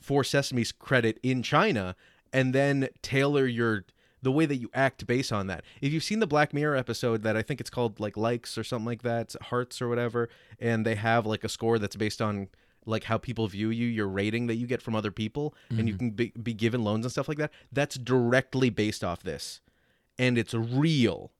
for 0.00 0.22
Sesame's 0.22 0.72
credit 0.72 1.18
in 1.22 1.42
China, 1.42 1.94
and 2.32 2.54
then 2.54 2.88
tailor 3.02 3.46
your 3.46 3.84
the 4.22 4.32
way 4.32 4.44
that 4.44 4.56
you 4.56 4.68
act 4.74 5.06
based 5.06 5.32
on 5.32 5.46
that. 5.46 5.64
If 5.80 5.92
you've 5.92 6.04
seen 6.04 6.20
the 6.20 6.26
Black 6.26 6.52
Mirror 6.52 6.76
episode 6.76 7.22
that 7.22 7.36
I 7.36 7.42
think 7.42 7.60
it's 7.60 7.70
called 7.70 8.00
like 8.00 8.16
likes 8.16 8.58
or 8.58 8.64
something 8.64 8.86
like 8.86 9.02
that, 9.02 9.34
hearts 9.44 9.80
or 9.80 9.88
whatever, 9.88 10.28
and 10.58 10.84
they 10.84 10.96
have 10.96 11.24
like 11.24 11.44
a 11.44 11.48
score 11.48 11.78
that's 11.78 11.96
based 11.96 12.20
on 12.20 12.48
like 12.86 13.04
how 13.04 13.18
people 13.18 13.46
view 13.46 13.70
you, 13.70 13.86
your 13.86 14.08
rating 14.08 14.46
that 14.46 14.56
you 14.56 14.66
get 14.66 14.82
from 14.82 14.94
other 14.94 15.10
people, 15.10 15.54
and 15.68 15.88
you 15.88 15.96
can 15.96 16.10
be, 16.10 16.32
be 16.42 16.54
given 16.54 16.82
loans 16.82 17.04
and 17.04 17.12
stuff 17.12 17.28
like 17.28 17.38
that. 17.38 17.52
That's 17.72 17.96
directly 17.96 18.70
based 18.70 19.04
off 19.04 19.22
this, 19.22 19.60
and 20.18 20.36
it's 20.38 20.54
real 20.54 21.32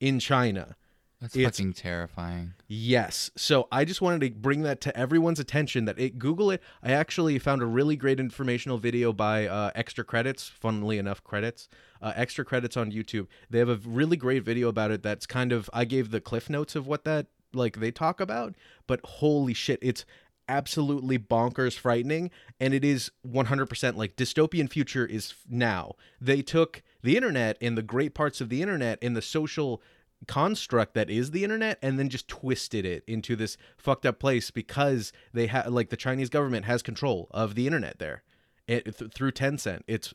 in 0.00 0.18
China. 0.18 0.76
That's 1.20 1.34
It's- 1.34 1.56
fucking 1.56 1.72
terrifying. 1.72 2.52
Yes. 2.66 3.30
So 3.36 3.68
I 3.72 3.86
just 3.86 4.02
wanted 4.02 4.20
to 4.20 4.38
bring 4.38 4.62
that 4.62 4.82
to 4.82 4.94
everyone's 4.94 5.40
attention 5.40 5.86
that 5.86 5.98
it 5.98 6.18
Google 6.18 6.50
it. 6.50 6.62
I 6.82 6.92
actually 6.92 7.38
found 7.38 7.62
a 7.62 7.66
really 7.66 7.96
great 7.96 8.20
informational 8.20 8.76
video 8.76 9.14
by 9.14 9.46
uh, 9.46 9.70
Extra 9.74 10.04
Credits, 10.04 10.46
funnily 10.46 10.98
enough, 10.98 11.24
credits. 11.24 11.68
Uh, 12.02 12.12
extra 12.14 12.44
credits 12.44 12.76
on 12.76 12.92
YouTube. 12.92 13.26
They 13.48 13.58
have 13.60 13.70
a 13.70 13.80
really 13.86 14.18
great 14.18 14.42
video 14.44 14.68
about 14.68 14.90
it 14.90 15.02
that's 15.02 15.24
kind 15.24 15.52
of 15.52 15.70
I 15.72 15.86
gave 15.86 16.10
the 16.10 16.20
cliff 16.20 16.50
notes 16.50 16.76
of 16.76 16.86
what 16.86 17.04
that 17.04 17.28
like 17.54 17.80
they 17.80 17.90
talk 17.90 18.20
about, 18.20 18.54
but 18.86 19.00
holy 19.04 19.54
shit, 19.54 19.78
it's 19.80 20.04
absolutely 20.48 21.18
bonkers 21.18 21.74
frightening 21.74 22.30
and 22.60 22.74
it 22.74 22.84
is 22.84 23.10
100% 23.26 23.96
like 23.96 24.16
dystopian 24.16 24.70
future 24.70 25.06
is 25.06 25.34
now. 25.48 25.94
They 26.20 26.42
took 26.42 26.82
the 27.02 27.16
internet 27.16 27.56
and 27.60 27.76
the 27.76 27.82
great 27.82 28.14
parts 28.14 28.40
of 28.40 28.48
the 28.48 28.62
internet 28.62 28.98
and 29.02 29.16
the 29.16 29.22
social 29.22 29.82
construct 30.26 30.94
that 30.94 31.10
is 31.10 31.30
the 31.30 31.44
internet 31.44 31.78
and 31.82 31.98
then 31.98 32.08
just 32.08 32.26
twisted 32.26 32.86
it 32.86 33.04
into 33.06 33.36
this 33.36 33.56
fucked 33.76 34.06
up 34.06 34.18
place 34.18 34.50
because 34.50 35.12
they 35.32 35.46
have 35.46 35.68
like 35.68 35.90
the 35.90 35.96
Chinese 35.96 36.30
government 36.30 36.64
has 36.64 36.82
control 36.82 37.28
of 37.32 37.54
the 37.54 37.66
internet 37.66 37.98
there 37.98 38.22
it, 38.66 38.98
th- 38.98 39.12
through 39.12 39.32
Tencent. 39.32 39.82
It's 39.86 40.12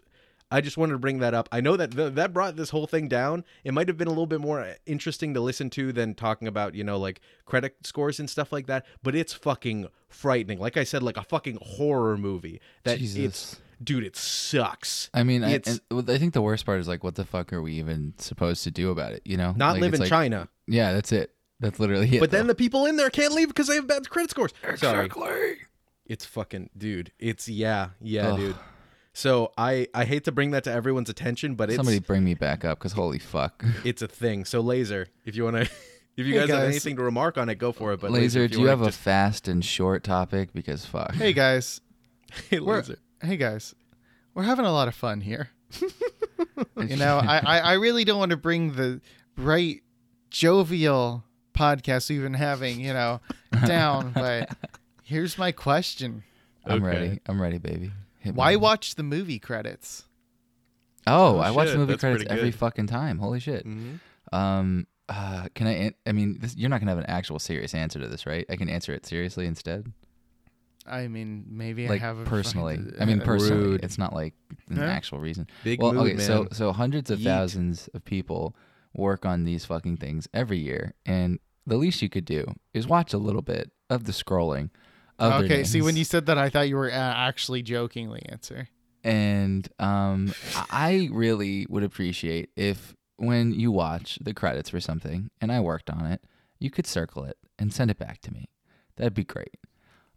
I 0.51 0.59
just 0.61 0.77
wanted 0.77 0.93
to 0.93 0.99
bring 0.99 1.19
that 1.19 1.33
up. 1.33 1.47
I 1.51 1.61
know 1.61 1.77
that 1.77 1.91
th- 1.91 2.13
that 2.15 2.33
brought 2.33 2.57
this 2.57 2.69
whole 2.71 2.85
thing 2.87 3.07
down. 3.07 3.45
It 3.63 3.73
might 3.73 3.87
have 3.87 3.97
been 3.97 4.07
a 4.07 4.11
little 4.11 4.27
bit 4.27 4.41
more 4.41 4.59
uh, 4.59 4.73
interesting 4.85 5.33
to 5.33 5.39
listen 5.41 5.69
to 5.71 5.93
than 5.93 6.13
talking 6.13 6.47
about, 6.47 6.75
you 6.75 6.83
know, 6.83 6.97
like 6.97 7.21
credit 7.45 7.75
scores 7.87 8.19
and 8.19 8.29
stuff 8.29 8.51
like 8.51 8.67
that, 8.67 8.85
but 9.01 9.15
it's 9.15 9.33
fucking 9.33 9.87
frightening. 10.09 10.59
Like 10.59 10.75
I 10.77 10.83
said 10.83 11.01
like 11.03 11.17
a 11.17 11.23
fucking 11.23 11.57
horror 11.61 12.17
movie. 12.17 12.59
That 12.83 12.99
it's 13.01 13.61
dude, 13.83 14.03
it 14.03 14.15
sucks. 14.17 15.09
I 15.13 15.23
mean, 15.23 15.43
I, 15.43 15.55
I 15.55 16.17
think 16.17 16.33
the 16.33 16.41
worst 16.41 16.65
part 16.65 16.79
is 16.79 16.87
like, 16.87 17.03
what 17.03 17.15
the 17.15 17.25
fuck 17.25 17.51
are 17.53 17.61
we 17.61 17.73
even 17.75 18.13
supposed 18.17 18.63
to 18.65 18.71
do 18.71 18.91
about 18.91 19.13
it? 19.13 19.21
You 19.25 19.37
know, 19.37 19.53
Not 19.55 19.73
Like, 19.73 19.81
live 19.81 19.93
in 19.95 19.99
like- 20.01 20.09
China. 20.09 20.49
Yeah, 20.67 20.93
that's 20.93 21.11
it. 21.11 21.33
That's 21.59 21.79
literally 21.79 22.15
it. 22.15 22.19
But 22.19 22.31
then 22.31 22.47
the 22.47 22.55
people 22.55 22.85
in 22.87 22.95
there 22.97 23.09
can't 23.09 23.33
leave 23.33 23.47
because 23.47 23.67
they 23.67 23.75
have 23.75 23.87
bad 23.87 24.09
credit 24.09 24.31
scores. 24.31 24.51
Sorry. 24.75 25.09
It's 26.07 26.25
fucking 26.25 26.71
dude. 26.77 27.11
It's 27.19 27.47
yeah, 27.47 27.89
yeah, 28.01 28.29
Ugh. 28.31 28.37
dude. 28.39 28.55
So 29.13 29.51
I 29.57 29.87
I 29.93 30.05
hate 30.05 30.23
to 30.25 30.31
bring 30.31 30.51
that 30.51 30.63
to 30.65 30.71
everyone's 30.71 31.09
attention, 31.09 31.55
but 31.55 31.69
it's 31.69 31.75
somebody 31.75 31.99
bring 31.99 32.23
me 32.23 32.33
back 32.33 32.63
up 32.63 32.79
because 32.79 32.93
holy 32.93 33.19
fuck. 33.19 33.63
it's 33.83 34.01
a 34.01 34.07
thing. 34.07 34.45
So 34.45 34.61
laser, 34.61 35.07
if 35.25 35.35
you 35.35 35.43
want 35.43 35.57
to, 35.57 35.61
if 36.17 36.25
you 36.25 36.33
Hey, 36.33 36.47
guys, 36.47 36.49
have 36.49 36.63
anything 36.63 36.95
to 36.95 37.03
remark 37.03 37.37
on 37.37 37.49
it, 37.49 37.55
go 37.55 37.71
for 37.71 37.91
it. 37.93 37.99
But 37.99 38.11
Laser, 38.11 38.43
if 38.43 38.51
do 38.51 38.57
you 38.59 38.65
wanna 38.67 38.77
have 38.77 38.81
a 38.87 38.91
fast 38.91 39.47
and 39.47 39.63
short 39.65 40.03
topic? 40.03 40.53
Because 40.53 40.85
fuck. 40.85 41.13
Hey 41.15 41.33
guys, 41.33 41.81
Hey, 42.49 42.59
we're 42.59 42.77
laser. 42.77 42.99
hey 43.21 43.35
guys, 43.37 43.75
we're 44.33 44.43
having 44.43 44.65
a 44.65 44.71
lot 44.71 44.87
of 44.87 44.95
fun 44.95 45.21
here. 45.21 45.49
You 46.77 46.97
know, 46.97 47.17
I, 47.17 47.37
I, 47.37 47.59
I 47.59 47.73
really 47.73 48.03
don't 48.03 48.19
want 48.19 48.31
to 48.31 48.37
bring 48.37 48.73
the 48.73 48.99
bright, 49.35 49.81
jovial 50.29 51.23
podcast 51.53 52.09
we've 52.09 52.21
been 52.21 52.33
having, 52.33 52.79
you 52.81 52.93
know, 52.93 53.21
down. 53.65 54.11
But 54.13 54.49
here's 55.03 55.37
my 55.37 55.51
question: 55.51 56.23
I'm 56.65 56.83
Okay. 56.83 56.85
ready. 56.85 57.19
I'm 57.27 57.41
ready, 57.41 57.57
baby. 57.57 57.91
Hit 58.21 58.33
me. 58.33 58.37
Why 58.37 58.55
watch 58.55 58.95
the 58.95 59.03
movie 59.03 59.39
credits? 59.39 60.05
Oh, 61.07 61.37
Oh, 61.37 61.39
I 61.39 61.51
watch 61.51 61.69
the 61.69 61.77
movie 61.77 61.93
that's 61.93 62.01
credits 62.01 62.25
every 62.29 62.51
fucking 62.51 62.87
time. 62.87 63.17
Holy 63.17 63.39
shit. 63.39 63.65
Mhm. 63.65 63.99
Um, 64.31 64.87
uh, 65.09 65.47
can 65.55 65.67
I? 65.67 65.91
I 66.07 66.11
mean, 66.11 66.37
this, 66.39 66.55
you're 66.55 66.69
not 66.69 66.79
gonna 66.79 66.91
have 66.91 66.99
an 66.99 67.05
actual 67.07 67.39
serious 67.39 67.73
answer 67.73 67.99
to 67.99 68.07
this, 68.07 68.25
right? 68.25 68.45
I 68.49 68.55
can 68.55 68.69
answer 68.69 68.93
it 68.93 69.05
seriously 69.05 69.45
instead. 69.47 69.91
I 70.85 71.07
mean, 71.07 71.45
maybe 71.49 71.87
like 71.87 72.01
I 72.01 72.05
have 72.05 72.19
a 72.19 72.23
personally. 72.23 72.77
fucking- 72.77 73.01
I 73.01 73.05
mean, 73.05 73.21
uh, 73.21 73.25
personally, 73.25 73.63
Rude. 73.63 73.83
it's 73.83 73.97
not 73.97 74.13
like 74.13 74.33
an 74.69 74.77
Yeah. 74.77 74.85
actual 74.85 75.19
reason. 75.19 75.47
Big 75.63 75.81
well, 75.81 75.93
mood, 75.93 76.13
okay, 76.13 76.17
so 76.23 76.47
so 76.51 76.71
hundreds 76.71 77.09
of 77.11 77.19
Yeet. 77.19 77.23
thousands 77.25 77.87
of 77.93 78.03
people 78.05 78.55
work 78.93 79.25
on 79.25 79.43
these 79.43 79.65
fucking 79.65 79.97
things 79.97 80.27
every 80.33 80.57
year, 80.59 80.93
and 81.05 81.39
the 81.67 81.77
least 81.77 82.01
you 82.01 82.09
could 82.09 82.25
do 82.25 82.45
is 82.73 82.87
watch 82.87 83.13
a 83.13 83.17
little 83.17 83.41
bit 83.43 83.71
of 83.89 84.05
the 84.05 84.11
scrolling. 84.11 84.69
Okay, 85.21 85.63
see, 85.63 85.81
when 85.81 85.95
you 85.95 86.03
said 86.03 86.25
that, 86.27 86.37
I 86.37 86.49
thought 86.49 86.67
you 86.69 86.75
were 86.75 86.89
uh, 86.89 86.93
actually 86.95 87.61
jokingly 87.61 88.23
answer. 88.29 88.67
and 89.03 89.67
um, 89.79 90.33
I 90.69 91.09
really 91.11 91.65
would 91.69 91.83
appreciate 91.83 92.49
if 92.55 92.95
when 93.17 93.51
you 93.53 93.71
watch 93.71 94.17
the 94.21 94.33
credits 94.33 94.69
for 94.69 94.79
something, 94.79 95.29
and 95.39 95.51
I 95.51 95.59
worked 95.59 95.89
on 95.89 96.05
it, 96.05 96.23
you 96.59 96.69
could 96.69 96.87
circle 96.87 97.23
it 97.25 97.37
and 97.59 97.71
send 97.73 97.91
it 97.91 97.97
back 97.97 98.21
to 98.21 98.33
me. 98.33 98.49
That'd 98.97 99.13
be 99.13 99.23
great. 99.23 99.57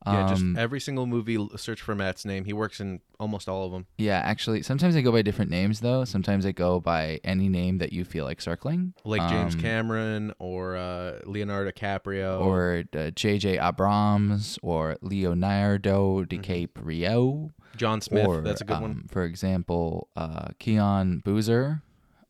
Yeah, 0.07 0.29
just 0.29 0.43
Um, 0.43 0.57
every 0.59 0.81
single 0.81 1.07
movie. 1.07 1.38
Search 1.57 1.81
for 1.81 1.95
Matt's 1.95 2.25
name. 2.25 2.45
He 2.45 2.53
works 2.53 2.81
in 2.81 3.01
almost 3.19 3.49
all 3.49 3.64
of 3.64 3.73
them. 3.73 3.87
Yeah, 3.97 4.19
actually, 4.19 4.62
sometimes 4.62 4.97
I 4.97 5.01
go 5.01 5.11
by 5.12 5.23
different 5.23 5.51
names 5.51 5.81
though. 5.81 6.05
Sometimes 6.05 6.45
I 6.45 6.53
go 6.53 6.81
by 6.81 7.21
any 7.25 7.49
name 7.49 7.79
that 7.79 7.93
you 7.93 8.05
feel 8.05 8.25
like 8.25 8.40
circling, 8.40 8.95
Like 9.05 9.27
James 9.31 9.55
Um, 9.55 9.61
Cameron 9.61 10.33
or 10.38 10.77
uh, 10.77 11.21
Leonardo 11.25 11.71
DiCaprio. 11.71 12.40
or 12.40 12.85
uh, 12.97 13.11
J.J. 13.11 13.59
Abrams, 13.59 14.59
or 14.62 14.97
Leonardo 15.01 16.25
Mm-hmm. 16.25 16.40
DiCaprio, 16.40 17.51
John 17.77 18.01
Smith. 18.01 18.27
or 18.27 18.40
that's 18.43 18.61
a 18.61 18.64
good 18.64 18.81
one. 18.81 18.90
um, 18.90 19.07
for 19.11 19.25
example, 19.25 20.09
uh, 20.17 20.49
Keon 20.59 21.23
Boozer. 21.25 21.83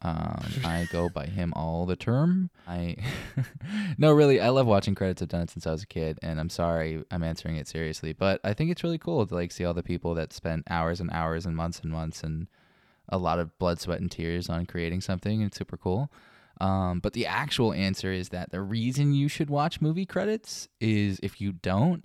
Um, 0.05 0.45
I 0.67 0.87
go 0.93 1.09
by 1.09 1.25
him 1.25 1.55
all 1.57 1.87
the 1.87 1.97
term. 1.97 2.51
I 2.69 2.97
no, 3.99 4.13
really, 4.13 4.39
I 4.39 4.51
love 4.51 4.67
watching 4.67 4.95
credits. 4.95 5.23
I've 5.23 5.29
done 5.29 5.41
it 5.41 5.51
since 5.51 5.67
I 5.67 5.73
was 5.73 5.83
a 5.83 5.87
kid, 5.87 6.19
and 6.23 6.39
I'm 6.39 6.51
sorry 6.51 7.03
I'm 7.11 7.23
answering 7.23 7.57
it 7.57 7.67
seriously, 7.67 8.13
but 8.13 8.39
I 8.45 8.53
think 8.53 8.71
it's 8.71 8.85
really 8.85 8.99
cool 8.99 9.27
to 9.27 9.35
like 9.35 9.51
see 9.51 9.65
all 9.65 9.73
the 9.73 9.83
people 9.83 10.15
that 10.15 10.35
spent 10.35 10.65
hours 10.69 11.01
and 11.01 11.11
hours 11.11 11.47
and 11.47 11.57
months 11.57 11.81
and 11.81 11.91
months 11.91 12.23
and 12.23 12.49
a 13.09 13.17
lot 13.17 13.39
of 13.39 13.59
blood, 13.59 13.81
sweat, 13.81 14.01
and 14.01 14.11
tears 14.11 14.51
on 14.51 14.67
creating 14.67 15.01
something. 15.01 15.41
It's 15.41 15.57
super 15.57 15.79
cool. 15.79 16.13
Um, 16.61 17.01
but 17.01 17.15
the 17.15 17.27
actual 17.27 17.73
answer 17.73 18.13
is 18.13 18.29
that 18.29 18.51
the 18.51 18.61
reason 18.61 19.15
you 19.15 19.29
should 19.29 19.49
watch 19.49 19.81
movie 19.81 20.07
credits 20.07 20.69
is 20.81 21.19
if 21.23 21.41
you 21.41 21.53
don't, 21.53 22.05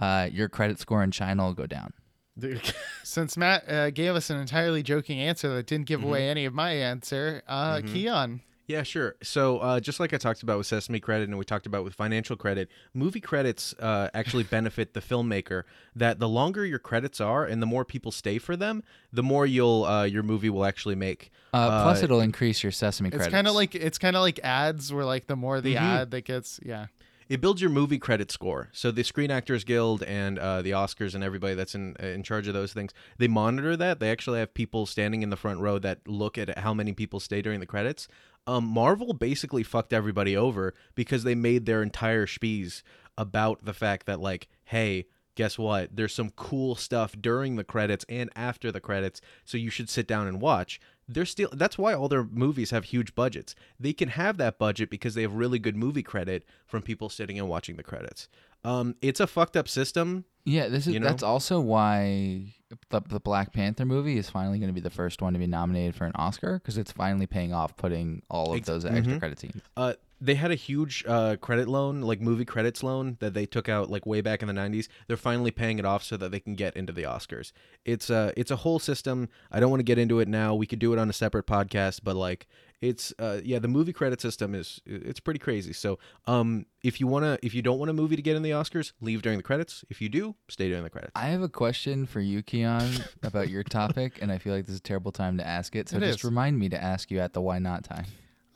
uh, 0.00 0.28
your 0.30 0.50
credit 0.50 0.78
score 0.78 1.02
in 1.02 1.10
China 1.10 1.44
will 1.46 1.54
go 1.54 1.66
down. 1.66 1.94
Since 3.02 3.36
Matt 3.36 3.68
uh, 3.68 3.90
gave 3.90 4.14
us 4.14 4.30
an 4.30 4.38
entirely 4.38 4.82
joking 4.82 5.18
answer 5.20 5.48
that 5.54 5.66
didn't 5.66 5.86
Mm-hmm. 5.88 6.02
give 6.02 6.04
away 6.08 6.28
any 6.28 6.44
of 6.44 6.54
my 6.54 6.72
answer, 6.72 7.42
uh, 7.48 7.80
Keon. 7.80 8.40
Yeah, 8.66 8.82
sure. 8.82 9.14
So, 9.22 9.60
uh, 9.60 9.80
just 9.80 9.98
like 9.98 10.12
I 10.12 10.18
talked 10.18 10.42
about 10.42 10.58
with 10.58 10.66
Sesame 10.66 11.00
Credit 11.00 11.26
and 11.26 11.38
we 11.38 11.44
talked 11.46 11.64
about 11.64 11.84
with 11.84 11.94
financial 11.94 12.36
credit, 12.36 12.68
movie 12.92 13.20
credits 13.20 13.72
uh, 13.80 14.10
actually 14.12 14.42
benefit 14.50 14.92
the 14.92 15.00
filmmaker. 15.00 15.62
That 15.96 16.18
the 16.18 16.28
longer 16.28 16.66
your 16.66 16.78
credits 16.78 17.18
are 17.18 17.46
and 17.46 17.62
the 17.62 17.66
more 17.66 17.86
people 17.86 18.12
stay 18.12 18.36
for 18.36 18.56
them, 18.56 18.82
the 19.10 19.22
more 19.22 19.46
you'll 19.46 19.86
uh, 19.86 20.04
your 20.04 20.22
movie 20.22 20.50
will 20.50 20.66
actually 20.66 20.96
make. 20.96 21.30
Uh, 21.54 21.82
plus, 21.82 22.02
it'll 22.02 22.20
increase 22.20 22.62
your 22.62 22.70
Sesame 22.72 23.08
credit. 23.08 23.22
It's 23.24 23.30
credits. 23.30 23.34
kind 23.38 23.48
of 23.48 23.54
like 23.54 23.74
it's 23.74 23.96
kind 23.96 24.16
of 24.16 24.20
like 24.20 24.38
ads, 24.44 24.92
where 24.92 25.04
like 25.06 25.28
the 25.28 25.36
more 25.36 25.62
the 25.62 25.76
Mhm. 25.76 25.80
ad 25.80 26.10
that 26.10 26.26
gets, 26.26 26.60
yeah. 26.62 26.88
It 27.28 27.40
builds 27.40 27.60
your 27.60 27.70
movie 27.70 27.98
credit 27.98 28.30
score. 28.30 28.68
So 28.72 28.90
the 28.90 29.02
Screen 29.02 29.30
Actors 29.30 29.64
Guild 29.64 30.02
and 30.02 30.38
uh, 30.38 30.62
the 30.62 30.70
Oscars 30.70 31.14
and 31.14 31.22
everybody 31.22 31.54
that's 31.54 31.74
in 31.74 31.94
in 31.96 32.22
charge 32.22 32.48
of 32.48 32.54
those 32.54 32.72
things, 32.72 32.92
they 33.18 33.28
monitor 33.28 33.76
that. 33.76 34.00
They 34.00 34.10
actually 34.10 34.40
have 34.40 34.54
people 34.54 34.86
standing 34.86 35.22
in 35.22 35.30
the 35.30 35.36
front 35.36 35.60
row 35.60 35.78
that 35.78 36.06
look 36.06 36.38
at 36.38 36.58
how 36.58 36.72
many 36.72 36.92
people 36.92 37.20
stay 37.20 37.42
during 37.42 37.60
the 37.60 37.66
credits. 37.66 38.08
Um, 38.46 38.64
Marvel 38.64 39.12
basically 39.12 39.62
fucked 39.62 39.92
everybody 39.92 40.36
over 40.36 40.74
because 40.94 41.22
they 41.22 41.34
made 41.34 41.66
their 41.66 41.82
entire 41.82 42.26
spies 42.26 42.82
about 43.18 43.64
the 43.64 43.74
fact 43.74 44.06
that 44.06 44.20
like, 44.20 44.48
hey, 44.64 45.06
guess 45.34 45.58
what? 45.58 45.94
There's 45.94 46.14
some 46.14 46.30
cool 46.30 46.74
stuff 46.74 47.14
during 47.20 47.56
the 47.56 47.64
credits 47.64 48.06
and 48.08 48.30
after 48.34 48.72
the 48.72 48.80
credits, 48.80 49.20
so 49.44 49.58
you 49.58 49.70
should 49.70 49.90
sit 49.90 50.08
down 50.08 50.26
and 50.26 50.40
watch. 50.40 50.80
They're 51.08 51.24
still 51.24 51.48
that's 51.52 51.78
why 51.78 51.94
all 51.94 52.08
their 52.08 52.24
movies 52.24 52.70
have 52.70 52.84
huge 52.84 53.14
budgets. 53.14 53.54
They 53.80 53.92
can 53.92 54.10
have 54.10 54.36
that 54.36 54.58
budget 54.58 54.90
because 54.90 55.14
they 55.14 55.22
have 55.22 55.34
really 55.34 55.58
good 55.58 55.76
movie 55.76 56.02
credit 56.02 56.44
from 56.66 56.82
people 56.82 57.08
sitting 57.08 57.38
and 57.38 57.48
watching 57.48 57.76
the 57.76 57.82
credits. 57.82 58.28
Um, 58.64 58.96
it's 59.00 59.20
a 59.20 59.26
fucked 59.26 59.56
up 59.56 59.68
system. 59.68 60.24
Yeah, 60.44 60.68
this 60.68 60.86
is 60.86 60.94
You 60.94 61.00
know? 61.00 61.06
that's 61.06 61.22
also 61.22 61.60
why 61.60 62.54
the, 62.90 63.02
the 63.02 63.20
Black 63.20 63.52
Panther 63.52 63.84
movie 63.84 64.18
is 64.18 64.30
finally 64.30 64.58
going 64.58 64.68
to 64.68 64.74
be 64.74 64.80
the 64.80 64.90
first 64.90 65.22
one 65.22 65.32
to 65.34 65.38
be 65.38 65.46
nominated 65.46 65.94
for 65.94 66.06
an 66.06 66.12
Oscar 66.14 66.58
because 66.58 66.78
it's 66.78 66.90
finally 66.90 67.26
paying 67.26 67.52
off 67.52 67.76
putting 67.76 68.22
all 68.30 68.54
of 68.54 68.64
those 68.64 68.84
extra 68.84 69.14
mhm. 69.14 69.18
credit 69.18 69.38
scenes. 69.38 69.62
Uh, 69.76 69.94
they 70.20 70.34
had 70.34 70.50
a 70.50 70.54
huge 70.56 71.04
uh, 71.06 71.36
credit 71.40 71.68
loan, 71.68 72.00
like 72.00 72.20
movie 72.20 72.44
credits 72.44 72.82
loan, 72.82 73.16
that 73.20 73.34
they 73.34 73.46
took 73.46 73.68
out 73.68 73.90
like 73.90 74.06
way 74.06 74.20
back 74.20 74.42
in 74.42 74.48
the 74.48 74.54
'90s. 74.54 74.88
They're 75.06 75.16
finally 75.16 75.50
paying 75.50 75.78
it 75.78 75.84
off 75.84 76.02
so 76.02 76.16
that 76.16 76.30
they 76.30 76.40
can 76.40 76.54
get 76.54 76.76
into 76.76 76.92
the 76.92 77.02
Oscars. 77.02 77.52
It's 77.84 78.10
a 78.10 78.32
it's 78.36 78.50
a 78.50 78.56
whole 78.56 78.78
system. 78.78 79.28
I 79.50 79.60
don't 79.60 79.70
want 79.70 79.80
to 79.80 79.84
get 79.84 79.98
into 79.98 80.20
it 80.20 80.28
now. 80.28 80.54
We 80.54 80.66
could 80.66 80.78
do 80.78 80.92
it 80.92 80.98
on 80.98 81.08
a 81.08 81.12
separate 81.12 81.46
podcast, 81.46 82.00
but 82.02 82.16
like 82.16 82.46
it's 82.80 83.12
uh 83.18 83.40
yeah, 83.44 83.58
the 83.58 83.68
movie 83.68 83.92
credit 83.92 84.20
system 84.20 84.54
is 84.54 84.80
it's 84.86 85.20
pretty 85.20 85.38
crazy. 85.40 85.72
So 85.72 85.98
um, 86.26 86.66
if 86.82 87.00
you 87.00 87.06
wanna 87.06 87.38
if 87.42 87.54
you 87.54 87.62
don't 87.62 87.78
want 87.78 87.90
a 87.90 87.94
movie 87.94 88.16
to 88.16 88.22
get 88.22 88.36
in 88.36 88.42
the 88.42 88.50
Oscars, 88.50 88.92
leave 89.00 89.22
during 89.22 89.38
the 89.38 89.42
credits. 89.44 89.84
If 89.90 90.00
you 90.00 90.08
do, 90.08 90.34
stay 90.48 90.68
during 90.68 90.84
the 90.84 90.90
credits. 90.90 91.12
I 91.16 91.26
have 91.26 91.42
a 91.42 91.48
question 91.48 92.06
for 92.06 92.20
you, 92.20 92.42
Keon, 92.42 92.88
about 93.22 93.48
your 93.48 93.62
topic, 93.64 94.18
and 94.22 94.30
I 94.30 94.38
feel 94.38 94.54
like 94.54 94.66
this 94.66 94.74
is 94.74 94.80
a 94.80 94.82
terrible 94.82 95.12
time 95.12 95.38
to 95.38 95.46
ask 95.46 95.74
it. 95.76 95.88
So 95.88 95.96
It 95.96 96.00
just 96.00 96.18
is. 96.20 96.24
remind 96.24 96.58
me 96.58 96.68
to 96.68 96.80
ask 96.82 97.10
you 97.10 97.18
at 97.20 97.32
the 97.32 97.40
why 97.40 97.58
not 97.58 97.84
time. 97.84 98.04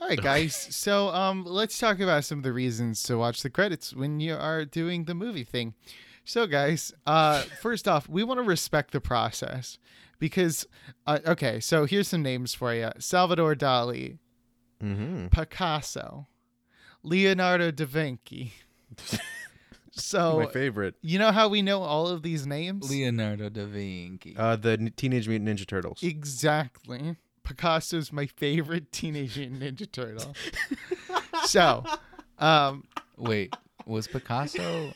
All 0.03 0.09
right, 0.09 0.21
guys. 0.21 0.57
So, 0.75 1.11
um, 1.11 1.45
let's 1.45 1.79
talk 1.79 2.01
about 2.01 2.25
some 2.25 2.39
of 2.39 2.43
the 2.45 2.53
reasons 2.53 3.05
to 3.05 3.17
watch 3.17 3.41
the 3.43 3.51
credits 3.51 3.95
when 3.95 4.19
you 4.19 4.35
are 4.35 4.65
doing 4.65 5.05
the 5.05 5.15
movie 5.15 5.45
thing. 5.45 5.75
So, 6.25 6.49
guys, 6.49 6.93
uh, 7.07 7.43
first 7.61 7.87
off, 7.87 8.09
we 8.09 8.25
want 8.25 8.39
to 8.39 8.43
respect 8.43 8.91
the 8.91 9.01
process 9.01 9.79
because, 10.19 10.67
uh, 11.07 11.21
okay, 11.25 11.61
so 11.61 11.85
here's 11.85 12.09
some 12.09 12.21
names 12.23 12.53
for 12.53 12.75
you: 12.75 12.91
Salvador 12.99 13.55
Dali, 13.55 14.19
Mm-hmm. 14.83 15.29
Picasso, 15.29 16.27
Leonardo 17.05 17.71
da 17.71 17.85
Vinci. 17.87 18.53
so, 19.93 20.41
My 20.41 20.47
favorite, 20.51 20.97
you 21.01 21.21
know 21.21 21.31
how 21.31 21.47
we 21.49 21.63
know 21.63 21.81
all 21.83 22.09
of 22.09 22.23
these 22.25 22.45
names? 22.45 22.91
Leonardo 22.91 23.49
da 23.51 23.67
Vinci. 23.67 24.35
uh, 24.37 24.57
the 24.57 24.91
Teenage 24.97 25.29
Mutant 25.29 25.49
Ninja 25.49 25.65
Turtles. 25.65 26.01
Exactly. 26.03 27.15
Picasso's 27.45 28.12
my 28.12 28.26
favorite 28.26 28.93
Teenage 28.93 29.36
Ninja 29.36 29.90
Turtle. 29.90 30.34
so, 31.45 31.84
um, 32.38 32.84
Wait, 33.16 33.55
was 33.86 34.07
Picasso? 34.07 34.93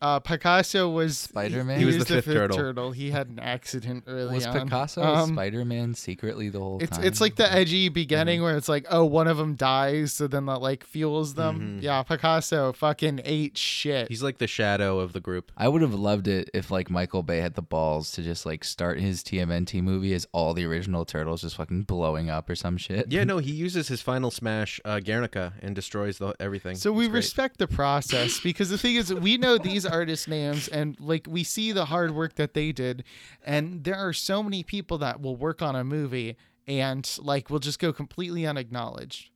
Uh, 0.00 0.20
Picasso 0.20 0.88
was 0.88 1.18
Spider-Man? 1.18 1.76
He, 1.76 1.80
He 1.80 1.86
was, 1.86 1.96
was 1.96 2.04
the, 2.06 2.14
the 2.16 2.22
fifth, 2.22 2.24
fifth 2.26 2.34
turtle. 2.34 2.56
turtle. 2.56 2.90
He 2.92 3.10
had 3.10 3.28
an 3.28 3.38
accident 3.38 4.04
early 4.06 4.34
Was 4.36 4.46
on. 4.46 4.64
Picasso 4.64 5.02
Um, 5.02 5.30
Spider-Man 5.34 5.94
secretly 5.94 6.48
the 6.48 6.58
whole 6.60 6.78
It's 6.82 6.96
time? 6.96 7.06
it's 7.06 7.20
like 7.20 7.36
the 7.36 7.50
edgy 7.52 7.86
Mm-hmm. 7.86 7.94
beginning 7.94 8.42
where 8.42 8.56
it's 8.56 8.68
like, 8.68 8.86
oh, 8.90 9.04
one 9.04 9.26
of 9.28 9.36
them 9.36 9.54
dies, 9.54 10.12
so 10.12 10.26
then 10.26 10.46
that 10.46 10.60
like 10.60 10.84
fuels 10.84 11.34
them. 11.34 11.78
Mhm. 11.80 11.82
Yeah, 11.82 12.02
Picasso 12.02 12.72
fucking 12.72 13.20
ate 13.24 13.56
shit. 13.58 14.08
He's 14.08 14.22
like 14.22 14.38
the 14.38 14.46
shadow 14.46 14.98
of 15.00 15.12
the 15.12 15.20
group. 15.20 15.52
I 15.56 15.68
would 15.68 15.82
have 15.82 15.94
loved 15.94 16.26
it 16.28 16.50
if 16.54 16.70
like 16.70 16.90
Michael 16.90 17.22
Bay 17.22 17.38
had 17.38 17.54
the 17.54 17.62
balls 17.62 18.10
to 18.12 18.22
just 18.22 18.44
like 18.46 18.64
start 18.64 19.00
his 19.00 19.22
TMNT 19.22 19.82
movie 19.82 20.12
as 20.14 20.26
all 20.32 20.54
the 20.54 20.64
original 20.64 21.04
turtles 21.04 21.42
just 21.42 21.56
fucking 21.56 21.82
blowing 21.82 22.28
up 22.30 22.48
or 22.50 22.54
some 22.54 22.76
shit. 22.76 23.10
Yeah, 23.10 23.24
no, 23.24 23.38
he 23.46 23.52
uses 23.52 23.88
his 23.88 24.02
final 24.02 24.30
smash, 24.30 24.80
uh, 24.84 25.00
Guernica, 25.00 25.54
and 25.62 25.74
destroys 25.74 26.18
the 26.18 26.34
everything. 26.40 26.76
So 26.76 26.92
we 26.92 27.04
It's 27.04 27.10
great. 27.10 27.16
respect 27.18 27.58
the 27.58 27.66
process 27.68 28.40
because 28.40 28.68
the 28.70 28.78
thing 28.78 28.96
is, 28.96 29.12
we 29.14 29.36
know 29.38 29.58
these 29.58 29.85
artist 29.86 30.28
names 30.28 30.68
and 30.68 30.96
like 31.00 31.26
we 31.28 31.44
see 31.44 31.72
the 31.72 31.86
hard 31.86 32.14
work 32.14 32.34
that 32.36 32.54
they 32.54 32.72
did, 32.72 33.04
and 33.44 33.84
there 33.84 33.96
are 33.96 34.12
so 34.12 34.42
many 34.42 34.62
people 34.62 34.98
that 34.98 35.20
will 35.20 35.36
work 35.36 35.62
on 35.62 35.74
a 35.76 35.84
movie 35.84 36.36
and 36.66 37.08
like 37.22 37.48
will 37.50 37.58
just 37.60 37.78
go 37.78 37.92
completely 37.92 38.46
unacknowledged. 38.46 39.30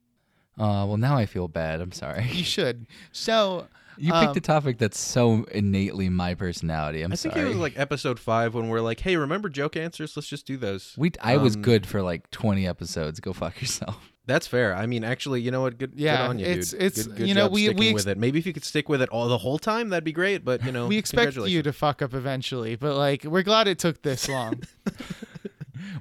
Uh, 0.58 0.84
well, 0.86 0.96
now 0.98 1.16
I 1.16 1.26
feel 1.26 1.48
bad. 1.48 1.80
I'm 1.80 1.92
sorry. 1.92 2.26
You 2.32 2.44
should. 2.44 2.86
So 3.12 3.68
You 3.96 4.12
Um, 4.12 4.26
picked 4.26 4.36
a 4.36 4.40
topic 4.40 4.78
that's 4.78 4.98
so 4.98 5.44
innately 5.52 6.08
my 6.08 6.34
personality. 6.34 7.02
I'm 7.02 7.12
I 7.12 7.16
think 7.16 7.34
sorry. 7.34 7.46
it 7.46 7.48
was 7.48 7.56
like 7.58 7.78
episode 7.78 8.18
five 8.18 8.54
when 8.54 8.68
we're 8.68 8.80
like, 8.80 9.00
"Hey, 9.00 9.16
remember 9.16 9.48
joke 9.48 9.76
answers? 9.76 10.16
Let's 10.16 10.28
just 10.28 10.46
do 10.46 10.56
those." 10.56 10.94
we. 10.96 11.12
I 11.20 11.36
was 11.36 11.54
um, 11.56 11.62
good 11.62 11.86
for 11.86 12.00
like 12.02 12.30
20 12.30 12.66
episodes. 12.66 13.20
Go 13.20 13.32
fuck 13.32 13.60
yourself. 13.60 14.10
That's 14.30 14.46
fair. 14.46 14.74
I 14.74 14.86
mean, 14.86 15.04
actually, 15.04 15.40
you 15.42 15.50
know 15.50 15.62
what? 15.62 15.76
Good, 15.78 15.92
Yeah, 15.96 16.16
good 16.18 16.30
on 16.30 16.38
you, 16.38 16.46
it's- 16.46 16.70
dude. 16.70 16.82
it's- 16.82 17.06
good, 17.06 17.16
good 17.16 17.28
you 17.28 17.34
know, 17.34 17.44
job 17.46 17.52
we- 17.52 17.64
sticking 17.64 17.78
we 17.80 17.88
ex- 17.88 17.94
with 17.94 18.06
it. 18.08 18.18
Maybe 18.18 18.38
if 18.38 18.46
you 18.46 18.52
could 18.52 18.64
stick 18.64 18.88
with 18.88 19.02
it 19.02 19.08
all 19.10 19.28
the 19.28 19.38
whole 19.38 19.58
time, 19.58 19.88
that'd 19.90 20.04
be 20.04 20.12
great. 20.12 20.44
But 20.44 20.64
you 20.64 20.72
know, 20.72 20.86
we 20.86 20.96
expect 20.98 21.36
you 21.36 21.62
to 21.62 21.72
fuck 21.72 22.00
up 22.02 22.14
eventually, 22.14 22.76
but 22.76 22.96
like 22.96 23.24
we're 23.24 23.42
glad 23.42 23.68
it 23.68 23.78
took 23.78 24.02
this 24.02 24.28
long. 24.28 24.62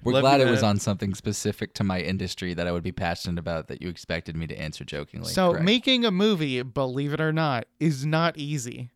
We're 0.04 0.14
Love 0.14 0.22
glad 0.24 0.42
it 0.42 0.50
was 0.50 0.64
on 0.64 0.78
something 0.80 1.14
specific 1.14 1.74
to 1.76 1.84
my 1.84 2.00
industry 2.02 2.54
that 2.54 2.68
I 2.68 2.72
would 2.72 2.84
be 2.84 2.92
passionate 2.92 3.40
about 3.40 3.68
that 3.68 3.82
you 3.82 3.90
expected 3.90 4.36
me 4.36 4.46
to 4.48 4.56
answer 4.60 4.84
jokingly. 4.86 5.32
so 5.32 5.52
Correct. 5.52 5.66
making 5.66 6.06
a 6.06 6.12
movie, 6.12 6.62
believe 6.62 7.14
it 7.14 7.20
or 7.22 7.32
not, 7.34 7.66
is 7.80 8.06
not 8.06 8.38
easy. 8.38 8.92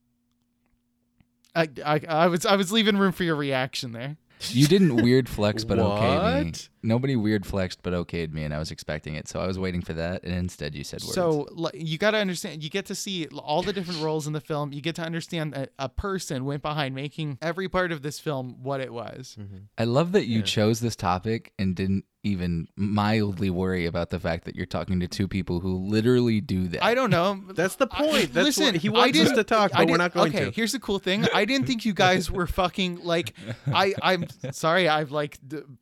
I, 1.55 1.69
I, 1.85 2.01
I 2.07 2.27
was 2.27 2.45
I 2.45 2.55
was 2.55 2.71
leaving 2.71 2.97
room 2.97 3.11
for 3.11 3.23
your 3.23 3.35
reaction 3.35 3.91
there. 3.91 4.17
You 4.51 4.67
didn't 4.67 4.97
weird 4.97 5.29
flex, 5.29 5.63
but 5.63 5.77
okayed 5.77 6.43
me. 6.45 6.53
Nobody 6.85 7.15
weird 7.15 7.45
flexed, 7.45 7.79
but 7.81 7.93
okayed 7.93 8.33
me, 8.33 8.43
and 8.43 8.53
I 8.53 8.59
was 8.59 8.71
expecting 8.71 9.15
it. 9.15 9.27
So 9.27 9.39
I 9.39 9.47
was 9.47 9.57
waiting 9.57 9.81
for 9.81 9.93
that, 9.93 10.23
and 10.23 10.33
instead 10.33 10.75
you 10.75 10.83
said 10.83 11.01
words. 11.01 11.13
So 11.13 11.47
like, 11.51 11.75
you 11.75 11.97
got 11.97 12.11
to 12.11 12.17
understand. 12.17 12.63
You 12.63 12.69
get 12.69 12.85
to 12.87 12.95
see 12.95 13.25
all 13.27 13.61
the 13.63 13.73
different 13.73 14.01
roles 14.01 14.27
in 14.27 14.33
the 14.33 14.41
film. 14.41 14.73
You 14.73 14.81
get 14.81 14.95
to 14.95 15.03
understand 15.03 15.53
that 15.53 15.71
a 15.79 15.87
person 15.89 16.45
went 16.45 16.61
behind 16.61 16.93
making 16.95 17.37
every 17.41 17.69
part 17.69 17.91
of 17.91 18.01
this 18.01 18.19
film 18.19 18.61
what 18.63 18.81
it 18.81 18.91
was. 18.93 19.37
Mm-hmm. 19.39 19.57
I 19.77 19.85
love 19.85 20.11
that 20.11 20.25
you 20.25 20.39
Yeah. 20.39 20.45
chose 20.45 20.79
this 20.81 20.95
topic 20.95 21.53
and 21.57 21.75
didn't 21.75 22.05
even 22.23 22.67
mildly 22.77 23.49
worry 23.49 23.85
about 23.85 24.09
the 24.09 24.19
fact 24.19 24.45
that 24.45 24.55
you're 24.55 24.65
talking 24.65 24.99
to 25.01 25.07
two 25.09 25.27
people 25.27 25.59
who 25.59 25.75
literally 25.75 26.39
do 26.39 26.67
that. 26.69 26.81
I 26.83 26.95
don't 26.95 27.09
know. 27.09 27.41
That's 27.53 27.75
the 27.75 27.87
I- 27.91 28.01
point. 28.07 28.33
That's 28.33 28.45
listen, 28.45 28.65
what 28.65 28.75
he 28.77 28.87
wants 28.89 29.19
us 29.19 29.31
to 29.33 29.43
talk, 29.43 29.71
but 29.71 29.79
we're 29.81 29.85
didn't- 29.87 29.97
not 29.99 30.13
going 30.13 30.33
okay, 30.35 30.45
to. 30.45 30.51
here's 30.51 30.71
the 30.71 30.79
cool 30.79 30.99
thing. 30.99 31.25
I 31.33 31.43
didn't 31.45 31.67
think 31.67 31.83
you 31.85 31.93
guys 31.93 32.31
were 32.31 32.47
fucking 32.47 33.03
like. 33.03 33.33
I 33.67 33.93
I'm 34.01 34.25
sorry. 34.51 34.87
I've 34.87 35.11
like 35.11 35.37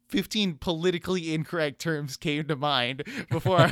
15 0.09 0.55
politically 0.55 1.33
incorrect 1.33 1.79
terms 1.79 2.17
came 2.17 2.45
to 2.45 2.55
mind 2.55 3.03
before. 3.29 3.59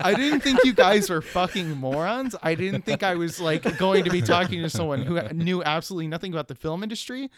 I 0.00 0.14
didn't 0.16 0.40
think 0.40 0.64
you 0.64 0.72
guys 0.72 1.10
were 1.10 1.20
fucking 1.20 1.70
morons. 1.76 2.34
I 2.42 2.54
didn't 2.54 2.82
think 2.84 3.02
I 3.02 3.14
was 3.16 3.40
like 3.40 3.76
going 3.78 4.04
to 4.04 4.10
be 4.10 4.22
talking 4.22 4.62
to 4.62 4.70
someone 4.70 5.02
who 5.02 5.20
knew 5.32 5.62
absolutely 5.64 6.06
nothing 6.08 6.32
about 6.32 6.48
the 6.48 6.54
film 6.54 6.82
industry. 6.82 7.30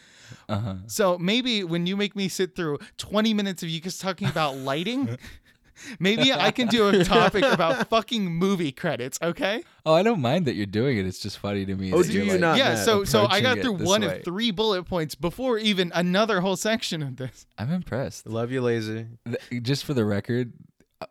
Uh-huh. 0.48 0.74
So 0.86 1.18
maybe 1.18 1.64
when 1.64 1.86
you 1.86 1.96
make 1.96 2.14
me 2.14 2.28
sit 2.28 2.54
through 2.54 2.78
20 2.98 3.34
minutes 3.34 3.62
of 3.62 3.69
you 3.70 3.80
guys 3.80 3.98
talking 3.98 4.28
about 4.28 4.56
lighting, 4.56 5.16
maybe 5.98 6.32
I 6.32 6.50
can 6.50 6.68
do 6.68 6.88
a 6.88 7.04
topic 7.04 7.44
about 7.44 7.88
fucking 7.88 8.26
movie 8.26 8.72
credits, 8.72 9.18
okay? 9.22 9.62
Oh, 9.86 9.94
I 9.94 10.02
don't 10.02 10.20
mind 10.20 10.46
that 10.46 10.54
you're 10.54 10.66
doing 10.66 10.98
it. 10.98 11.06
It's 11.06 11.20
just 11.20 11.38
funny 11.38 11.64
to 11.66 11.74
me. 11.74 11.92
Oh, 11.92 12.02
do 12.02 12.12
you're, 12.12 12.26
like, 12.26 12.40
not? 12.40 12.58
yeah, 12.58 12.76
so 12.76 13.04
so 13.04 13.26
I 13.26 13.40
got 13.40 13.58
through 13.58 13.74
one 13.74 14.02
way. 14.02 14.18
of 14.18 14.24
three 14.24 14.50
bullet 14.50 14.84
points 14.84 15.14
before 15.14 15.58
even 15.58 15.90
another 15.94 16.40
whole 16.40 16.56
section 16.56 17.02
of 17.02 17.16
this. 17.16 17.46
I'm 17.58 17.72
impressed. 17.72 18.26
Love 18.26 18.50
you, 18.50 18.60
lazy. 18.62 19.06
Just 19.62 19.84
for 19.84 19.94
the 19.94 20.04
record, 20.04 20.52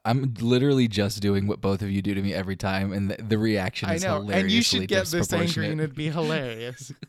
I'm 0.06 0.34
literally 0.40 0.88
just 0.88 1.22
doing 1.22 1.48
what 1.48 1.62
both 1.62 1.82
of 1.82 1.90
you 1.90 2.02
do 2.02 2.14
to 2.14 2.22
me 2.22 2.34
every 2.34 2.56
time, 2.56 2.94
and 2.94 3.10
the, 3.12 3.22
the 3.22 3.38
reaction 3.38 3.90
I 3.90 3.96
is 3.96 4.04
know, 4.04 4.22
hilariously 4.22 4.42
and 4.42 4.52
you 4.52 4.62
should 4.62 4.88
get 4.88 5.08
this 5.08 5.34
angry 5.34 5.46
disproportionate. 5.46 5.72
and 5.72 5.82
it'd 5.82 5.96
be 5.96 6.10
hilarious. 6.10 6.92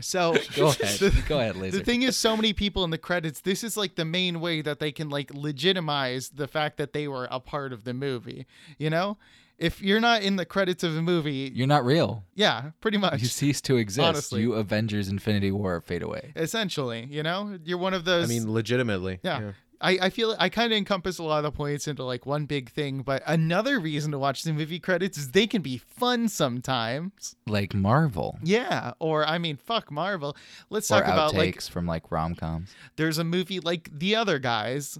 So 0.00 0.36
Go 0.56 0.68
ahead. 0.80 0.98
the- 0.98 1.24
Go 1.28 1.40
ahead, 1.40 1.56
Laser. 1.56 1.78
The 1.78 1.84
thing 1.84 2.02
is, 2.02 2.16
so 2.16 2.36
many 2.36 2.52
people 2.52 2.84
in 2.84 2.90
the 2.90 2.98
credits. 2.98 3.40
This 3.40 3.62
is 3.64 3.76
like 3.76 3.96
the 3.96 4.04
main 4.04 4.40
way 4.40 4.60
that 4.62 4.78
they 4.80 4.92
can 4.92 5.08
like 5.08 5.30
legitimize 5.34 6.30
the 6.30 6.46
fact 6.48 6.76
that 6.78 6.92
they 6.92 7.08
were 7.08 7.28
a 7.30 7.40
part 7.40 7.72
of 7.72 7.84
the 7.84 7.94
movie. 7.94 8.46
You 8.78 8.90
know, 8.90 9.18
if 9.58 9.82
you're 9.82 10.00
not 10.00 10.22
in 10.22 10.36
the 10.36 10.44
credits 10.44 10.84
of 10.84 10.96
a 10.96 11.02
movie, 11.02 11.50
You're 11.54 11.66
not 11.66 11.84
real. 11.84 12.24
yeah, 12.34 12.70
pretty 12.80 12.98
much. 12.98 13.20
You 13.20 13.26
cease 13.28 13.60
to 13.62 13.76
exist. 13.76 14.06
Honestly. 14.06 14.42
You 14.42 14.54
Avengers 14.54 15.08
Infinity 15.08 15.50
War 15.50 15.80
fade 15.80 16.02
away. 16.02 16.32
Essentially, 16.36 17.06
you 17.10 17.22
know, 17.22 17.58
you're 17.64 17.78
one 17.78 17.92
of 17.94 18.04
those. 18.04 18.24
I 18.24 18.28
mean, 18.28 18.52
legitimately. 18.52 19.18
Yeah. 19.22 19.52
I, 19.80 19.98
I 20.02 20.10
feel 20.10 20.34
I 20.38 20.48
kind 20.48 20.72
of 20.72 20.76
encompass 20.76 21.18
a 21.18 21.22
lot 21.22 21.38
of 21.38 21.44
the 21.44 21.52
points 21.52 21.86
into 21.86 22.02
like 22.04 22.26
one 22.26 22.46
big 22.46 22.70
thing, 22.70 23.02
but 23.02 23.22
another 23.26 23.78
reason 23.78 24.10
to 24.12 24.18
watch 24.18 24.42
the 24.42 24.52
movie 24.52 24.80
credits 24.80 25.16
is 25.16 25.30
they 25.30 25.46
can 25.46 25.62
be 25.62 25.78
fun 25.78 26.28
sometimes. 26.28 27.36
Like 27.46 27.74
Marvel. 27.74 28.38
Yeah, 28.42 28.92
or 28.98 29.24
I 29.26 29.38
mean, 29.38 29.56
fuck 29.56 29.90
Marvel. 29.90 30.36
Let's 30.70 30.90
Or 30.90 31.00
talk 31.00 31.04
about 31.04 31.32
outtakes 31.34 31.36
like 31.36 31.62
from 31.62 31.86
like 31.86 32.10
rom 32.10 32.34
coms. 32.34 32.74
there's 32.96 33.18
a 33.18 33.24
movie 33.24 33.60
like 33.60 33.88
The 33.96 34.16
Other 34.16 34.38
Guys, 34.38 34.98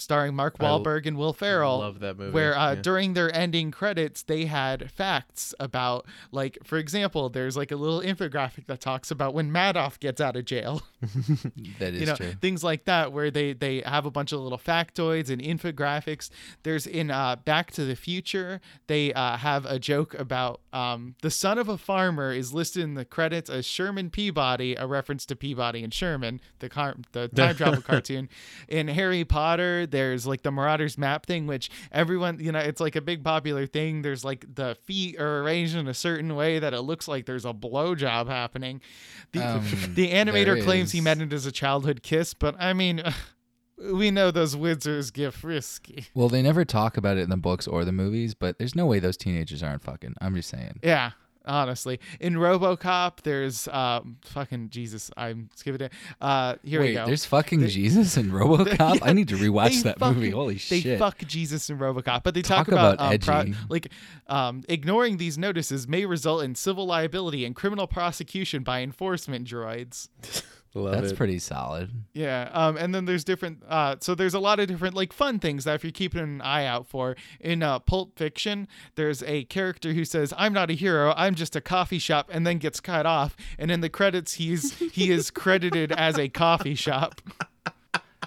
starring 0.00 0.34
Mark 0.34 0.56
I 0.60 0.64
Wahlberg 0.64 1.06
and 1.06 1.16
Will 1.16 1.32
Ferrell. 1.32 1.78
Love 1.78 2.00
that 2.00 2.18
movie. 2.18 2.32
Where 2.32 2.56
uh, 2.56 2.74
yeah. 2.74 2.82
during 2.82 3.14
their 3.14 3.34
ending 3.34 3.70
credits, 3.70 4.22
they 4.22 4.46
had 4.46 4.90
facts 4.90 5.54
about, 5.60 6.06
like, 6.32 6.58
for 6.64 6.78
example, 6.78 7.28
there's 7.28 7.56
like 7.56 7.70
a 7.70 7.76
little 7.76 8.00
infographic 8.00 8.66
that 8.66 8.80
talks 8.80 9.10
about 9.10 9.34
when 9.34 9.50
Madoff 9.50 9.98
gets 10.00 10.20
out 10.20 10.36
of 10.36 10.44
jail. 10.44 10.82
That 11.78 11.94
is 11.94 12.00
you 12.00 12.06
know 12.06 12.14
true. 12.14 12.32
things 12.40 12.62
like 12.62 12.84
that 12.84 13.12
where 13.12 13.30
they 13.30 13.52
they 13.52 13.80
have 13.80 14.04
a 14.04 14.10
bunch 14.10 14.32
of 14.32 14.40
little 14.40 14.58
factoids 14.58 15.30
and 15.30 15.40
infographics 15.40 16.28
there's 16.62 16.86
in 16.86 17.10
uh 17.10 17.36
back 17.36 17.70
to 17.72 17.84
the 17.84 17.96
future 17.96 18.60
they 18.86 19.12
uh 19.14 19.36
have 19.36 19.64
a 19.64 19.78
joke 19.78 20.14
about 20.14 20.60
um 20.72 21.14
the 21.22 21.30
son 21.30 21.58
of 21.58 21.68
a 21.68 21.78
farmer 21.78 22.32
is 22.32 22.52
listed 22.52 22.82
in 22.82 22.94
the 22.94 23.04
credits 23.04 23.48
as 23.48 23.64
sherman 23.64 24.10
peabody 24.10 24.74
a 24.74 24.86
reference 24.86 25.24
to 25.26 25.34
peabody 25.34 25.82
and 25.82 25.94
sherman 25.94 26.40
the 26.58 26.68
car 26.68 26.94
the 27.12 27.28
time 27.28 27.54
travel 27.54 27.80
cartoon 27.86 28.28
in 28.68 28.88
harry 28.88 29.24
potter 29.24 29.86
there's 29.90 30.26
like 30.26 30.42
the 30.42 30.50
marauders 30.50 30.96
map 30.96 31.26
thing 31.26 31.46
which 31.46 31.70
everyone 31.92 32.38
you 32.40 32.52
know 32.52 32.58
it's 32.58 32.80
like 32.80 32.96
a 32.96 33.00
big 33.00 33.22
popular 33.24 33.66
thing 33.66 34.02
there's 34.02 34.24
like 34.24 34.44
the 34.54 34.76
feet 34.84 35.20
are 35.20 35.42
arranged 35.42 35.74
in 35.74 35.88
a 35.88 35.94
certain 35.94 36.34
way 36.34 36.58
that 36.58 36.72
it 36.74 36.82
looks 36.82 37.08
like 37.08 37.26
there's 37.26 37.44
a 37.44 37.52
blowjob 37.52 38.26
happening 38.28 38.80
the, 39.32 39.46
Um, 39.46 39.64
the 39.94 40.10
animator 40.10 40.62
claims 40.62 40.92
he 40.92 41.00
meant 41.00 41.22
it 41.22 41.32
as 41.32 41.46
a 41.46 41.52
childhood 41.52 42.02
kiss, 42.02 42.34
but 42.34 42.56
I 42.60 42.72
mean, 42.72 43.02
we 43.92 44.10
know 44.10 44.30
those 44.30 44.56
wizards 44.56 45.10
get 45.10 45.32
frisky. 45.34 46.06
Well, 46.14 46.28
they 46.28 46.42
never 46.42 46.64
talk 46.64 46.96
about 46.96 47.16
it 47.16 47.20
in 47.20 47.30
the 47.30 47.36
books 47.36 47.66
or 47.66 47.84
the 47.84 47.92
movies, 47.92 48.34
but 48.34 48.58
there's 48.58 48.74
no 48.74 48.86
way 48.86 48.98
those 48.98 49.16
teenagers 49.16 49.62
aren't 49.62 49.82
fucking. 49.82 50.14
I'm 50.20 50.34
just 50.34 50.48
saying. 50.48 50.80
Yeah, 50.82 51.12
honestly. 51.44 52.00
In 52.20 52.34
RoboCop, 52.34 53.20
there's 53.22 53.68
um 53.68 54.16
fucking 54.22 54.70
Jesus. 54.70 55.10
I'm 55.16 55.48
skipping 55.54 55.86
it. 55.86 55.92
Uh, 56.20 56.56
here 56.62 56.80
Wait, 56.80 56.88
we 56.90 56.94
go. 56.94 57.06
there's 57.06 57.24
fucking 57.24 57.66
Jesus 57.68 58.16
in 58.16 58.30
RoboCop. 58.32 59.00
I 59.02 59.12
need 59.12 59.28
to 59.28 59.36
rewatch 59.36 59.76
They 59.76 59.82
that 59.90 59.98
fucking- 59.98 60.14
movie. 60.16 60.30
Holy 60.30 60.54
they 60.54 60.58
shit! 60.58 60.84
They 60.84 60.98
fuck 60.98 61.18
Jesus 61.18 61.68
in 61.70 61.78
RoboCop, 61.78 62.22
but 62.22 62.34
they 62.34 62.42
talk, 62.42 62.66
Talk 62.66 62.68
about 62.68 63.00
um, 63.00 63.18
pro- 63.18 63.52
like 63.68 63.88
um, 64.28 64.62
ignoring 64.68 65.16
these 65.16 65.38
notices 65.38 65.86
may 65.88 66.04
result 66.06 66.42
in 66.42 66.54
civil 66.54 66.86
liability 66.86 67.44
and 67.44 67.54
criminal 67.54 67.86
prosecution 67.86 68.62
by 68.62 68.80
enforcement 68.82 69.46
droids. 69.48 70.08
Love 70.72 70.92
That's 70.92 71.12
it. 71.12 71.16
pretty 71.16 71.40
solid. 71.40 71.90
Yeah. 72.12 72.48
Um, 72.52 72.76
and 72.76 72.94
then 72.94 73.04
there's 73.04 73.24
different. 73.24 73.62
Uh, 73.68 73.96
so 74.00 74.14
there's 74.14 74.34
a 74.34 74.38
lot 74.38 74.60
of 74.60 74.68
different 74.68 74.94
like 74.94 75.12
fun 75.12 75.40
things 75.40 75.64
that 75.64 75.74
if 75.74 75.82
you're 75.82 75.90
keeping 75.90 76.20
an 76.20 76.40
eye 76.42 76.64
out 76.64 76.86
for 76.86 77.16
in 77.40 77.62
uh, 77.62 77.80
Pulp 77.80 78.16
Fiction, 78.16 78.68
there's 78.94 79.22
a 79.24 79.44
character 79.44 79.92
who 79.92 80.04
says, 80.04 80.32
"I'm 80.36 80.52
not 80.52 80.70
a 80.70 80.74
hero. 80.74 81.12
I'm 81.16 81.34
just 81.34 81.56
a 81.56 81.60
coffee 81.60 81.98
shop," 81.98 82.30
and 82.32 82.46
then 82.46 82.58
gets 82.58 82.78
cut 82.78 83.04
off. 83.04 83.36
And 83.58 83.70
in 83.70 83.80
the 83.80 83.88
credits, 83.88 84.34
he's 84.34 84.78
he 84.78 85.10
is 85.10 85.30
credited 85.30 85.90
as 85.90 86.18
a 86.18 86.28
coffee 86.28 86.76
shop. 86.76 87.20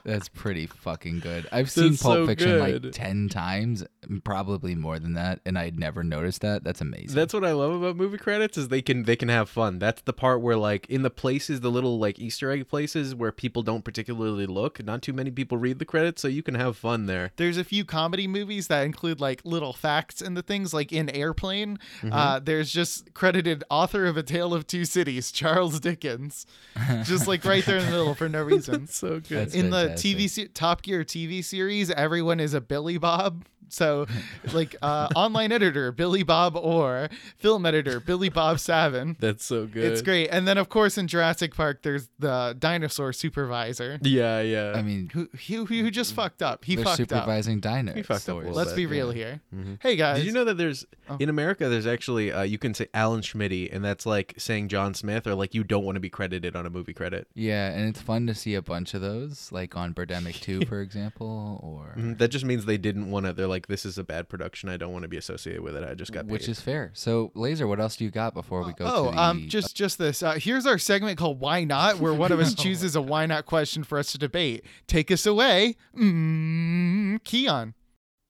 That's 0.05 0.27
pretty 0.27 0.67
fucking 0.67 1.19
good. 1.19 1.47
I've 1.51 1.71
seen 1.71 1.91
That's 1.91 2.03
Pulp 2.03 2.15
so 2.15 2.27
Fiction 2.27 2.59
like 2.59 2.91
10 2.91 3.29
times, 3.29 3.85
probably 4.25 4.75
more 4.75 4.99
than 4.99 5.13
that, 5.13 5.39
and 5.45 5.57
I'd 5.57 5.79
never 5.79 6.03
noticed 6.03 6.41
that. 6.41 6.63
That's 6.63 6.81
amazing. 6.81 7.15
That's 7.15 7.33
what 7.33 7.45
I 7.45 7.53
love 7.53 7.73
about 7.73 7.95
movie 7.95 8.17
credits 8.17 8.57
is 8.57 8.67
they 8.67 8.81
can 8.81 9.03
they 9.03 9.15
can 9.15 9.29
have 9.29 9.49
fun. 9.49 9.79
That's 9.79 10.01
the 10.01 10.11
part 10.11 10.41
where 10.41 10.57
like 10.57 10.89
in 10.89 11.03
the 11.03 11.09
places, 11.09 11.61
the 11.61 11.71
little 11.71 11.99
like 11.99 12.19
Easter 12.19 12.51
egg 12.51 12.67
places 12.67 13.15
where 13.15 13.31
people 13.31 13.63
don't 13.63 13.85
particularly 13.85 14.45
look, 14.45 14.83
not 14.83 15.01
too 15.01 15.13
many 15.13 15.31
people 15.31 15.57
read 15.57 15.79
the 15.79 15.85
credits, 15.85 16.21
so 16.21 16.27
you 16.27 16.43
can 16.43 16.55
have 16.55 16.75
fun 16.75 17.05
there. 17.05 17.31
There's 17.37 17.57
a 17.57 17.63
few 17.63 17.85
comedy 17.85 18.27
movies 18.27 18.67
that 18.67 18.83
include 18.85 19.21
like 19.21 19.41
little 19.45 19.73
facts 19.73 20.21
and 20.21 20.35
the 20.35 20.43
things 20.43 20.73
like 20.73 20.91
in 20.91 21.09
Airplane. 21.09 21.79
Uh, 22.11 22.39
there's 22.39 22.71
just 22.71 23.13
credited 23.13 23.63
author 23.69 24.05
of 24.05 24.17
A 24.17 24.23
Tale 24.23 24.53
of 24.53 24.67
Two 24.67 24.83
Cities, 24.83 25.31
Charles 25.31 25.79
Dickens, 25.79 26.45
just 27.03 27.27
like 27.27 27.45
right 27.45 27.65
there 27.65 27.77
in 27.77 27.85
the 27.85 27.91
middle 27.91 28.15
for 28.15 28.27
no 28.27 28.43
reason. 28.43 28.87
So 28.87 29.21
good. 29.21 29.47
That's 29.47 29.55
in 29.55 29.69
the 29.69 29.77
fantastic. 29.77 29.92
TV 29.93 30.29
se- 30.29 30.47
Top 30.53 30.81
Gear 30.81 31.03
TV 31.03 31.43
series, 31.43 31.89
everyone 31.91 32.39
is 32.39 32.53
a 32.53 32.61
Billy 32.61 32.97
Bob. 32.97 33.45
So, 33.69 34.05
like 34.53 34.75
uh, 34.83 35.07
online 35.15 35.51
editor 35.51 35.91
Billy 35.91 36.21
Bob 36.21 36.55
Orr, 36.55 37.09
film 37.37 37.65
editor 37.65 37.99
Billy 37.99 38.29
Bob 38.29 38.59
Savin. 38.59 39.15
That's 39.19 39.43
so 39.43 39.65
good. 39.65 39.85
It's 39.91 40.03
great. 40.03 40.27
And 40.27 40.47
then, 40.47 40.59
of 40.59 40.69
course, 40.69 40.95
in 40.95 41.07
Jurassic 41.07 41.55
Park, 41.55 41.81
there's 41.81 42.07
the 42.19 42.55
dinosaur 42.59 43.13
supervisor 43.13 43.97
Yeah, 44.03 44.41
yeah. 44.41 44.73
I 44.75 44.83
mean, 44.83 45.09
who 45.11 45.27
who, 45.47 45.65
who 45.65 45.89
just 45.89 46.13
fucked 46.13 46.43
up. 46.43 46.65
He 46.65 46.75
they're 46.75 46.85
fucked 46.85 46.99
up. 47.01 47.09
supervising 47.09 47.61
dinosaurs. 47.61 47.97
He 47.97 48.03
fucked 48.03 48.29
up 48.29 48.43
Let's 48.53 48.71
bit, 48.71 48.75
be 48.77 48.85
real 48.85 49.15
yeah. 49.15 49.37
here. 49.51 49.77
Hey 49.81 49.95
guys, 49.95 50.17
Did 50.17 50.27
you 50.27 50.33
know 50.33 50.45
that 50.45 50.57
there's 50.57 50.85
Oh. 51.09 51.17
in 51.19 51.27
America 51.27 51.67
there's 51.67 51.85
actually 51.85 52.31
uh, 52.31 52.43
you 52.43 52.57
can 52.57 52.73
say 52.73 52.87
Alan 52.93 53.21
Smithee 53.23 53.69
and 53.69 53.83
that's 53.83 54.05
like 54.05 54.33
saying 54.37 54.69
John 54.69 54.93
Smith 54.93 55.27
or 55.27 55.35
like 55.35 55.53
you 55.53 55.65
don't 55.65 55.83
want 55.83 55.97
to 55.97 55.99
be 55.99 56.09
credited 56.09 56.55
on 56.55 56.65
a 56.65 56.69
movie 56.69 56.93
credit. 56.93 57.27
Yeah, 57.33 57.71
and 57.71 57.89
it's 57.89 57.99
fun 58.01 58.25
to 58.27 58.33
see 58.35 58.53
a 58.55 58.61
bunch 58.61 58.93
of 58.93 59.01
those, 59.01 59.51
like 59.51 59.75
on 59.75 59.82
Birdemic 59.91 60.39
2, 60.39 60.65
for 60.67 60.79
example, 60.81 61.59
or 61.63 61.95
Mhm. 61.99 62.17
That 62.19 62.27
just 62.29 62.45
means 62.45 62.65
they 62.65 62.77
didn't 62.77 63.09
want 63.11 63.25
to. 63.25 63.33
They're 63.33 63.47
like, 63.47 63.67
this 63.67 63.85
is 63.85 63.97
a 63.97 64.03
bad 64.03 64.29
production. 64.29 64.69
I 64.69 64.77
don't 64.77 64.93
want 64.93 65.01
to 65.03 65.09
be 65.09 65.17
associated 65.17 65.61
with 65.61 65.75
it. 65.75 65.83
I 65.83 65.95
just 65.95 66.11
got 66.13 66.25
paid. 66.25 66.31
which 66.31 66.47
is 66.47 66.59
fair. 66.61 66.91
So, 66.93 67.31
Laser, 67.35 67.67
what 67.67 67.79
else 67.79 67.95
do 67.97 68.05
you 68.05 68.11
got 68.11 68.33
before 68.33 68.63
we 68.63 68.73
go 68.73 68.85
Oh, 68.85 69.05
to 69.09 69.11
the 69.15 69.21
um, 69.21 69.49
just 69.49 69.75
just 69.75 69.97
this. 69.97 70.21
Uh, 70.21 70.33
here's 70.33 70.65
our 70.65 70.77
segment 70.77 71.17
called 71.17 71.39
"Why 71.39 71.63
Not," 71.63 71.97
where 71.97 72.13
one 72.13 72.31
of 72.31 72.39
us 72.39 72.53
chooses 72.63 72.95
a 72.95 73.01
why 73.01 73.25
not 73.25 73.45
question 73.47 73.83
for 73.83 73.97
us 73.97 74.11
to 74.11 74.17
debate. 74.19 74.63
Take 74.87 75.09
us 75.11 75.25
away, 75.25 75.75
mm, 75.97 77.23
Keon. 77.23 77.73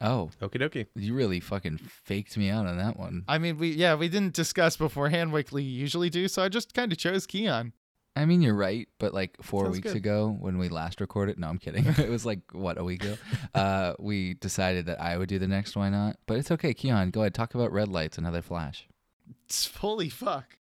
Oh, 0.02 0.32
Okie 0.42 0.60
dokie. 0.62 0.88
you 0.96 1.14
really 1.14 1.40
fucking 1.40 1.78
faked 1.78 2.36
me 2.38 2.50
out 2.50 2.66
on 2.66 2.78
that 2.78 2.98
one. 3.00 3.24
I 3.28 3.38
mean, 3.38 3.58
we 3.58 3.70
yeah, 3.72 3.96
we 3.96 4.10
didn't 4.10 4.34
discuss 4.34 4.76
beforehand 4.76 5.32
like 5.32 5.52
we 5.52 5.64
usually 5.64 6.10
do, 6.10 6.28
so 6.28 6.44
I 6.44 6.50
just 6.50 6.74
kind 6.74 6.92
of 6.92 6.98
chose 6.98 7.26
Keon. 7.26 7.72
I 8.16 8.26
mean, 8.26 8.42
you're 8.44 8.54
right, 8.54 8.88
but 9.00 9.14
like 9.14 9.38
four 9.42 9.66
Sounds 9.66 9.78
weeks 9.78 9.88
good. 9.88 9.98
ago 9.98 10.36
when 10.40 10.60
we 10.60 10.70
last 10.70 11.02
recorded, 11.02 11.40
no, 11.40 11.48
I'm 11.48 11.58
kidding. 11.58 11.86
it 11.98 12.10
was 12.10 12.26
like 12.26 12.42
what 12.52 12.78
a 12.78 12.84
week 12.84 13.04
ago. 13.04 13.16
Uh, 13.56 13.94
we 14.00 14.34
decided 14.36 14.88
that 14.88 15.00
I 15.00 15.18
would 15.18 15.30
do 15.30 15.38
the 15.40 15.48
next. 15.48 15.76
Why 15.76 15.90
not? 15.90 16.18
But 16.26 16.38
it's 16.38 16.50
okay, 16.52 16.74
Keon. 16.74 17.12
Go 17.12 17.22
ahead. 17.22 17.34
Talk 17.36 17.54
about 17.56 17.72
red 17.72 17.88
lights 17.88 18.18
and 18.18 18.26
how 18.26 18.32
they 18.34 18.42
flash. 18.42 18.88
It's 19.46 19.68
holy 19.78 20.10
fuck. 20.10 20.58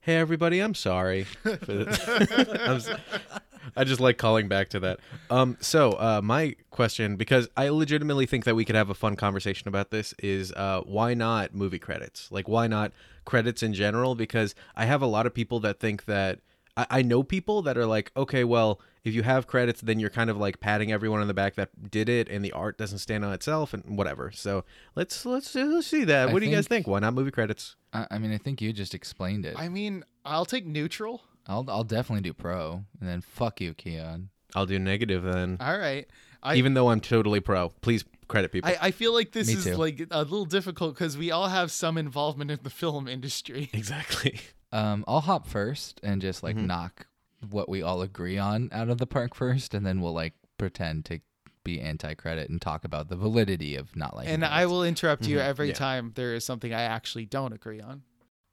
Hey 0.00 0.16
everybody, 0.16 0.60
I'm 0.60 0.74
sorry. 0.74 1.24
for 1.24 1.50
the- 1.56 2.58
I'm 2.66 2.76
s- 2.76 3.40
I 3.76 3.84
just 3.84 4.00
like 4.00 4.18
calling 4.18 4.48
back 4.48 4.68
to 4.70 4.80
that. 4.80 5.00
Um, 5.30 5.56
so 5.60 5.92
uh, 5.92 6.20
my 6.22 6.56
question, 6.70 7.16
because 7.16 7.48
I 7.56 7.68
legitimately 7.68 8.26
think 8.26 8.44
that 8.44 8.54
we 8.54 8.64
could 8.64 8.76
have 8.76 8.90
a 8.90 8.94
fun 8.94 9.16
conversation 9.16 9.68
about 9.68 9.90
this, 9.90 10.14
is 10.18 10.52
uh, 10.52 10.80
why 10.84 11.14
not 11.14 11.54
movie 11.54 11.78
credits? 11.78 12.30
Like, 12.30 12.48
why 12.48 12.66
not 12.66 12.92
credits 13.24 13.62
in 13.62 13.72
general? 13.74 14.14
Because 14.14 14.54
I 14.76 14.84
have 14.86 15.02
a 15.02 15.06
lot 15.06 15.26
of 15.26 15.34
people 15.34 15.60
that 15.60 15.80
think 15.80 16.04
that 16.06 16.40
I, 16.76 16.86
I 16.90 17.02
know 17.02 17.22
people 17.22 17.62
that 17.62 17.76
are 17.76 17.86
like, 17.86 18.10
okay, 18.16 18.44
well, 18.44 18.80
if 19.04 19.14
you 19.14 19.24
have 19.24 19.46
credits, 19.48 19.80
then 19.80 19.98
you're 19.98 20.10
kind 20.10 20.30
of 20.30 20.36
like 20.36 20.60
patting 20.60 20.92
everyone 20.92 21.20
on 21.20 21.26
the 21.26 21.34
back 21.34 21.56
that 21.56 21.90
did 21.90 22.08
it, 22.08 22.28
and 22.28 22.44
the 22.44 22.52
art 22.52 22.78
doesn't 22.78 22.98
stand 22.98 23.24
on 23.24 23.32
itself, 23.32 23.74
and 23.74 23.98
whatever. 23.98 24.30
So 24.30 24.64
let's 24.94 25.26
let's 25.26 25.54
let's 25.56 25.88
see 25.88 26.04
that. 26.04 26.28
I 26.28 26.32
What 26.32 26.38
do 26.38 26.46
you 26.46 26.52
guys 26.54 26.68
think- 26.68 26.84
think? 26.84 26.86
Why 26.86 27.00
not 27.00 27.12
movie 27.14 27.32
credits? 27.32 27.74
I, 27.92 28.06
I 28.12 28.18
mean, 28.18 28.32
I 28.32 28.38
think 28.38 28.62
you 28.62 28.72
just 28.72 28.94
explained 28.94 29.44
it. 29.44 29.56
I 29.58 29.68
mean, 29.68 30.04
I'll 30.24 30.44
take 30.44 30.64
neutral. 30.66 31.24
I'll 31.46 31.64
I'll 31.68 31.84
definitely 31.84 32.22
do 32.22 32.32
pro, 32.32 32.84
and 33.00 33.08
then 33.08 33.20
fuck 33.20 33.60
you, 33.60 33.74
Keon. 33.74 34.30
I'll 34.54 34.66
do 34.66 34.78
negative 34.78 35.22
then. 35.22 35.56
All 35.60 35.76
right. 35.78 36.06
I, 36.42 36.56
even 36.56 36.74
though 36.74 36.90
I'm 36.90 37.00
totally 37.00 37.40
pro. 37.40 37.68
Please 37.80 38.04
credit 38.28 38.50
people. 38.52 38.68
I, 38.70 38.88
I 38.88 38.90
feel 38.90 39.12
like 39.14 39.32
this 39.32 39.46
Me 39.48 39.54
is 39.54 39.64
too. 39.64 39.76
like 39.76 40.06
a 40.10 40.18
little 40.22 40.44
difficult 40.44 40.94
because 40.94 41.16
we 41.16 41.30
all 41.30 41.48
have 41.48 41.70
some 41.70 41.96
involvement 41.96 42.50
in 42.50 42.58
the 42.62 42.70
film 42.70 43.06
industry. 43.08 43.70
exactly. 43.74 44.40
Um, 44.72 45.04
I'll 45.06 45.20
hop 45.20 45.46
first 45.46 46.00
and 46.02 46.20
just 46.20 46.42
like 46.42 46.56
Mhm. 46.56 46.66
knock 46.66 47.06
what 47.50 47.68
we 47.68 47.82
all 47.82 48.02
agree 48.02 48.38
on 48.38 48.68
out 48.72 48.88
of 48.88 48.98
the 48.98 49.06
park 49.06 49.34
first, 49.34 49.72
and 49.74 49.84
then 49.86 50.00
we'll 50.00 50.12
like 50.14 50.34
pretend 50.58 51.04
to 51.06 51.20
be 51.64 51.80
anti-credit 51.80 52.50
and 52.50 52.60
talk 52.60 52.84
about 52.84 53.08
the 53.08 53.16
validity 53.16 53.76
of 53.76 53.94
not 53.94 54.16
liking. 54.16 54.32
And 54.34 54.44
I 54.44 54.48
credits. 54.48 54.70
will 54.70 54.84
interrupt 54.84 55.26
you 55.28 55.36
Mhm, 55.38 55.42
every 55.46 55.68
yeah. 55.68 55.74
time 55.74 56.12
there 56.16 56.34
is 56.34 56.44
something 56.44 56.74
I 56.74 56.82
actually 56.82 57.26
don't 57.26 57.52
agree 57.52 57.80
on. 57.80 58.02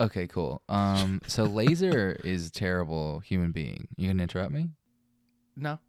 Okay, 0.01 0.27
cool. 0.27 0.61
Um, 0.69 1.21
so 1.27 1.43
Laser 1.43 2.19
is 2.23 2.47
a 2.47 2.51
terrible 2.51 3.19
human 3.19 3.51
being. 3.51 3.87
You 3.97 4.07
gonna 4.07 4.23
interrupt 4.23 4.51
me? 4.53 4.69
No. 5.57 5.79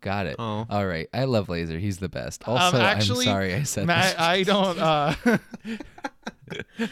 Got 0.00 0.26
it. 0.26 0.36
Oh. 0.38 0.66
All 0.70 0.86
right. 0.86 1.08
I 1.12 1.24
love 1.24 1.48
Laser. 1.50 1.78
He's 1.78 1.98
the 1.98 2.08
best. 2.08 2.46
Also, 2.48 2.78
Um, 2.78 2.82
actually, 2.82 3.26
I'm 3.26 3.32
sorry 3.34 3.54
I 3.54 3.62
said 3.64 3.86
Matt, 3.86 4.12
this. 4.12 4.20
I 4.20 4.42
don't. 4.44 4.78
Uh, 4.78 5.14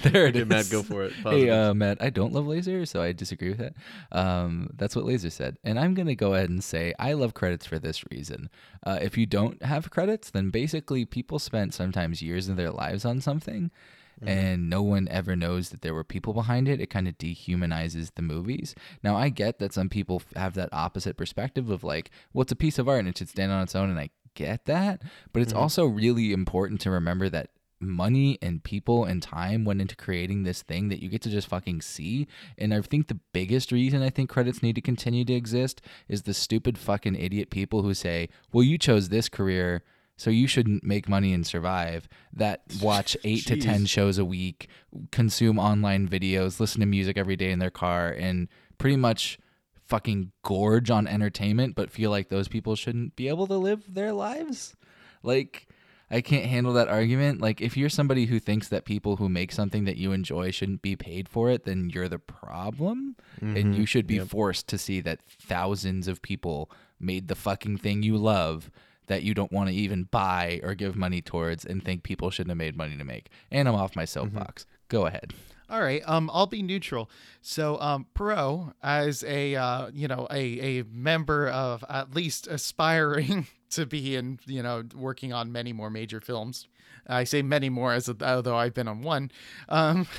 there 0.03 0.27
it 0.27 0.37
Okay, 0.37 0.41
is. 0.41 0.47
Matt, 0.47 0.69
go 0.71 0.83
for 0.83 1.05
it. 1.05 1.13
Hey, 1.15 1.49
uh, 1.49 1.73
Matt, 1.75 1.99
I 2.03 2.11
don't 2.11 2.33
love 2.33 2.47
Laser, 2.47 2.85
so 2.87 3.01
I 3.01 3.13
disagree 3.13 3.49
with 3.49 3.59
that. 3.59 3.73
Um, 4.13 4.71
that's 4.77 4.95
what 4.95 5.05
Laser 5.07 5.31
said. 5.31 5.57
And 5.65 5.79
I'm 5.81 5.95
going 5.95 6.07
to 6.09 6.15
go 6.15 6.35
ahead 6.35 6.51
and 6.51 6.63
say 6.63 6.93
I 6.99 7.15
love 7.15 7.33
credits 7.35 7.65
for 7.67 7.79
this 7.79 8.05
reason. 8.11 8.51
Uh, 8.87 8.99
if 9.01 9.17
you 9.17 9.25
don't 9.27 9.63
have 9.63 9.91
credits, 9.91 10.31
then 10.31 10.51
basically 10.51 11.05
people 11.07 11.39
spent 11.39 11.73
sometimes 11.75 12.21
years 12.21 12.49
of 12.49 12.57
their 12.57 12.71
lives 12.71 13.05
on 13.05 13.21
something 13.21 13.71
Mm-hmm. 14.19 14.29
and 14.29 14.71
no 14.71 14.83
one 14.83 15.07
ever 15.09 15.37
knows 15.37 15.71
that 15.71 15.83
there 15.83 15.95
were 15.95 16.03
people 16.03 16.33
behind 16.33 16.69
it. 16.69 16.81
It 16.81 16.91
kind 16.91 17.07
of 17.07 17.17
dehumanizes 17.19 18.15
the 18.15 18.23
movies. 18.23 18.75
Now, 19.03 19.17
I 19.17 19.29
get 19.29 19.61
that 19.61 19.73
some 19.73 19.89
people 19.89 20.23
have 20.35 20.55
that 20.55 20.71
opposite 20.73 21.17
perspective 21.17 21.71
of 21.71 21.85
like, 21.85 22.11
well, 22.33 22.43
it's 22.43 22.53
a 22.53 22.57
piece 22.57 22.79
of 22.79 22.89
art 22.89 23.01
and 23.01 23.09
it 23.09 23.19
should 23.19 23.29
stand 23.29 23.53
on 23.53 23.63
its 23.63 23.77
own, 23.77 23.91
and 23.91 23.99
I 23.99 24.11
get 24.35 24.65
that. 24.67 25.03
But 25.33 25.43
it's 25.43 25.53
mm-hmm. 25.53 25.63
also 25.63 25.87
really 25.87 26.33
important 26.33 26.81
to 26.83 26.91
remember 26.91 27.29
that 27.29 27.51
money 27.81 28.39
and 28.43 28.65
people 28.65 29.05
and 29.05 29.23
time 29.23 29.65
went 29.65 29.81
into 29.81 29.95
creating 29.95 30.43
this 30.43 30.63
thing 30.63 30.89
that 30.89 31.03
you 31.03 31.09
get 31.09 31.23
to 31.23 31.31
just 31.31 31.49
fucking 31.49 31.81
see. 31.81 32.27
And 32.57 32.75
I 32.75 32.81
think 32.81 33.09
the 33.09 33.21
biggest 33.33 33.73
reason 33.73 34.03
I 34.03 34.11
think 34.11 34.31
credits 34.31 34.63
need 34.63 34.75
to 34.75 34.81
continue 34.81 35.25
to 35.27 35.33
exist 35.33 35.81
is 36.09 36.23
the 36.23 36.35
stupid 36.35 36.77
fucking 36.77 37.15
idiot 37.15 37.51
people 37.51 37.83
who 37.83 37.95
say, 37.95 38.29
well, 38.53 38.65
you 38.65 38.79
chose 38.79 39.09
this 39.09 39.29
career. 39.29 39.83
So 40.19 40.31
you 40.31 40.47
shouldn't 40.49 40.85
make 40.85 41.09
money 41.09 41.33
and 41.33 41.47
survive. 41.47 42.09
That 42.35 42.63
watch 42.83 43.17
eight 43.25 43.47
to 43.47 43.57
ten 43.57 43.87
shows 43.87 44.19
a 44.19 44.25
week, 44.25 44.69
consume 45.11 45.59
online 45.59 46.07
videos, 46.09 46.61
listen 46.61 46.81
to 46.81 46.87
music 46.87 47.17
every 47.17 47.37
day 47.37 47.51
in 47.51 47.61
their 47.61 47.71
car, 47.71 48.11
and 48.11 48.49
pretty 48.77 48.97
much 48.97 49.39
fucking 49.87 50.33
gorge 50.43 50.91
on 50.91 51.07
entertainment, 51.07 51.75
but 51.75 51.91
feel 51.91 52.11
like 52.11 52.29
those 52.29 52.49
people 52.49 52.77
shouldn't 52.77 53.17
be 53.17 53.29
able 53.29 53.47
to 53.47 53.57
live 53.57 53.95
their 53.95 54.13
lives. 54.13 54.77
Like, 55.23 55.67
I 56.11 56.21
can't 56.21 56.45
handle 56.45 56.73
that 56.75 56.89
argument. 56.89 57.41
Like, 57.41 57.61
if 57.61 57.77
you're 57.77 57.89
somebody 57.89 58.27
who 58.27 58.39
thinks 58.39 58.69
that 58.69 58.85
people 58.85 59.17
who 59.17 59.29
make 59.29 59.53
something 59.53 59.85
that 59.85 59.97
you 59.97 60.13
enjoy 60.13 60.51
shouldn't 60.51 60.83
be 60.83 60.97
paid 60.97 61.29
for 61.29 61.49
it, 61.51 61.65
then 61.65 61.91
you're 61.93 62.09
the 62.09 62.19
problem. 62.19 63.17
And 63.41 63.57
mm-hmm. 63.57 63.73
you 63.73 63.87
should 63.87 64.07
be 64.07 64.19
forced 64.19 64.69
to 64.69 64.79
see 64.79 65.01
that 65.03 65.21
thousands 65.23 66.09
of 66.09 66.23
people 66.23 66.71
made 67.01 67.29
the 67.29 67.35
fucking 67.35 67.79
thing 67.79 68.03
you 68.03 68.17
love 68.17 68.71
that 69.09 69.23
you 69.23 69.35
don't 69.35 69.53
want 69.53 69.69
to 69.69 69.75
even 69.75 70.05
buy 70.05 70.61
or 70.63 70.75
give 70.75 70.97
money 70.97 71.21
towards 71.21 71.65
and 71.65 71.85
think 71.85 72.03
people 72.03 72.31
shouldn't 72.31 72.51
have 72.51 72.59
made 72.59 72.77
money 72.77 72.97
to 72.97 73.05
make. 73.05 73.29
And 73.51 73.69
I'm 73.69 73.75
off 73.75 73.97
my 73.97 74.05
soapbox. 74.05 74.65
Go 74.89 75.07
ahead. 75.07 75.35
All 75.71 75.81
right. 75.83 76.03
Um, 76.07 76.31
I'll 76.33 76.47
be 76.47 76.63
neutral. 76.63 77.11
So, 77.43 77.79
um, 77.81 78.07
Perot, 78.15 78.73
as 78.83 79.23
a 79.25 79.55
uh, 79.55 79.91
you 79.93 80.09
know, 80.09 80.27
a 80.31 80.79
a 80.81 80.85
member 80.85 81.49
of 81.49 81.85
at 81.91 82.15
least 82.15 82.47
aspiring 82.47 83.47
to 83.71 83.85
be 83.85 84.17
in, 84.17 84.39
you 84.47 84.63
know, 84.63 84.85
working 84.95 85.33
on 85.33 85.53
many 85.53 85.73
more 85.75 85.91
major 85.91 86.21
films. 86.21 86.69
I 87.07 87.25
say 87.25 87.43
many 87.43 87.69
more 87.69 87.93
as 87.93 88.09
although 88.09 88.57
I've 88.57 88.75
been 88.75 88.89
on 88.89 89.03
one. 89.03 89.31
Um, 89.69 90.07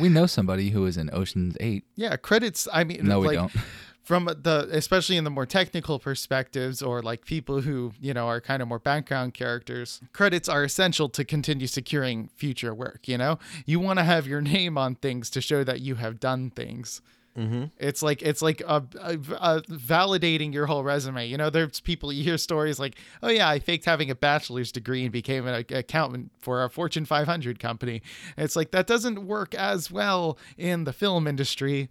We 0.00 0.08
know 0.08 0.24
somebody 0.26 0.70
who 0.70 0.86
is 0.86 0.96
in 0.96 1.10
Ocean's 1.12 1.54
8. 1.60 1.84
yeah, 1.96 2.16
credits. 2.16 2.66
I 2.72 2.82
mean, 2.84 3.00
No, 3.04 3.20
we 3.20 3.34
don't. 3.34 3.52
from 4.12 4.26
the 4.26 4.68
especially 4.72 5.16
in 5.16 5.24
the 5.24 5.30
more 5.30 5.46
technical 5.46 5.98
perspectives 5.98 6.82
or 6.82 7.00
like 7.00 7.24
people 7.24 7.62
who 7.62 7.92
you 7.98 8.12
know 8.12 8.26
are 8.26 8.42
kind 8.42 8.60
of 8.60 8.68
more 8.68 8.78
background 8.78 9.32
characters 9.32 10.02
credits 10.12 10.50
are 10.50 10.64
essential 10.64 11.08
to 11.08 11.24
continue 11.24 11.66
securing 11.66 12.28
future 12.36 12.74
work 12.74 13.08
you 13.08 13.16
know? 13.16 13.38
You 13.64 13.80
want 13.80 13.98
to 14.00 14.04
have 14.04 14.26
your 14.26 14.42
name 14.42 14.76
on 14.76 14.96
things 14.96 15.30
to 15.30 15.40
show 15.40 15.64
that 15.64 15.80
you 15.80 15.94
have 15.94 16.20
done 16.20 16.50
things 16.50 17.00
Mm-hmm. 17.38 17.64
it's 17.78 18.02
like 18.02 18.20
it's 18.20 18.42
like 18.42 18.60
a, 18.60 18.82
a, 19.00 19.12
a 19.14 19.62
validating 19.62 20.52
your 20.52 20.66
whole 20.66 20.84
resume. 20.84 21.26
You 21.26 21.36
know, 21.38 21.48
there's 21.48 21.80
people 21.80 22.12
you 22.12 22.22
hear 22.24 22.36
stories 22.36 22.78
like, 22.78 22.96
"Oh 23.22 23.28
yeah, 23.30 23.48
I 23.48 23.58
faked 23.58 23.86
having 23.86 24.10
a 24.10 24.14
bachelor's 24.14 24.70
degree 24.70 25.02
and 25.04 25.12
became 25.12 25.46
an 25.46 25.64
accountant 25.70 26.30
for 26.40 26.62
a 26.62 26.68
Fortune 26.68 27.04
500 27.06 27.58
company." 27.58 28.02
It's 28.36 28.54
like 28.54 28.70
that 28.72 28.86
doesn't 28.86 29.26
work 29.26 29.54
as 29.54 29.90
well 29.90 30.36
in 30.58 30.84
the 30.84 30.92
film 30.92 31.26
industry. 31.26 31.88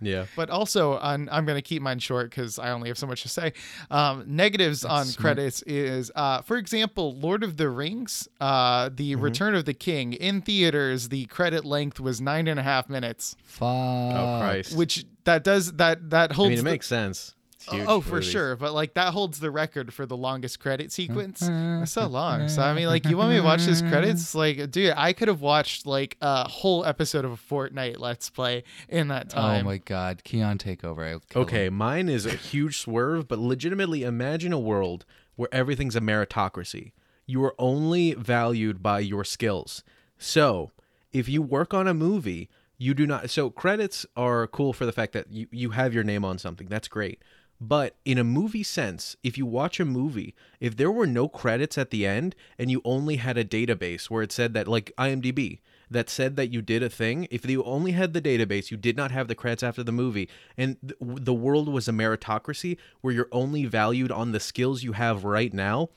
Yeah. 0.00 0.26
But 0.36 0.50
also, 0.50 0.98
on, 0.98 1.30
I'm 1.32 1.46
going 1.46 1.56
to 1.56 1.62
keep 1.62 1.80
mine 1.80 1.98
short 2.00 2.28
because 2.28 2.58
I 2.58 2.70
only 2.70 2.88
have 2.88 2.98
so 2.98 3.06
much 3.06 3.22
to 3.22 3.30
say. 3.30 3.54
Um, 3.90 4.24
negatives 4.26 4.84
on 4.84 5.06
smart. 5.06 5.22
credits 5.36 5.62
is, 5.62 6.12
uh, 6.14 6.42
for 6.42 6.58
example, 6.58 7.14
Lord 7.16 7.42
of 7.42 7.56
the 7.56 7.70
Rings, 7.70 8.28
uh, 8.38 8.90
The 8.92 9.12
Mm-hmm. 9.14 9.22
Return 9.22 9.54
of 9.54 9.64
the 9.64 9.72
King. 9.72 10.12
In 10.12 10.42
theaters, 10.42 11.08
the 11.08 11.24
credit 11.26 11.64
length 11.64 11.98
was 11.98 12.20
nine 12.20 12.46
and 12.46 12.60
a 12.60 12.62
half 12.62 12.90
minutes, 12.90 13.36
Fuck. 13.44 13.66
Oh 13.70 14.38
Christ. 14.42 14.65
Which 14.74 15.06
that 15.24 15.44
does 15.44 15.72
that 15.74 16.10
that 16.10 16.32
holds. 16.32 16.32
I 16.32 16.34
holds. 16.34 16.48
mean, 16.50 16.58
it 16.58 16.62
the- 16.62 16.70
makes 16.70 16.86
sense. 16.86 17.32
Oh, 17.68 17.72
huge 17.74 17.86
oh, 17.88 18.00
for 18.00 18.14
movies. 18.16 18.30
sure, 18.30 18.54
but 18.54 18.74
like 18.74 18.94
that 18.94 19.12
holds 19.12 19.40
the 19.40 19.50
record 19.50 19.92
for 19.92 20.06
the 20.06 20.16
longest 20.16 20.60
credit 20.60 20.92
sequence. 20.92 21.42
It's 21.42 21.90
so 21.90 22.06
long. 22.06 22.48
So 22.48 22.62
I 22.62 22.74
mean, 22.74 22.86
like, 22.86 23.06
you 23.06 23.16
want 23.16 23.30
me 23.30 23.38
to 23.38 23.42
watch 23.42 23.64
this 23.64 23.82
credits? 23.82 24.36
Like, 24.36 24.70
dude, 24.70 24.94
I 24.96 25.12
could 25.12 25.26
have 25.26 25.40
watched 25.40 25.84
like 25.84 26.16
a 26.20 26.48
whole 26.48 26.84
episode 26.84 27.24
of 27.24 27.32
a 27.32 27.36
Fortnite 27.36 27.98
Let's 27.98 28.30
Play 28.30 28.62
in 28.88 29.08
that 29.08 29.32
oh 29.32 29.40
time. 29.40 29.62
Oh 29.62 29.68
my 29.68 29.78
god. 29.78 30.22
Keon 30.22 30.58
take 30.58 30.84
over. 30.84 31.04
Him. 31.04 31.20
Okay, 31.34 31.68
mine 31.68 32.08
is 32.08 32.24
a 32.24 32.30
huge 32.30 32.78
swerve, 32.78 33.26
but 33.26 33.40
legitimately 33.40 34.04
imagine 34.04 34.52
a 34.52 34.60
world 34.60 35.04
where 35.34 35.48
everything's 35.50 35.96
a 35.96 36.00
meritocracy. 36.00 36.92
You 37.26 37.42
are 37.44 37.54
only 37.58 38.14
valued 38.14 38.80
by 38.80 39.00
your 39.00 39.24
skills. 39.24 39.82
So, 40.18 40.70
if 41.12 41.28
you 41.28 41.42
work 41.42 41.74
on 41.74 41.88
a 41.88 41.94
movie, 41.94 42.48
you 42.78 42.94
do 42.94 43.06
not 43.06 43.30
so 43.30 43.50
credits 43.50 44.06
are 44.16 44.46
cool 44.46 44.72
for 44.72 44.86
the 44.86 44.92
fact 44.92 45.12
that 45.12 45.32
you, 45.32 45.46
you 45.50 45.70
have 45.70 45.94
your 45.94 46.04
name 46.04 46.24
on 46.24 46.38
something. 46.38 46.68
That's 46.68 46.88
great. 46.88 47.22
But 47.58 47.96
in 48.04 48.18
a 48.18 48.24
movie 48.24 48.62
sense, 48.62 49.16
if 49.22 49.38
you 49.38 49.46
watch 49.46 49.80
a 49.80 49.86
movie, 49.86 50.34
if 50.60 50.76
there 50.76 50.90
were 50.90 51.06
no 51.06 51.26
credits 51.26 51.78
at 51.78 51.90
the 51.90 52.06
end 52.06 52.34
and 52.58 52.70
you 52.70 52.82
only 52.84 53.16
had 53.16 53.38
a 53.38 53.44
database 53.44 54.10
where 54.10 54.22
it 54.22 54.30
said 54.32 54.52
that 54.54 54.68
like 54.68 54.92
IMDb 54.98 55.60
that 55.90 56.10
said 56.10 56.36
that 56.36 56.52
you 56.52 56.60
did 56.60 56.82
a 56.82 56.90
thing, 56.90 57.26
if 57.30 57.48
you 57.48 57.62
only 57.62 57.92
had 57.92 58.12
the 58.12 58.20
database, 58.20 58.70
you 58.70 58.76
did 58.76 58.96
not 58.96 59.10
have 59.10 59.28
the 59.28 59.34
credits 59.34 59.62
after 59.62 59.82
the 59.82 59.92
movie, 59.92 60.28
and 60.58 60.76
th- 60.82 60.96
the 61.00 61.32
world 61.32 61.68
was 61.68 61.88
a 61.88 61.92
meritocracy 61.92 62.76
where 63.00 63.14
you're 63.14 63.28
only 63.32 63.64
valued 63.64 64.10
on 64.10 64.32
the 64.32 64.40
skills 64.40 64.82
you 64.82 64.92
have 64.92 65.24
right 65.24 65.54
now, 65.54 65.88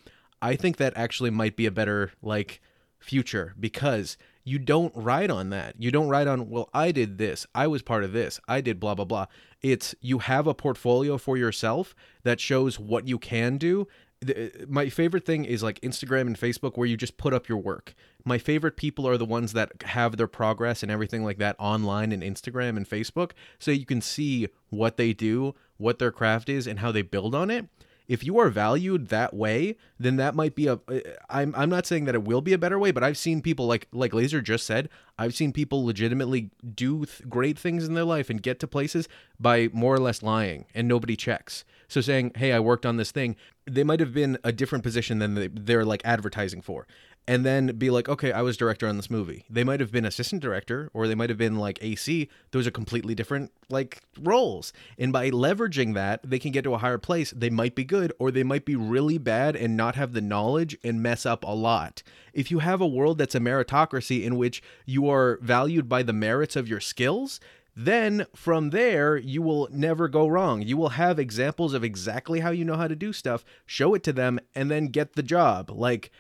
I 0.42 0.56
think 0.56 0.78
that 0.78 0.94
actually 0.96 1.32
might 1.32 1.56
be 1.56 1.66
a 1.66 1.72
better 1.72 2.12
like 2.22 2.62
future 3.00 3.56
because 3.60 4.18
you 4.50 4.60
don't 4.60 4.92
ride 4.96 5.30
on 5.30 5.50
that. 5.52 5.76
You 5.78 5.92
don't 5.92 6.10
ride 6.10 6.28
on, 6.28 6.50
well, 6.50 6.70
I 6.74 6.92
did 6.92 7.18
this. 7.18 7.46
I 7.54 7.68
was 7.68 7.82
part 7.82 8.04
of 8.04 8.14
this. 8.14 8.40
I 8.48 8.62
did 8.62 8.80
blah, 8.80 8.96
blah, 8.96 9.06
blah. 9.06 9.28
It's 9.62 9.94
you 10.02 10.20
have 10.20 10.48
a 10.48 10.54
portfolio 10.54 11.18
for 11.18 11.38
yourself 11.38 11.94
that 12.24 12.40
shows 12.40 12.80
what 12.80 13.08
you 13.08 13.18
can 13.20 13.58
do. 13.58 13.88
The- 14.22 14.66
My 14.68 14.90
favorite 14.90 15.26
thing 15.26 15.46
is 15.46 15.62
like 15.62 15.80
Instagram 15.82 16.22
and 16.22 16.38
Facebook 16.38 16.78
where 16.78 16.88
you 16.88 16.98
just 16.98 17.18
put 17.18 17.34
up 17.34 17.48
your 17.48 17.60
work. 17.60 17.94
My 18.26 18.38
favorite 18.38 18.76
people 18.76 19.08
are 19.08 19.18
the 19.18 19.26
ones 19.26 19.54
that 19.54 19.72
have 19.84 20.18
their 20.18 20.28
progress 20.28 20.84
and 20.84 20.92
everything 20.92 21.24
like 21.24 21.38
that 21.38 21.56
online 21.60 22.12
and 22.12 22.24
Instagram 22.24 22.76
and 22.76 22.90
Facebook 22.90 23.32
so 23.60 23.72
you 23.72 23.86
can 23.86 24.02
see 24.02 24.48
what 24.70 24.98
they 24.98 25.14
do, 25.14 25.54
what 25.78 26.00
their 26.00 26.12
craft 26.12 26.50
is, 26.50 26.68
and 26.68 26.80
how 26.80 26.92
they 26.92 27.02
build 27.02 27.34
on 27.36 27.50
it 27.50 27.66
if 28.10 28.24
you 28.24 28.40
are 28.40 28.50
valued 28.50 29.10
that 29.10 29.36
way, 29.36 29.78
then 30.00 30.16
that 30.16 30.34
might 30.34 30.56
be 30.56 30.66
a. 30.66 30.80
Uh, 30.88 31.00
I'm 31.30 31.54
I'm 31.56 31.70
not 31.70 31.86
saying 31.86 32.06
that 32.06 32.16
it 32.16 32.24
will 32.24 32.42
be 32.42 32.54
a 32.54 32.58
better 32.58 32.80
way, 32.80 32.92
but 32.92 33.04
I've 33.04 33.18
seen 33.18 33.42
people 33.42 33.68
like 33.68 33.88
like 33.94 34.14
Laser 34.14 34.42
just 34.42 34.66
said. 34.66 34.90
I've 35.18 35.36
seen 35.36 35.54
people 35.54 35.86
legitimately 35.86 36.50
do 36.74 37.06
th- 37.06 37.30
great 37.30 37.58
things 37.58 37.88
in 37.88 37.94
their 37.94 38.04
life 38.04 38.30
and 38.30 38.42
get 38.42 38.60
to 38.62 38.68
places 38.68 39.08
by 39.40 39.70
more 39.72 39.94
or 39.94 40.00
less 40.00 40.24
lying, 40.24 40.66
and 40.74 40.88
nobody 40.88 41.16
checks. 41.16 41.64
So 41.88 42.02
saying, 42.02 42.32
"Hey, 42.36 42.52
I 42.52 42.60
worked 42.60 42.86
on 42.86 42.98
this 42.98 43.12
thing," 43.12 43.36
they 43.66 43.84
might 43.84 44.00
have 44.00 44.14
been 44.14 44.40
a 44.44 44.52
different 44.52 44.84
position 44.84 45.20
than 45.20 45.36
they, 45.36 45.48
they're 45.48 45.86
like 45.86 46.02
advertising 46.04 46.64
for 46.64 46.88
and 47.30 47.46
then 47.46 47.68
be 47.78 47.92
like, 47.92 48.10
okay, 48.10 48.32
I 48.32 48.42
was 48.42 48.58
director 48.58 48.88
on 48.88 48.98
this 48.98 49.12
movie. 49.12 49.46
They 49.52 49.64
might 49.64 49.80
have 49.82 49.92
been 49.92 50.04
assistant 50.04 50.42
director 50.42 50.90
or 50.96 51.08
they 51.08 51.14
might 51.14 51.30
have 51.30 51.38
been 51.38 51.60
like 51.60 51.78
AC. 51.80 52.28
Those 52.50 52.66
are 52.66 52.72
completely 52.72 53.14
different 53.14 53.52
like 53.70 54.02
roles. 54.20 54.74
And 54.98 55.14
by 55.14 55.30
leveraging 55.30 55.94
that, 55.94 56.22
they 56.24 56.40
can 56.40 56.52
get 56.52 56.64
to 56.64 56.74
a 56.74 56.80
higher 56.80 56.98
place. 56.98 57.30
They 57.30 57.52
might 57.52 57.76
be 57.76 57.84
good 57.84 58.12
or 58.18 58.32
they 58.32 58.42
might 58.42 58.66
be 58.66 58.76
really 58.76 59.20
bad 59.20 59.56
and 59.56 59.78
not 59.78 59.94
have 59.94 60.14
the 60.14 60.22
knowledge 60.22 60.76
and 60.84 61.04
mess 61.04 61.24
up 61.24 61.44
a 61.44 61.54
lot. 61.54 62.02
If 62.34 62.50
you 62.50 62.60
have 62.60 62.82
a 62.82 62.88
world 62.88 63.20
that's 63.20 63.36
a 63.36 63.40
meritocracy 63.40 64.24
in 64.24 64.36
which 64.36 64.64
you 64.88 65.08
are 65.08 65.38
valued 65.40 65.88
by 65.88 66.02
the 66.02 66.14
merits 66.14 66.56
of 66.56 66.68
your 66.68 66.80
skills, 66.80 67.40
then 67.76 68.26
from 68.36 68.72
there 68.72 69.18
you 69.18 69.44
will 69.44 69.68
never 69.72 70.08
go 70.08 70.28
wrong. 70.28 70.64
You 70.64 70.78
will 70.78 70.90
have 70.90 71.20
examples 71.20 71.76
of 71.76 71.84
exactly 71.84 72.40
how 72.40 72.50
you 72.50 72.66
know 72.66 72.76
how 72.76 72.88
to 72.88 72.96
do 72.96 73.14
stuff, 73.14 73.46
show 73.68 73.94
it 73.94 74.02
to 74.06 74.14
them 74.14 74.40
and 74.56 74.72
then 74.72 74.88
get 74.88 75.14
the 75.14 75.22
job. 75.22 75.70
Like 75.70 76.12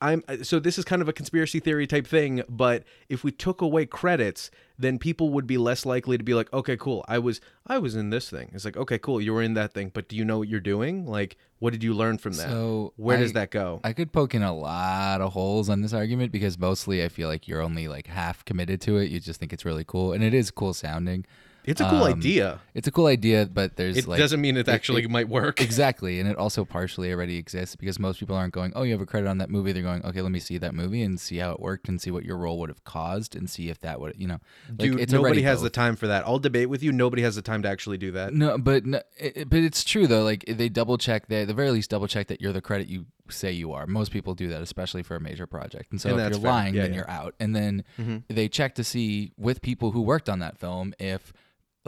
I'm 0.00 0.22
uh, 0.28 0.38
so 0.42 0.58
this 0.58 0.78
is 0.78 0.84
kind 0.84 1.00
of 1.00 1.08
a 1.08 1.12
conspiracy 1.12 1.58
theory 1.58 1.86
type 1.86 2.06
thing, 2.06 2.42
but 2.48 2.84
if 3.08 3.24
we 3.24 3.32
took 3.32 3.62
away 3.62 3.86
credits, 3.86 4.50
then 4.78 4.98
people 4.98 5.30
would 5.30 5.46
be 5.46 5.56
less 5.56 5.86
likely 5.86 6.18
to 6.18 6.24
be 6.24 6.34
like, 6.34 6.52
"Okay, 6.52 6.76
cool. 6.76 7.02
I 7.08 7.18
was 7.18 7.40
I 7.66 7.78
was 7.78 7.96
in 7.96 8.10
this 8.10 8.28
thing." 8.28 8.50
It's 8.52 8.64
like, 8.64 8.76
"Okay, 8.76 8.98
cool. 8.98 9.22
You 9.22 9.32
were 9.32 9.42
in 9.42 9.54
that 9.54 9.72
thing, 9.72 9.90
but 9.94 10.08
do 10.08 10.14
you 10.14 10.24
know 10.24 10.38
what 10.38 10.48
you're 10.48 10.60
doing? 10.60 11.06
Like, 11.06 11.38
what 11.60 11.72
did 11.72 11.82
you 11.82 11.94
learn 11.94 12.18
from 12.18 12.34
that? 12.34 12.48
So 12.48 12.92
Where 12.96 13.16
does 13.16 13.32
that 13.32 13.50
go?" 13.50 13.80
I 13.84 13.94
could 13.94 14.12
poke 14.12 14.34
in 14.34 14.42
a 14.42 14.54
lot 14.54 15.22
of 15.22 15.32
holes 15.32 15.70
on 15.70 15.80
this 15.80 15.94
argument 15.94 16.30
because 16.30 16.58
mostly 16.58 17.02
I 17.02 17.08
feel 17.08 17.28
like 17.28 17.48
you're 17.48 17.62
only 17.62 17.88
like 17.88 18.06
half 18.06 18.44
committed 18.44 18.82
to 18.82 18.98
it. 18.98 19.10
You 19.10 19.18
just 19.18 19.40
think 19.40 19.54
it's 19.54 19.64
really 19.64 19.84
cool, 19.84 20.12
and 20.12 20.22
it 20.22 20.34
is 20.34 20.50
cool 20.50 20.74
sounding. 20.74 21.24
It's 21.66 21.80
a 21.80 21.88
cool 21.90 22.04
um, 22.04 22.12
idea. 22.18 22.60
It's 22.74 22.86
a 22.86 22.90
cool 22.92 23.06
idea, 23.06 23.46
but 23.52 23.76
there's 23.76 23.96
It 23.96 24.06
like 24.06 24.18
doesn't 24.18 24.40
mean 24.40 24.56
it 24.56 24.68
actually 24.68 25.06
might 25.08 25.28
work. 25.28 25.60
exactly, 25.60 26.20
and 26.20 26.28
it 26.28 26.36
also 26.36 26.64
partially 26.64 27.12
already 27.12 27.36
exists 27.36 27.74
because 27.76 27.98
most 27.98 28.20
people 28.20 28.36
aren't 28.36 28.54
going, 28.54 28.72
"Oh, 28.76 28.82
you 28.84 28.92
have 28.92 29.00
a 29.00 29.06
credit 29.06 29.26
on 29.28 29.38
that 29.38 29.50
movie." 29.50 29.72
They're 29.72 29.82
going, 29.82 30.04
"Okay, 30.04 30.20
let 30.22 30.30
me 30.32 30.38
see 30.38 30.58
that 30.58 30.74
movie 30.74 31.02
and 31.02 31.18
see 31.20 31.38
how 31.38 31.52
it 31.52 31.60
worked 31.60 31.88
and 31.88 32.00
see 32.00 32.10
what 32.10 32.24
your 32.24 32.36
role 32.36 32.58
would 32.60 32.68
have 32.68 32.84
caused 32.84 33.34
and 33.34 33.50
see 33.50 33.68
if 33.68 33.80
that 33.80 34.00
would, 34.00 34.14
you 34.16 34.28
know." 34.28 34.38
Like, 34.68 34.78
Dude, 34.78 35.12
nobody 35.12 35.42
has 35.42 35.58
both. 35.58 35.64
the 35.64 35.70
time 35.70 35.96
for 35.96 36.06
that. 36.06 36.24
I'll 36.26 36.38
debate 36.38 36.68
with 36.68 36.82
you. 36.82 36.92
Nobody 36.92 37.22
has 37.22 37.34
the 37.36 37.42
time 37.42 37.62
to 37.62 37.68
actually 37.68 37.98
do 37.98 38.12
that. 38.12 38.32
No, 38.32 38.58
but 38.58 38.86
no, 38.86 39.00
it, 39.18 39.48
but 39.50 39.58
it's 39.60 39.82
true 39.82 40.06
though. 40.06 40.22
Like 40.22 40.44
they 40.46 40.68
double 40.68 40.98
check. 40.98 41.26
They 41.28 41.42
at 41.42 41.48
the 41.48 41.54
very 41.54 41.70
least 41.72 41.90
double 41.90 42.06
check 42.06 42.28
that 42.28 42.40
you're 42.40 42.52
the 42.52 42.60
credit 42.62 42.88
you 42.88 43.06
say 43.28 43.50
you 43.50 43.72
are. 43.72 43.86
Most 43.88 44.12
people 44.12 44.34
do 44.34 44.48
that, 44.50 44.62
especially 44.62 45.02
for 45.02 45.16
a 45.16 45.20
major 45.20 45.48
project. 45.48 45.90
And 45.90 46.00
so 46.00 46.10
And 46.10 46.20
if 46.20 46.30
you're 46.30 46.40
fair. 46.40 46.50
lying, 46.50 46.74
Yeah, 46.74 46.82
then 46.82 46.90
yeah. 46.92 46.96
you're 46.98 47.10
out. 47.10 47.34
And 47.40 47.56
then 47.56 47.82
they 48.28 48.48
check 48.48 48.76
to 48.76 48.84
see 48.84 49.32
with 49.36 49.62
people 49.62 49.90
who 49.90 50.00
worked 50.00 50.28
on 50.28 50.38
that 50.38 50.56
film 50.58 50.94
if, 51.00 51.32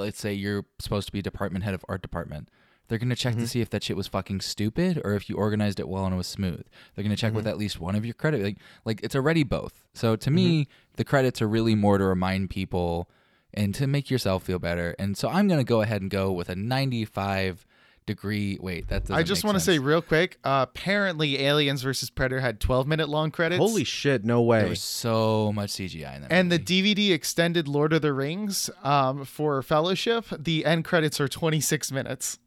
let's 0.04 0.20
say, 0.20 0.32
you're 0.32 0.64
supposed 0.78 1.06
to 1.06 1.12
be 1.12 1.22
department 1.22 1.64
head 1.64 1.74
of 1.74 1.84
art 1.88 2.02
department. 2.02 2.48
They're 2.88 2.98
going 2.98 3.10
to 3.10 3.16
check 3.16 3.34
to 3.34 3.40
mm-hmm. 3.40 3.46
see 3.46 3.60
if 3.60 3.68
that 3.70 3.82
shit 3.82 3.96
was 3.96 4.08
fucking 4.08 4.40
stupid 4.40 5.00
or 5.04 5.14
if 5.14 5.28
you 5.28 5.36
organized 5.36 5.78
it 5.78 5.88
well 5.88 6.06
and 6.06 6.14
it 6.14 6.16
was 6.16 6.26
smooth. 6.26 6.64
They're 6.94 7.04
going 7.04 7.14
to 7.14 7.20
check 7.20 7.34
with 7.34 7.44
mm-hmm. 7.44 7.50
at 7.50 7.58
least 7.58 7.78
one 7.78 7.94
of 7.94 8.04
your 8.04 8.14
credit. 8.14 8.42
Like, 8.42 8.56
like 8.84 9.00
it's 9.02 9.14
already 9.14 9.42
both. 9.42 9.84
So 9.92 10.16
to 10.16 10.30
me, 10.30 10.62
mm-hmm. 10.62 10.70
the 10.96 11.04
credits 11.04 11.42
are 11.42 11.48
really 11.48 11.74
more 11.74 11.98
to 11.98 12.04
remind 12.04 12.48
people 12.48 13.10
and 13.52 13.74
to 13.74 13.86
make 13.86 14.10
yourself 14.10 14.44
feel 14.44 14.58
better. 14.58 14.94
And 14.98 15.18
so 15.18 15.28
I'm 15.28 15.48
going 15.48 15.60
to 15.60 15.64
go 15.64 15.82
ahead 15.82 16.00
and 16.00 16.10
go 16.10 16.32
with 16.32 16.48
a 16.48 16.56
95 16.56 17.66
degree. 18.08 18.58
Wait, 18.60 18.88
that 18.88 19.04
doesn't 19.04 19.14
I 19.14 19.22
just 19.22 19.44
want 19.44 19.54
to 19.56 19.60
say 19.60 19.78
real 19.78 20.02
quick. 20.02 20.38
Uh, 20.42 20.66
apparently, 20.68 21.38
Aliens 21.38 21.82
versus 21.82 22.10
Predator 22.10 22.40
had 22.40 22.58
12 22.58 22.88
minute 22.88 23.08
long 23.08 23.30
credits. 23.30 23.58
Holy 23.58 23.84
shit! 23.84 24.24
No 24.24 24.42
way. 24.42 24.58
there 24.58 24.64
way. 24.66 24.70
was 24.70 24.80
so 24.82 25.52
much 25.52 25.70
CGI 25.70 26.16
in 26.16 26.22
that. 26.22 26.32
and 26.32 26.50
the. 26.50 26.58
DVD 26.58 27.12
extended 27.12 27.68
Lord 27.68 27.92
of 27.92 28.02
the 28.02 28.12
Rings 28.12 28.68
um, 28.82 29.24
for 29.24 29.62
Fellowship, 29.62 30.24
the 30.36 30.64
end 30.64 30.84
credits 30.84 31.20
are 31.20 31.28
26 31.28 31.92
minutes. 31.92 32.38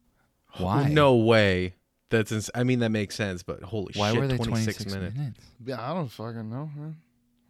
why? 0.58 0.88
No 0.88 1.16
way. 1.16 1.74
That's. 2.10 2.30
Ins- 2.30 2.50
I 2.54 2.62
mean, 2.62 2.80
that 2.80 2.90
makes 2.90 3.14
sense, 3.16 3.42
but 3.42 3.62
holy 3.62 3.92
Why 3.96 4.10
shit! 4.10 4.16
Why 4.16 4.20
were 4.20 4.28
they 4.28 4.36
26, 4.36 4.76
26 4.84 4.94
minutes. 4.94 5.16
minutes? 5.16 5.40
Yeah, 5.64 5.80
I 5.80 5.94
don't 5.94 6.08
fucking 6.08 6.50
know. 6.50 6.70
Man. 6.76 6.96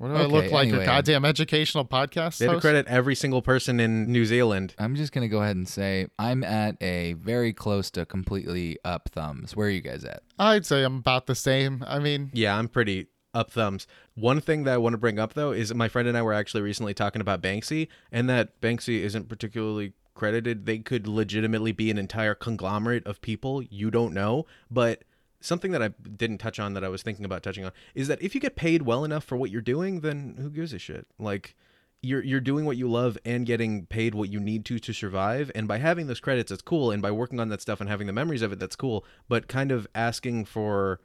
What 0.03 0.09
do 0.09 0.14
I 0.14 0.24
look 0.24 0.50
like? 0.50 0.66
anyway. 0.66 0.82
A 0.82 0.86
goddamn 0.86 1.24
educational 1.24 1.84
podcast 1.84 2.38
They 2.38 2.46
had 2.46 2.55
to 2.55 2.61
credit 2.61 2.88
every 2.88 3.14
single 3.14 3.40
person 3.40 3.78
in 3.78 4.11
New 4.11 4.24
Zealand. 4.24 4.74
I'm 4.76 4.96
just 4.96 5.12
gonna 5.12 5.28
go 5.28 5.42
ahead 5.42 5.55
and 5.55 5.68
say 5.68 6.09
I'm 6.18 6.42
at 6.42 6.76
a 6.82 7.12
very 7.12 7.53
close 7.53 7.88
to 7.92 8.05
completely 8.05 8.78
up 8.84 9.11
thumbs. 9.12 9.55
Where 9.55 9.68
are 9.68 9.70
you 9.70 9.80
guys 9.80 10.05
at? 10.05 10.24
I'd 10.40 10.66
say 10.66 10.82
I'm 10.82 10.96
about 10.96 11.26
the 11.26 11.36
same. 11.36 11.84
I 11.86 12.00
mean, 12.00 12.30
Yeah, 12.32 12.59
I'm 12.59 12.66
pretty 12.66 13.07
up 13.32 13.53
thumbs. 13.53 13.86
One 14.16 14.40
thing 14.40 14.64
that 14.64 14.74
I 14.74 14.76
want 14.78 14.94
to 14.94 14.98
bring 14.98 15.20
up 15.20 15.34
though 15.34 15.53
is 15.53 15.72
my 15.72 15.86
friend 15.86 16.09
and 16.09 16.18
I 16.18 16.22
were 16.22 16.34
actually 16.34 16.62
recently 16.62 16.94
talking 16.94 17.20
about 17.20 17.40
Banksy, 17.40 17.86
and 18.11 18.28
that 18.28 18.61
Banksy 18.61 19.03
isn't 19.03 19.28
particularly 19.28 19.92
credited. 20.14 20.66
They 20.66 20.78
could 20.80 21.07
legitimately 21.07 21.70
be 21.70 21.92
an 21.92 21.98
entire 21.98 22.34
conglomerate 22.34 23.07
of 23.07 23.20
people 23.20 23.62
you 23.62 23.88
don't 23.92 24.12
know, 24.12 24.46
but 24.68 25.05
something 25.45 25.72
that 25.72 25.82
I 25.82 25.88
didn't 26.16 26.38
touch 26.38 26.59
on 26.59 26.74
that 26.74 26.84
I 26.84 26.88
was 26.88 27.03
thinking 27.03 27.24
about 27.24 27.43
touching 27.43 27.64
on 27.64 27.72
is 27.95 28.09
that 28.09 28.20
if 28.22 28.34
you 28.34 28.40
get 28.40 28.57
paid 28.57 28.82
well 28.82 29.05
enough 29.05 29.24
for 29.24 29.36
what 29.36 29.51
you're 29.51 29.61
doing, 29.61 30.01
then 30.01 30.36
who 30.38 30.51
gives 30.51 30.72
a 30.72 30.78
shit? 30.78 31.07
Like 31.18 31.55
you're 32.03 32.24
you're 32.24 32.40
doing 32.40 32.64
what 32.64 32.76
you 32.76 32.90
love 32.90 33.16
and 33.24 33.47
getting 33.47 33.86
paid 33.86 34.14
what 34.14 34.28
you 34.28 34.40
need 34.40 34.64
to 34.64 34.78
to 34.80 34.93
survive 34.93 35.53
and 35.55 35.68
by 35.68 35.78
having 35.78 36.09
those 36.09 36.18
credits 36.18 36.51
it's 36.51 36.61
cool 36.61 36.90
and 36.90 37.01
by 37.01 37.12
working 37.12 37.38
on 37.38 37.49
that 37.49 37.61
stuff 37.61 37.80
and 37.80 37.88
having 37.88 38.09
the 38.09 38.12
memories 38.12 38.43
of 38.43 38.51
it 38.53 38.59
that's 38.59 38.74
cool 38.74 39.05
but 39.28 39.47
kind 39.47 39.70
of 39.70 39.86
asking 39.95 40.45
for 40.45 40.99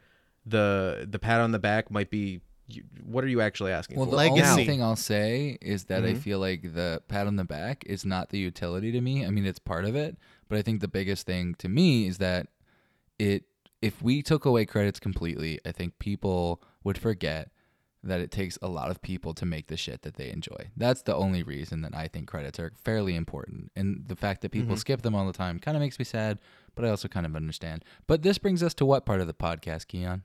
the 0.44 1.06
the 1.08 1.18
pat 1.20 1.40
on 1.40 1.52
the 1.52 1.58
back 1.60 1.88
might 1.90 2.10
be 2.10 2.40
you, 2.66 2.82
what 3.04 3.22
are 3.24 3.28
you 3.28 3.40
actually 3.40 3.70
asking 3.70 3.96
Well, 3.96 4.06
for 4.06 4.10
the 4.10 4.16
Legacy. 4.16 4.50
only 4.50 4.66
thing 4.66 4.82
I'll 4.82 4.96
say 4.96 5.56
is 5.62 5.84
that 5.84 6.04
I 6.04 6.14
Mhm. 6.14 6.18
feel 6.18 6.38
like 6.40 6.74
the 6.74 7.00
pat 7.08 7.26
on 7.28 7.36
the 7.36 7.44
back 7.44 7.84
is 7.86 8.04
not 8.04 8.30
the 8.30 8.38
utility 8.38 8.90
to 8.92 9.00
me. 9.00 9.24
I 9.24 9.30
mean, 9.30 9.46
it's 9.46 9.58
part 9.60 9.84
of 9.84 9.94
it, 9.94 10.16
but 10.48 10.58
I 10.58 10.62
think 10.62 10.80
the 10.80 10.88
biggest 10.88 11.26
thing 11.26 11.54
to 11.60 11.68
me 11.68 12.06
is 12.08 12.18
that 12.18 12.48
it 13.18 13.44
if 13.80 14.02
we 14.02 14.22
took 14.22 14.44
away 14.44 14.66
credits 14.66 15.00
completely, 15.00 15.60
I 15.64 15.72
think 15.72 15.98
people 15.98 16.62
would 16.84 16.98
forget 16.98 17.50
that 18.02 18.20
it 18.20 18.30
takes 18.30 18.56
a 18.62 18.68
lot 18.68 18.90
of 18.90 19.02
people 19.02 19.34
to 19.34 19.44
make 19.44 19.66
the 19.66 19.76
shit 19.76 20.02
that 20.02 20.14
they 20.14 20.30
enjoy. 20.30 20.70
That's 20.76 21.02
the 21.02 21.16
only 21.16 21.42
reason 21.42 21.82
that 21.82 21.94
I 21.94 22.06
think 22.06 22.28
credits 22.28 22.60
are 22.60 22.72
fairly 22.82 23.16
important. 23.16 23.72
And 23.74 24.04
the 24.06 24.16
fact 24.16 24.42
that 24.42 24.52
people 24.52 24.68
mm-hmm. 24.68 24.76
skip 24.76 25.02
them 25.02 25.14
all 25.14 25.26
the 25.26 25.32
time 25.32 25.58
kind 25.58 25.76
of 25.76 25.80
makes 25.80 25.98
me 25.98 26.04
sad, 26.04 26.38
but 26.76 26.84
I 26.84 26.90
also 26.90 27.08
kind 27.08 27.26
of 27.26 27.34
understand. 27.34 27.84
But 28.06 28.22
this 28.22 28.38
brings 28.38 28.62
us 28.62 28.74
to 28.74 28.86
what 28.86 29.04
part 29.04 29.20
of 29.20 29.26
the 29.26 29.34
podcast, 29.34 29.88
Keon? 29.88 30.24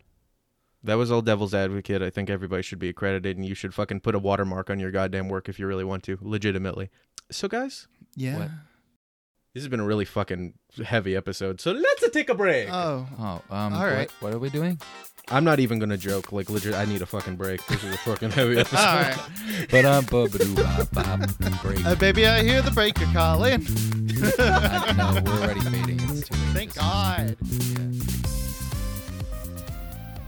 that 0.86 0.96
was 0.96 1.10
all 1.10 1.22
devil's 1.22 1.54
advocate 1.54 2.02
i 2.02 2.10
think 2.10 2.30
everybody 2.30 2.62
should 2.62 2.78
be 2.78 2.90
accredited 2.90 3.38
and 3.38 3.46
you 3.46 3.56
should 3.56 3.74
fucking 3.74 4.02
put 4.02 4.16
a 4.16 4.20
watermark 4.20 4.70
on 4.70 4.82
your 4.82 4.92
goddamn 4.92 5.30
work 5.30 5.48
if 5.48 5.58
you 5.58 5.66
really 5.66 5.86
want 5.86 6.04
to 6.04 6.18
legitimately 6.22 6.90
so 7.32 7.48
guys 7.48 7.88
yeah. 8.16 8.38
What? 8.38 8.50
This 9.54 9.62
has 9.64 9.68
been 9.70 9.80
a 9.80 9.86
really 9.86 10.06
fucking 10.06 10.54
heavy 10.84 11.16
episode 11.16 11.62
so 11.62 11.72
let's 11.72 12.10
take 12.12 12.30
a 12.30 12.36
break 12.36 12.70
Oh, 12.72 13.08
Oh, 13.20 13.42
um, 13.56 13.74
All 13.74 13.86
what- 13.86 14.12
what 14.20 14.34
are 14.34 14.40
we 14.40 14.50
doing? 14.50 14.80
i'm 15.30 15.46
not 15.46 15.60
even 15.62 15.80
gonna 15.80 15.96
joke 15.98 16.32
like 16.34 16.50
legit 16.50 16.74
i 16.74 16.84
need 16.84 17.02
a 17.02 17.06
fucking 17.06 17.38
break 17.38 17.66
this 17.68 17.82
is 17.84 17.94
a 17.94 17.98
fucking 18.00 18.30
heavy 18.32 18.58
episode 18.60 18.78
all 18.78 18.96
right. 18.96 19.18
But 19.72 19.86
um, 19.86 20.06
break. 21.64 21.86
Uh, 21.86 21.96
baby, 21.96 22.28
I 22.28 22.44
hear 22.44 22.62
the 22.62 22.72
breaker 22.72 23.06
calling. 23.14 23.66
I, 24.40 24.94
no, 24.98 25.22
we're 25.32 25.42
already 25.42 25.60
fading. 25.62 26.00
It's 26.02 26.28
too 26.28 26.36
late. 26.36 26.54
Thank 26.54 26.76
God. 26.76 27.38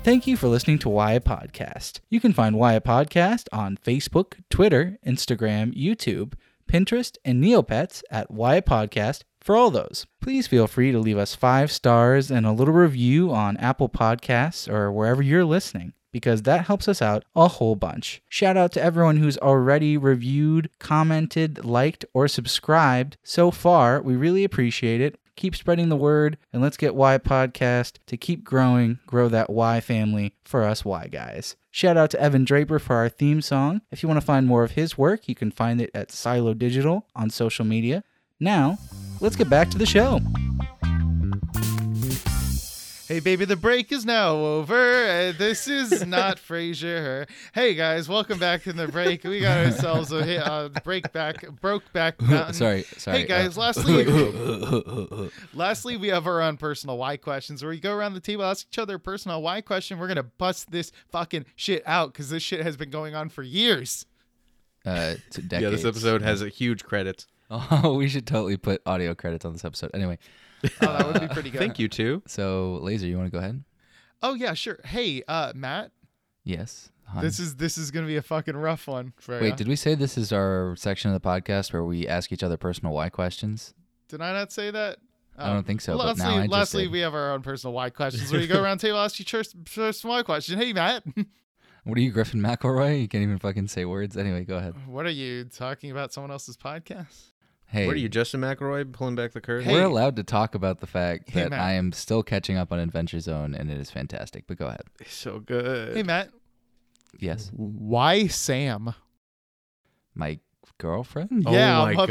Thank 0.03 0.27
you 0.27 0.37
for 0.37 0.47
listening 0.47 0.79
to 0.79 0.89
Why 0.89 1.19
Podcast. 1.19 1.99
You 2.09 2.19
can 2.19 2.31
find 2.33 2.57
Why 2.57 2.77
Podcast 2.79 3.47
on 3.51 3.77
Facebook, 3.77 4.33
Twitter, 4.49 4.97
Instagram, 5.05 5.75
YouTube, 5.75 6.33
Pinterest, 6.67 7.17
and 7.23 7.43
Neopets 7.43 8.03
at 8.09 8.31
Why 8.31 8.61
Podcast 8.61 9.23
for 9.39 9.55
all 9.55 9.71
those. 9.71 10.07
Please 10.21 10.47
feel 10.47 10.67
free 10.67 10.91
to 10.91 10.99
leave 10.99 11.17
us 11.17 11.35
five 11.35 11.71
stars 11.71 12.31
and 12.31 12.45
a 12.45 12.51
little 12.51 12.73
review 12.73 13.31
on 13.31 13.57
Apple 13.57 13.89
Podcasts 13.89 14.67
or 14.67 14.91
wherever 14.91 15.21
you're 15.21 15.45
listening. 15.45 15.93
Because 16.11 16.43
that 16.43 16.65
helps 16.65 16.87
us 16.87 17.01
out 17.01 17.25
a 17.35 17.49
whole 17.49 17.75
bunch. 17.75 18.21
Shout 18.29 18.55
out 18.55 18.71
to 18.71 18.81
everyone 18.81 19.17
who's 19.17 19.37
already 19.37 19.97
reviewed, 19.97 20.69
commented, 20.79 21.65
liked, 21.65 22.05
or 22.13 22.29
subscribed 22.29 23.17
so 23.21 23.51
far. 23.51 24.01
We 24.01 24.15
really 24.15 24.45
appreciate 24.45 25.01
it 25.01 25.19
keep 25.35 25.55
spreading 25.55 25.89
the 25.89 25.95
word 25.95 26.37
and 26.53 26.61
let's 26.61 26.77
get 26.77 26.95
Y 26.95 27.17
Podcast 27.17 27.97
to 28.07 28.17
keep 28.17 28.43
growing, 28.43 28.99
grow 29.07 29.27
that 29.29 29.49
Y 29.49 29.79
family 29.81 30.33
for 30.43 30.63
us 30.63 30.85
Y 30.85 31.07
guys. 31.07 31.55
Shout 31.71 31.97
out 31.97 32.09
to 32.11 32.21
Evan 32.21 32.45
Draper 32.45 32.79
for 32.79 32.95
our 32.95 33.09
theme 33.09 33.41
song. 33.41 33.81
If 33.91 34.01
you 34.01 34.07
want 34.07 34.19
to 34.19 34.25
find 34.25 34.47
more 34.47 34.63
of 34.63 34.71
his 34.71 34.97
work, 34.97 35.27
you 35.27 35.35
can 35.35 35.51
find 35.51 35.81
it 35.81 35.91
at 35.93 36.11
Silo 36.11 36.53
Digital 36.53 37.05
on 37.15 37.29
social 37.29 37.65
media. 37.65 38.03
Now, 38.39 38.77
let's 39.19 39.35
get 39.35 39.49
back 39.49 39.69
to 39.71 39.77
the 39.77 39.85
show. 39.85 40.21
Hey, 43.07 43.19
baby, 43.19 43.45
the 43.45 43.55
break 43.55 43.91
is 43.91 44.03
now 44.03 44.31
over. 44.35 44.73
Uh, 45.05 45.31
this 45.37 45.67
is 45.67 46.07
not 46.07 46.37
Frasier. 46.47 47.29
Hey, 47.53 47.75
guys, 47.75 48.09
welcome 48.09 48.39
back 48.39 48.63
to 48.63 48.73
the 48.73 48.87
break. 48.87 49.23
We 49.23 49.41
got 49.41 49.63
ourselves 49.63 50.11
a 50.11 50.23
hit, 50.23 50.41
uh, 50.41 50.69
break 50.83 51.11
back, 51.11 51.45
broke 51.61 51.93
back 51.93 52.19
mountain. 52.19 52.55
sorry, 52.55 52.81
sorry. 52.97 53.19
Hey, 53.19 53.25
guys, 53.27 53.59
uh, 53.59 53.61
lastly, 53.61 55.31
lastly, 55.53 55.97
we 55.97 56.07
have 56.07 56.25
our 56.25 56.41
own 56.41 56.57
personal 56.57 56.97
why 56.97 57.15
questions 57.17 57.61
where 57.61 57.69
we 57.69 57.79
go 57.79 57.93
around 57.95 58.15
the 58.15 58.19
table, 58.19 58.43
ask 58.43 58.65
each 58.71 58.79
other 58.79 58.95
a 58.95 58.99
personal 58.99 59.39
why 59.43 59.61
question. 59.61 59.99
We're 59.99 60.07
gonna 60.07 60.23
bust 60.23 60.71
this 60.71 60.91
fucking 61.11 61.45
shit 61.55 61.83
out 61.85 62.11
because 62.11 62.31
this 62.31 62.41
shit 62.41 62.61
has 62.63 62.75
been 62.75 62.89
going 62.89 63.13
on 63.13 63.29
for 63.29 63.43
years. 63.43 64.07
uh, 64.83 65.13
to 65.29 65.41
decades. 65.43 65.61
yeah 65.63 65.69
this 65.69 65.85
episode 65.85 66.23
has 66.23 66.41
a 66.41 66.49
huge 66.49 66.83
credits 66.83 67.27
Oh, 67.51 67.93
we 67.95 68.07
should 68.07 68.25
totally 68.25 68.57
put 68.57 68.81
audio 68.87 69.13
credits 69.13 69.45
on 69.45 69.53
this 69.53 69.63
episode. 69.63 69.91
Anyway, 69.93 70.17
Oh, 70.81 70.85
that 70.85 71.07
would 71.07 71.21
be 71.21 71.27
pretty 71.33 71.49
good. 71.51 71.59
thank 71.59 71.79
you 71.79 71.87
too 71.87 72.21
so 72.27 72.79
Laser, 72.81 73.05
you 73.07 73.17
want 73.17 73.27
to 73.27 73.31
go 73.31 73.39
ahead? 73.39 73.63
Oh 74.21 74.33
yeah, 74.33 74.53
sure. 74.53 74.79
Hey, 74.85 75.23
uh, 75.27 75.51
Matt, 75.55 75.91
Yes. 76.43 76.89
this 77.21 77.39
is 77.39 77.55
this 77.57 77.77
is 77.77 77.91
gonna 77.91 78.07
be 78.07 78.17
a 78.17 78.21
fucking 78.21 78.55
rough 78.57 78.87
one. 78.87 79.13
Wait, 79.27 79.49
ya. 79.49 79.55
did 79.55 79.67
we 79.67 79.75
say 79.75 79.93
this 79.95 80.17
is 80.17 80.31
our 80.31 80.75
section 80.77 81.11
of 81.13 81.21
the 81.21 81.27
podcast 81.27 81.71
where 81.73 81.83
we 81.83 82.07
ask 82.07 82.31
each 82.31 82.43
other 82.43 82.57
personal 82.57 82.93
why 82.93 83.09
questions? 83.09 83.73
Did 84.07 84.21
I 84.21 84.31
not 84.33 84.51
say 84.51 84.71
that? 84.71 84.97
I 85.37 85.51
don't 85.51 85.67
think 85.67 85.81
so, 85.81 85.97
Well, 85.97 86.07
but 86.15 86.17
lastly, 86.17 86.47
lastly 86.47 86.87
we 86.87 86.99
have 87.01 87.13
our 87.13 87.33
own 87.33 87.41
personal 87.41 87.73
why 87.73 87.89
questions 87.89 88.31
where 88.31 88.39
you 88.39 88.47
go 88.47 88.61
around 88.63 88.79
the 88.79 88.87
table, 88.87 88.99
ask 88.99 89.19
each 89.19 89.33
other 89.33 89.43
personal 89.65 90.15
why 90.15 90.23
question. 90.23 90.57
Hey, 90.57 90.71
Matt, 90.71 91.03
What 91.83 91.97
are 91.99 92.01
you, 92.01 92.11
Griffin 92.11 92.39
McElroy? 92.41 93.01
You 93.01 93.07
can't 93.07 93.21
even 93.21 93.37
fucking 93.37 93.67
say 93.67 93.85
words. 93.85 94.17
Anyway, 94.17 94.43
go 94.45 94.55
ahead. 94.57 94.73
what 94.87 95.05
are 95.05 95.11
you 95.11 95.43
talking 95.43 95.91
about? 95.91 96.11
Someone 96.13 96.31
else's 96.31 96.57
podcast? 96.57 97.31
Hey, 97.67 97.87
what 97.87 97.95
are 97.95 97.99
you 97.99 98.09
justin 98.09 98.41
mcelroy 98.41 98.89
pulling 98.91 99.15
back 99.15 99.31
the 99.33 99.41
curtain 99.41 99.69
we're 99.71 99.79
Hey. 99.79 99.83
allowed 99.85 100.15
to 100.17 100.23
talk 100.23 100.55
about 100.55 100.79
the 100.79 100.87
fact 100.87 101.29
Hey, 101.29 101.41
that 101.41 101.49
Matt. 101.49 101.59
I 101.59 101.71
am 101.73 101.91
still 101.91 102.23
catching 102.23 102.57
up 102.57 102.71
on 102.71 102.79
Adventure 102.79 103.19
Zone, 103.19 103.53
and 103.55 103.69
it 103.71 103.77
is 103.77 103.89
fantastic. 103.91 104.45
But 104.47 104.57
go 104.57 104.67
ahead. 104.67 104.83
so 105.07 105.39
good 105.39 105.95
Hey, 105.95 106.03
Matt, 106.03 106.29
Yes, 107.19 107.49
why 107.53 108.27
Sam? 108.27 108.93
my 110.13 110.39
girlfriend. 110.77 111.43
Oh 111.45 111.53
yeah, 111.53 111.83
my 111.93 112.05
God. 112.05 112.09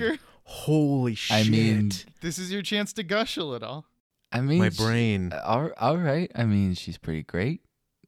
motherfucker. 0.00 0.18
holy 0.44 1.14
shit 1.14 1.46
I 1.46 1.48
mean, 1.50 1.90
This 2.20 2.38
is 2.38 2.52
your 2.52 2.62
chance 2.62 2.92
to 2.94 3.02
gush 3.02 3.36
a 3.36 3.44
little. 3.44 3.86
I 4.32 4.40
mean, 4.40 4.58
my 4.60 4.70
sh- 4.70 4.76
brain 4.76 5.32
uh, 5.32 5.40
all, 5.44 5.70
all 5.78 5.96
right. 5.98 6.30
I 6.36 6.44
mean, 6.44 6.74
she's 6.74 6.98
pretty 6.98 7.22
great. 7.24 7.62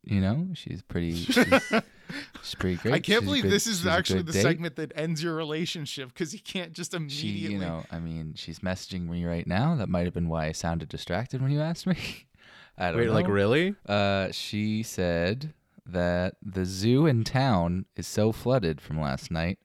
You 0.05 0.21
know, 0.21 0.49
she's 0.55 0.83
pretty. 0.83 1.15
She's, 1.17 1.73
she's 2.43 2.55
pretty 2.55 2.77
great. 2.77 2.95
I 2.95 2.99
can't 3.01 3.21
She's 3.21 3.29
believe 3.29 3.43
good- 3.45 3.53
this 3.53 3.67
is 3.67 3.87
actually 3.87 4.23
the 4.23 4.33
date. 4.33 4.43
segment 4.43 4.77
that 4.77 4.93
ends 4.95 5.23
your 5.23 5.35
relationship 5.35 6.09
because 6.09 6.33
you 6.35 6.41
can't 6.41 6.73
just 6.73 6.93
She, 6.93 6.97
immediately. 6.97 7.55
you 7.55 7.59
know, 7.59 7.85
I 7.91 7.99
mean, 7.99 8.35
she's 8.37 8.59
messaging 8.61 9.09
me 9.09 9.25
right 9.25 9.47
now. 9.47 9.75
That 9.77 9.89
might 9.89 10.05
have 10.05 10.15
been 10.15 10.29
why 10.29 10.47
I 10.47 10.53
sounded 10.53 10.89
distracted 10.89 11.41
when 11.43 11.51
you 11.51 11.61
asked 11.61 11.87
me. 11.87 11.97
I 12.79 12.89
don't 12.91 12.99
wait 13.01 13.07
know. 13.09 13.13
like 13.13 13.29
really 13.29 13.75
Uh, 13.87 14.31
she 14.33 14.83
said 14.83 15.53
that 15.85 16.37
the 16.43 16.65
zoo 16.65 17.07
in 17.07 17.25
town 17.25 17.87
is 17.97 18.07
so 18.07 18.33
flooded 18.33 18.81
from 18.81 19.01
last 19.01 19.31
night. 19.31 19.59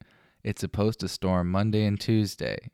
It's 0.44 0.62
supposed 0.62 1.00
to 1.02 1.08
storm 1.08 1.50
Monday 1.52 1.86
and 1.86 2.00
Tuesday. 2.00 2.72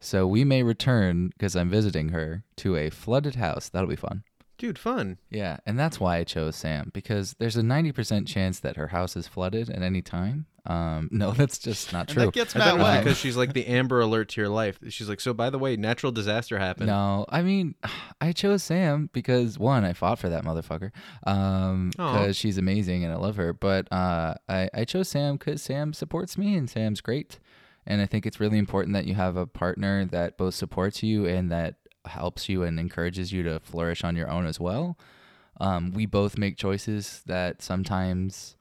So 0.00 0.26
we 0.26 0.44
may 0.44 0.62
return 0.62 1.28
because 1.28 1.56
I'm 1.56 1.70
visiting 1.70 2.10
her 2.10 2.44
to 2.56 2.76
a 2.76 2.90
flooded 2.90 3.36
house. 3.36 3.68
That'll 3.68 3.88
be 3.88 3.96
fun. 3.96 4.22
Dude 4.58 4.78
fun 4.78 5.18
Yeah, 5.30 5.58
and 5.66 5.78
that's 5.78 5.98
why 5.98 6.18
I 6.18 6.24
chose 6.24 6.56
Sam 6.56 6.90
because 6.94 7.34
there's 7.38 7.56
a 7.56 7.62
90% 7.62 8.26
chance 8.26 8.60
that 8.60 8.76
her 8.76 8.88
house 8.88 9.16
is 9.16 9.26
flooded 9.26 9.68
at 9.70 9.82
any 9.82 10.00
time. 10.02 10.46
Um, 10.66 11.08
no, 11.12 11.32
that's 11.32 11.58
just 11.58 11.92
not 11.92 12.08
And 12.08 12.10
true. 12.16 12.24
that 12.26 12.32
gets 12.34 12.56
I 12.56 12.60
thought 12.60 12.78
Matt 12.78 12.84
wet. 12.84 13.04
because 13.04 13.18
she's 13.18 13.36
like 13.36 13.52
the 13.52 13.66
Amber 13.66 14.00
Alert 14.00 14.30
to 14.30 14.40
your 14.40 14.48
life. 14.48 14.78
She's 14.88 15.08
like, 15.08 15.20
so 15.20 15.34
by 15.34 15.50
the 15.50 15.58
way, 15.58 15.76
natural 15.76 16.10
disaster 16.12 16.58
happened. 16.58 16.86
No, 16.86 17.26
I 17.28 17.42
mean, 17.42 17.74
I 18.20 18.32
chose 18.32 18.62
Sam 18.62 19.10
because 19.12 19.58
one, 19.58 19.84
I 19.84 19.92
fought 19.92 20.18
for 20.18 20.28
that 20.30 20.44
motherfucker, 20.44 20.90
um, 21.26 21.90
because 21.90 22.36
she's 22.36 22.56
amazing 22.56 23.04
and 23.04 23.12
I 23.12 23.16
love 23.16 23.36
her. 23.36 23.52
But 23.52 23.92
uh, 23.92 24.34
I 24.48 24.70
I 24.72 24.84
chose 24.84 25.08
Sam 25.08 25.36
because 25.36 25.60
Sam 25.62 25.92
supports 25.92 26.38
me 26.38 26.56
and 26.56 26.70
Sam's 26.70 27.00
great, 27.02 27.38
and 27.86 28.00
I 28.00 28.06
think 28.06 28.24
it's 28.24 28.40
really 28.40 28.58
important 28.58 28.94
that 28.94 29.04
you 29.04 29.14
have 29.14 29.36
a 29.36 29.46
partner 29.46 30.06
that 30.06 30.38
both 30.38 30.54
supports 30.54 31.02
you 31.02 31.26
and 31.26 31.50
that 31.52 31.74
helps 32.06 32.48
you 32.48 32.62
and 32.62 32.78
encourages 32.78 33.32
you 33.32 33.42
to 33.42 33.60
flourish 33.60 34.04
on 34.04 34.16
your 34.16 34.30
own 34.30 34.46
as 34.46 34.60
well. 34.60 34.98
Um, 35.60 35.92
we 35.92 36.06
both 36.06 36.36
make 36.36 36.56
choices 36.56 37.22
that 37.26 37.62
sometimes 37.62 38.56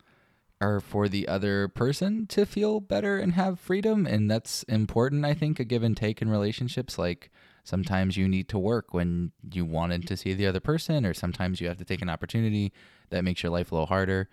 are 0.62 0.80
for 0.80 1.10
the 1.10 1.28
other 1.28 1.68
person 1.68 2.26
to 2.28 2.46
feel 2.46 2.80
better 2.80 3.18
and 3.18 3.34
have 3.34 3.60
freedom 3.60 4.06
and 4.06 4.32
that's 4.32 4.64
important 4.64 5.26
i 5.26 5.34
think 5.34 5.60
a 5.60 5.66
give 5.66 5.84
and 5.84 5.98
take 5.98 6.22
in 6.22 6.30
relationships 6.30 6.98
like 6.98 7.30
sometimes 7.66 8.16
you 8.16 8.30
need 8.30 8.48
to 8.48 8.58
work 8.58 8.94
when 8.94 9.32
you 9.52 9.66
wanted 9.66 10.08
to 10.08 10.16
see 10.16 10.34
the 10.34 10.48
other 10.48 10.62
person 10.62 11.06
or 11.06 11.14
sometimes 11.14 11.60
you 11.60 11.68
have 11.68 11.78
to 11.78 11.84
take 11.84 12.02
an 12.02 12.10
opportunity 12.10 12.72
that 13.10 13.26
makes 13.26 13.44
your 13.44 13.52
life 13.52 13.72
a 13.72 13.76
little 13.76 13.88
harder 13.88 14.30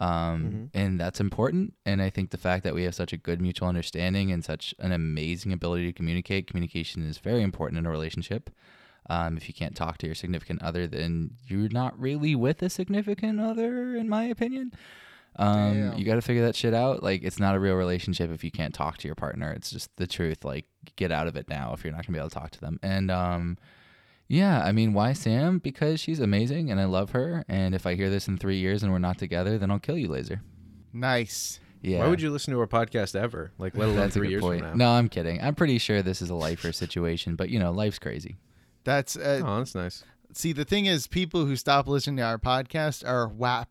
um, 0.00 0.70
and 0.74 1.00
that's 1.00 1.20
important 1.20 1.74
and 1.86 2.00
i 2.02 2.10
think 2.10 2.30
the 2.30 2.38
fact 2.38 2.64
that 2.64 2.74
we 2.74 2.84
have 2.84 2.94
such 2.94 3.12
a 3.12 3.16
good 3.16 3.40
mutual 3.40 3.68
understanding 3.68 4.32
and 4.32 4.44
such 4.44 4.74
an 4.78 4.92
amazing 4.92 5.52
ability 5.52 5.86
to 5.86 5.92
communicate 5.92 6.46
communication 6.46 7.06
is 7.08 7.18
very 7.18 7.42
important 7.42 7.78
in 7.78 7.86
a 7.86 7.90
relationship 7.90 8.50
um, 9.10 9.36
if 9.36 9.48
you 9.48 9.54
can't 9.54 9.74
talk 9.74 9.98
to 9.98 10.06
your 10.06 10.14
significant 10.14 10.62
other 10.62 10.86
then 10.86 11.32
you're 11.46 11.68
not 11.68 11.98
really 11.98 12.34
with 12.34 12.62
a 12.62 12.70
significant 12.70 13.40
other 13.40 13.96
in 13.96 14.08
my 14.08 14.24
opinion 14.24 14.72
um, 15.36 15.94
you 15.96 16.04
got 16.04 16.16
to 16.16 16.22
figure 16.22 16.44
that 16.44 16.54
shit 16.54 16.74
out. 16.74 17.02
Like, 17.02 17.22
it's 17.22 17.38
not 17.38 17.54
a 17.54 17.58
real 17.58 17.74
relationship 17.74 18.30
if 18.30 18.44
you 18.44 18.50
can't 18.50 18.74
talk 18.74 18.98
to 18.98 19.08
your 19.08 19.14
partner. 19.14 19.50
It's 19.52 19.70
just 19.70 19.94
the 19.96 20.06
truth. 20.06 20.44
Like, 20.44 20.66
get 20.96 21.10
out 21.10 21.26
of 21.26 21.36
it 21.36 21.48
now 21.48 21.72
if 21.72 21.84
you're 21.84 21.92
not 21.92 22.06
gonna 22.06 22.16
be 22.16 22.20
able 22.20 22.28
to 22.28 22.34
talk 22.34 22.50
to 22.50 22.60
them. 22.60 22.78
And 22.82 23.10
um, 23.10 23.56
yeah, 24.32 24.62
I 24.64 24.72
mean, 24.72 24.94
why 24.94 25.12
Sam? 25.12 25.58
Because 25.58 26.00
she's 26.00 26.18
amazing 26.18 26.70
and 26.70 26.80
I 26.80 26.86
love 26.86 27.10
her. 27.10 27.44
And 27.48 27.74
if 27.74 27.86
I 27.86 27.94
hear 27.94 28.08
this 28.08 28.28
in 28.28 28.38
three 28.38 28.56
years 28.56 28.82
and 28.82 28.90
we're 28.90 28.98
not 28.98 29.18
together, 29.18 29.58
then 29.58 29.70
I'll 29.70 29.78
kill 29.78 29.98
you, 29.98 30.08
Laser. 30.08 30.40
Nice. 30.92 31.60
Yeah. 31.82 31.98
Why 31.98 32.06
would 32.08 32.22
you 32.22 32.30
listen 32.30 32.54
to 32.54 32.60
our 32.60 32.66
podcast 32.66 33.14
ever? 33.14 33.52
Like, 33.58 33.76
let 33.76 33.84
alone 33.88 33.96
That's 33.98 34.16
a 34.16 34.18
three 34.20 34.28
good 34.28 34.30
years 34.32 34.42
point. 34.42 34.60
from 34.60 34.78
now. 34.78 34.86
No, 34.92 34.98
I'm 34.98 35.08
kidding. 35.10 35.40
I'm 35.42 35.54
pretty 35.54 35.76
sure 35.78 36.00
this 36.00 36.22
is 36.22 36.30
a 36.30 36.34
lifer 36.34 36.72
situation, 36.72 37.36
but 37.36 37.50
you 37.50 37.58
know, 37.58 37.72
life's 37.72 37.98
crazy. 37.98 38.36
That's 38.84 39.16
uh, 39.16 39.42
Oh, 39.44 39.58
that's 39.58 39.74
nice. 39.74 40.02
see 40.32 40.52
the 40.52 40.64
thing 40.64 40.86
is 40.86 41.06
people 41.06 41.44
who 41.44 41.54
stop 41.56 41.86
listening 41.86 42.16
to 42.16 42.22
our 42.22 42.38
podcast 42.38 43.06
are 43.06 43.28
WAP 43.28 43.68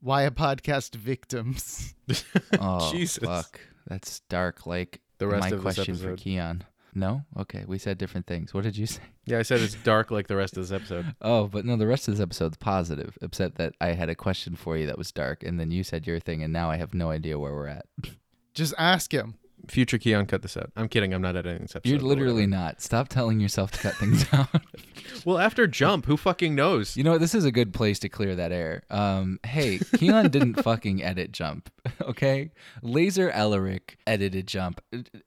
why 0.00 0.22
a 0.22 0.30
podcast 0.30 0.94
victims. 0.96 1.94
Oh, 2.60 2.90
Jesus. 2.92 3.22
fuck. 3.24 3.60
That's 3.86 4.20
dark. 4.28 4.66
Like 4.66 5.00
The 5.18 5.26
rest 5.28 5.40
my 5.42 5.46
of 5.48 5.62
this 5.62 5.74
question 5.74 5.94
for 5.96 6.10
episode. 6.12 6.18
Keon. 6.18 6.64
No? 6.96 7.22
Okay, 7.38 7.64
we 7.66 7.76
said 7.76 7.98
different 7.98 8.26
things. 8.26 8.54
What 8.54 8.64
did 8.64 8.76
you 8.76 8.86
say? 8.86 9.02
Yeah, 9.26 9.38
I 9.38 9.42
said 9.42 9.60
it's 9.60 9.74
dark 9.74 10.10
like 10.10 10.28
the 10.28 10.36
rest 10.36 10.56
of 10.56 10.62
this 10.62 10.72
episode. 10.72 11.14
Oh, 11.20 11.46
but 11.46 11.64
no, 11.66 11.76
the 11.76 11.86
rest 11.86 12.08
of 12.08 12.14
this 12.14 12.22
episode's 12.22 12.56
positive, 12.56 13.18
except 13.20 13.58
that 13.58 13.74
I 13.80 13.88
had 13.88 14.08
a 14.08 14.14
question 14.14 14.56
for 14.56 14.76
you 14.78 14.86
that 14.86 14.96
was 14.98 15.12
dark, 15.12 15.42
and 15.42 15.60
then 15.60 15.70
you 15.70 15.84
said 15.84 16.06
your 16.06 16.18
thing, 16.18 16.42
and 16.42 16.52
now 16.52 16.70
I 16.70 16.76
have 16.78 16.94
no 16.94 17.10
idea 17.10 17.38
where 17.38 17.52
we're 17.52 17.66
at. 17.68 17.86
Just 18.54 18.72
ask 18.78 19.12
him. 19.12 19.34
Future 19.68 19.98
Keon, 19.98 20.26
cut 20.26 20.42
this 20.42 20.56
out. 20.56 20.70
I'm 20.76 20.88
kidding. 20.88 21.12
I'm 21.12 21.22
not 21.22 21.36
editing 21.36 21.62
this 21.62 21.76
episode. 21.76 21.90
You're 21.90 22.00
literally 22.00 22.46
not. 22.46 22.80
Stop 22.80 23.08
telling 23.08 23.40
yourself 23.40 23.70
to 23.72 23.78
cut 23.78 23.94
things 23.94 24.24
out. 24.32 24.48
Well, 25.24 25.38
after 25.38 25.66
Jump, 25.66 26.06
who 26.06 26.16
fucking 26.16 26.54
knows? 26.54 26.96
you 26.96 27.02
know 27.02 27.12
what? 27.12 27.20
This 27.20 27.34
is 27.34 27.44
a 27.44 27.50
good 27.52 27.72
place 27.74 27.98
to 28.00 28.08
clear 28.08 28.34
that 28.36 28.52
air. 28.52 28.82
Um, 28.90 29.40
hey, 29.44 29.78
Keon 29.96 30.30
didn't 30.30 30.54
fucking 30.62 31.02
edit 31.02 31.32
Jump, 31.32 31.70
okay? 32.02 32.50
Laser 32.82 33.30
Ellerick 33.30 33.96
edited 34.06 34.46
Jump. 34.46 34.80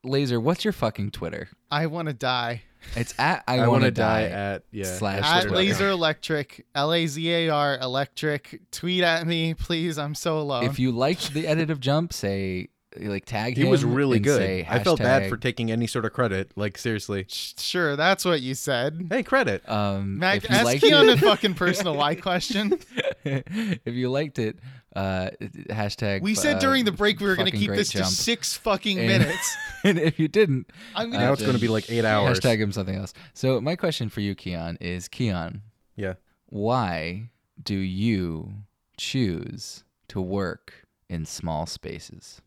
Laser, 0.04 0.40
what's 0.40 0.64
your 0.64 0.74
fucking 0.74 1.12
Twitter? 1.12 1.50
I 1.72 1.88
want 1.88 2.08
to 2.08 2.14
die. 2.14 2.64
It's 2.96 3.14
at 3.20 3.44
I, 3.46 3.56
I, 3.56 3.60
want 3.60 3.72
want 3.72 3.84
to 3.84 3.92
die, 3.92 4.22
die. 4.22 4.30
at 4.30 4.64
yeah 4.72 4.86
slash 4.86 5.24
At 5.26 5.42
Twitter. 5.42 5.56
Laser 5.58 5.90
Electric, 5.90 6.66
L 6.74 6.94
A 6.94 7.06
Z 7.08 7.30
A 7.30 7.50
R 7.50 7.78
Electric. 7.78 8.62
Tweet 8.72 9.04
at 9.04 9.28
me, 9.28 9.54
please. 9.54 9.98
I'm 10.00 10.16
so 10.16 10.40
alone. 10.40 10.64
If 10.64 10.80
you 10.80 10.92
liked 10.92 11.34
the 11.34 11.46
edit 11.46 11.70
of 11.72 11.82
Jump, 11.82 12.14
say 12.14 12.70
like 12.98 13.26
tag 13.26 13.56
He 13.56 13.66
was 13.66 13.86
really 13.86 14.18
and 14.18 14.26
good. 14.26 14.38
say 14.38 14.66
I 14.70 14.84
felt 14.84 15.00
bad 15.00 15.30
for 15.30 15.38
taking 15.38 15.72
any 15.72 15.86
sort 15.88 16.06
of 16.06 16.14
credit. 16.14 16.52
Like 16.56 16.78
seriously. 16.78 17.26
Sure, 17.30 17.96
that's 17.96 18.26
what 18.26 18.42
you 18.42 18.56
said. 18.56 19.08
Hey, 19.10 19.24
credit. 19.24 19.68
Um, 19.70 20.18
Mac, 20.20 20.38
if 20.38 20.50
you 20.50 20.56
ask 20.56 20.66
liked 20.66 20.84
Keon 20.84 21.10
it, 21.10 21.22
a 21.22 21.26
fucking 21.26 21.54
personal 21.54 21.96
why 21.96 22.16
question. 22.16 22.80
if 23.24 23.94
you 23.94 24.10
liked 24.10 24.40
it, 24.40 24.58
uh, 24.96 25.30
hashtag. 25.70 26.22
We 26.22 26.34
said 26.34 26.56
uh, 26.56 26.60
during 26.60 26.86
the 26.86 26.92
break 26.92 27.20
we 27.20 27.28
were 27.28 27.36
going 27.36 27.52
to 27.52 27.56
keep 27.58 27.68
great 27.68 27.78
this 27.78 27.92
to 27.92 28.04
six 28.06 28.56
fucking 28.58 28.98
And- 28.98 29.08
minutes. 29.08 29.56
and 29.84 30.00
if 30.00 30.20
you 30.20 30.28
didn't, 30.28 30.72
I'm 30.96 31.12
gonna 31.12 31.26
now 31.26 31.34
it's 31.34 31.42
going 31.44 31.54
to 31.54 31.62
be 31.62 31.68
like 31.68 31.90
eight 31.92 32.06
hours. 32.06 32.40
hashtag 32.40 32.58
him 32.60 32.72
something 32.72 32.96
else. 32.96 33.14
So 33.34 33.62
my 33.62 33.76
question 33.76 34.10
for 34.10 34.22
you, 34.22 34.34
Keon, 34.36 34.78
is 34.82 35.08
Keon, 35.08 35.62
Yeah. 35.96 36.16
why 36.48 37.30
do 37.62 37.76
you 37.76 38.54
choose 38.98 39.84
to 40.08 40.20
work 40.22 40.88
in 41.08 41.26
small 41.26 41.66
spaces? 41.66 42.42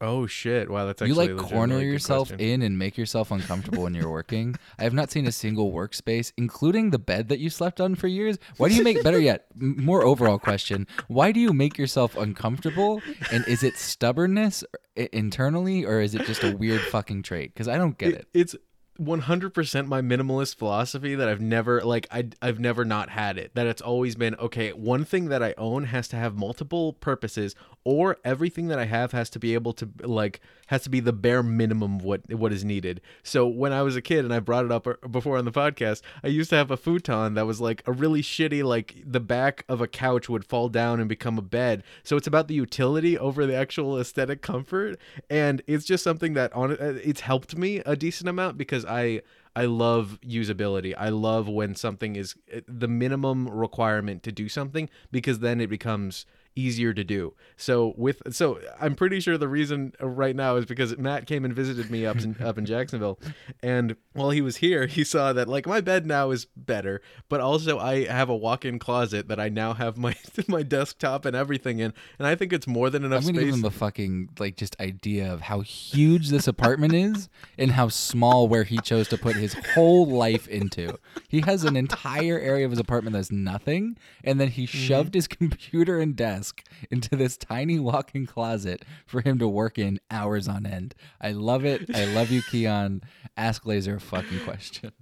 Oh 0.00 0.26
shit! 0.26 0.70
Wow, 0.70 0.86
that's 0.86 1.00
actually 1.00 1.28
you 1.28 1.34
like 1.34 1.48
corner 1.48 1.80
yourself 1.80 2.28
question. 2.28 2.46
in 2.46 2.62
and 2.62 2.78
make 2.78 2.98
yourself 2.98 3.30
uncomfortable 3.30 3.84
when 3.84 3.94
you're 3.94 4.10
working. 4.10 4.56
I 4.78 4.82
have 4.82 4.92
not 4.92 5.10
seen 5.10 5.26
a 5.26 5.32
single 5.32 5.72
workspace, 5.72 6.32
including 6.36 6.90
the 6.90 6.98
bed 6.98 7.28
that 7.28 7.38
you 7.38 7.48
slept 7.48 7.80
on 7.80 7.94
for 7.94 8.08
years. 8.08 8.38
Why 8.56 8.68
do 8.68 8.74
you 8.74 8.82
make 8.82 9.02
better 9.02 9.20
yet? 9.20 9.46
More 9.54 10.04
overall 10.04 10.38
question: 10.38 10.86
Why 11.08 11.32
do 11.32 11.40
you 11.40 11.52
make 11.52 11.78
yourself 11.78 12.16
uncomfortable? 12.16 13.00
And 13.32 13.46
is 13.46 13.62
it 13.62 13.76
stubbornness 13.76 14.64
internally, 14.96 15.84
or 15.84 16.00
is 16.00 16.14
it 16.14 16.26
just 16.26 16.42
a 16.42 16.56
weird 16.56 16.80
fucking 16.82 17.22
trait? 17.22 17.54
Because 17.54 17.68
I 17.68 17.78
don't 17.78 17.96
get 17.96 18.12
it. 18.12 18.28
It's 18.34 18.56
100% 19.00 19.86
my 19.86 20.00
minimalist 20.00 20.54
philosophy 20.56 21.14
that 21.16 21.28
I've 21.28 21.40
never 21.40 21.82
like 21.82 22.06
I 22.12 22.28
I've 22.40 22.60
never 22.60 22.84
not 22.84 23.10
had 23.10 23.38
it. 23.38 23.52
That 23.54 23.66
it's 23.66 23.82
always 23.82 24.14
been 24.14 24.34
okay, 24.36 24.72
one 24.72 25.04
thing 25.04 25.26
that 25.26 25.42
I 25.42 25.54
own 25.58 25.84
has 25.84 26.06
to 26.08 26.16
have 26.16 26.36
multiple 26.36 26.92
purposes 26.92 27.56
or 27.84 28.16
everything 28.24 28.68
that 28.68 28.78
I 28.78 28.86
have 28.86 29.12
has 29.12 29.28
to 29.30 29.38
be 29.38 29.54
able 29.54 29.74
to 29.74 29.88
like 30.02 30.40
has 30.68 30.82
to 30.84 30.90
be 30.90 31.00
the 31.00 31.12
bare 31.12 31.42
minimum 31.42 31.98
what 31.98 32.22
what 32.32 32.52
is 32.52 32.64
needed. 32.64 33.00
So 33.22 33.46
when 33.46 33.72
I 33.72 33.82
was 33.82 33.94
a 33.94 34.02
kid 34.02 34.24
and 34.24 34.32
I 34.32 34.40
brought 34.40 34.64
it 34.64 34.72
up 34.72 34.86
uh, 34.86 34.94
before 35.08 35.36
on 35.36 35.44
the 35.44 35.52
podcast, 35.52 36.00
I 36.22 36.28
used 36.28 36.50
to 36.50 36.56
have 36.56 36.70
a 36.70 36.76
futon 36.76 37.34
that 37.34 37.46
was 37.46 37.60
like 37.60 37.82
a 37.86 37.92
really 37.92 38.22
shitty 38.22 38.64
like 38.64 38.96
the 39.04 39.20
back 39.20 39.64
of 39.68 39.80
a 39.80 39.86
couch 39.86 40.28
would 40.28 40.46
fall 40.46 40.68
down 40.68 40.98
and 40.98 41.08
become 41.08 41.38
a 41.38 41.42
bed. 41.42 41.82
So 42.02 42.16
it's 42.16 42.26
about 42.26 42.48
the 42.48 42.54
utility 42.54 43.18
over 43.18 43.44
the 43.46 43.54
actual 43.54 43.98
aesthetic 43.98 44.40
comfort 44.40 44.98
and 45.28 45.62
it's 45.66 45.84
just 45.84 46.02
something 46.02 46.34
that 46.34 46.52
on 46.54 46.72
uh, 46.72 46.98
it's 47.04 47.20
helped 47.20 47.56
me 47.56 47.78
a 47.84 47.96
decent 47.96 48.28
amount 48.28 48.56
because 48.56 48.84
I 48.86 49.20
I 49.56 49.66
love 49.66 50.18
usability. 50.26 50.94
I 50.98 51.10
love 51.10 51.48
when 51.48 51.76
something 51.76 52.16
is 52.16 52.34
uh, 52.52 52.60
the 52.66 52.88
minimum 52.88 53.48
requirement 53.48 54.22
to 54.24 54.32
do 54.32 54.48
something 54.48 54.88
because 55.12 55.38
then 55.38 55.60
it 55.60 55.68
becomes 55.68 56.26
easier 56.56 56.92
to 56.94 57.04
do. 57.04 57.34
So 57.56 57.94
with 57.96 58.22
so 58.34 58.60
I'm 58.80 58.94
pretty 58.94 59.20
sure 59.20 59.36
the 59.36 59.48
reason 59.48 59.92
right 60.00 60.36
now 60.36 60.56
is 60.56 60.66
because 60.66 60.96
Matt 60.96 61.26
came 61.26 61.44
and 61.44 61.54
visited 61.54 61.90
me 61.90 62.06
up 62.06 62.18
in 62.20 62.36
up 62.42 62.58
in 62.58 62.66
Jacksonville 62.66 63.18
and 63.62 63.96
while 64.12 64.30
he 64.30 64.40
was 64.40 64.56
here 64.56 64.86
he 64.86 65.04
saw 65.04 65.32
that 65.32 65.48
like 65.48 65.66
my 65.66 65.80
bed 65.80 66.06
now 66.06 66.30
is 66.30 66.46
better 66.56 67.00
but 67.28 67.40
also 67.40 67.78
I 67.78 68.04
have 68.04 68.28
a 68.28 68.36
walk-in 68.36 68.78
closet 68.78 69.28
that 69.28 69.40
I 69.40 69.48
now 69.48 69.74
have 69.74 69.96
my 69.96 70.14
my 70.48 70.62
desktop 70.62 71.24
and 71.24 71.34
everything 71.34 71.78
in 71.78 71.92
and 72.18 72.26
I 72.26 72.34
think 72.34 72.52
it's 72.52 72.66
more 72.66 72.90
than 72.90 73.04
enough. 73.04 73.26
I'm 73.26 73.34
gonna 73.34 73.46
give 73.46 73.54
him 73.54 73.64
a 73.64 73.70
fucking 73.70 74.30
like 74.38 74.56
just 74.56 74.78
idea 74.80 75.32
of 75.32 75.42
how 75.42 75.60
huge 75.60 76.30
this 76.30 76.46
apartment 76.46 76.94
is 76.94 77.28
and 77.58 77.72
how 77.72 77.88
small 77.88 78.48
where 78.48 78.64
he 78.64 78.78
chose 78.78 79.08
to 79.08 79.18
put 79.18 79.36
his 79.36 79.54
whole 79.74 80.06
life 80.06 80.46
into. 80.48 80.98
He 81.28 81.40
has 81.40 81.64
an 81.64 81.76
entire 81.76 82.38
area 82.38 82.64
of 82.64 82.70
his 82.70 82.80
apartment 82.80 83.14
that's 83.14 83.30
nothing, 83.32 83.96
and 84.22 84.40
then 84.40 84.48
he 84.48 84.64
mm-hmm. 84.64 84.78
shoved 84.78 85.14
his 85.14 85.26
computer 85.26 85.98
and 85.98 86.14
desk 86.14 86.43
into 86.90 87.16
this 87.16 87.36
tiny 87.36 87.78
walk-in 87.78 88.26
closet 88.26 88.84
for 89.06 89.20
him 89.20 89.38
to 89.38 89.48
work 89.48 89.78
in 89.78 90.00
hours 90.10 90.48
on 90.48 90.66
end. 90.66 90.94
I 91.20 91.32
love 91.32 91.64
it. 91.64 91.94
I 91.94 92.04
love 92.06 92.30
you, 92.30 92.42
Keon. 92.42 93.02
Ask 93.36 93.64
Laser 93.66 93.96
a 93.96 94.00
fucking 94.00 94.40
question. 94.40 94.92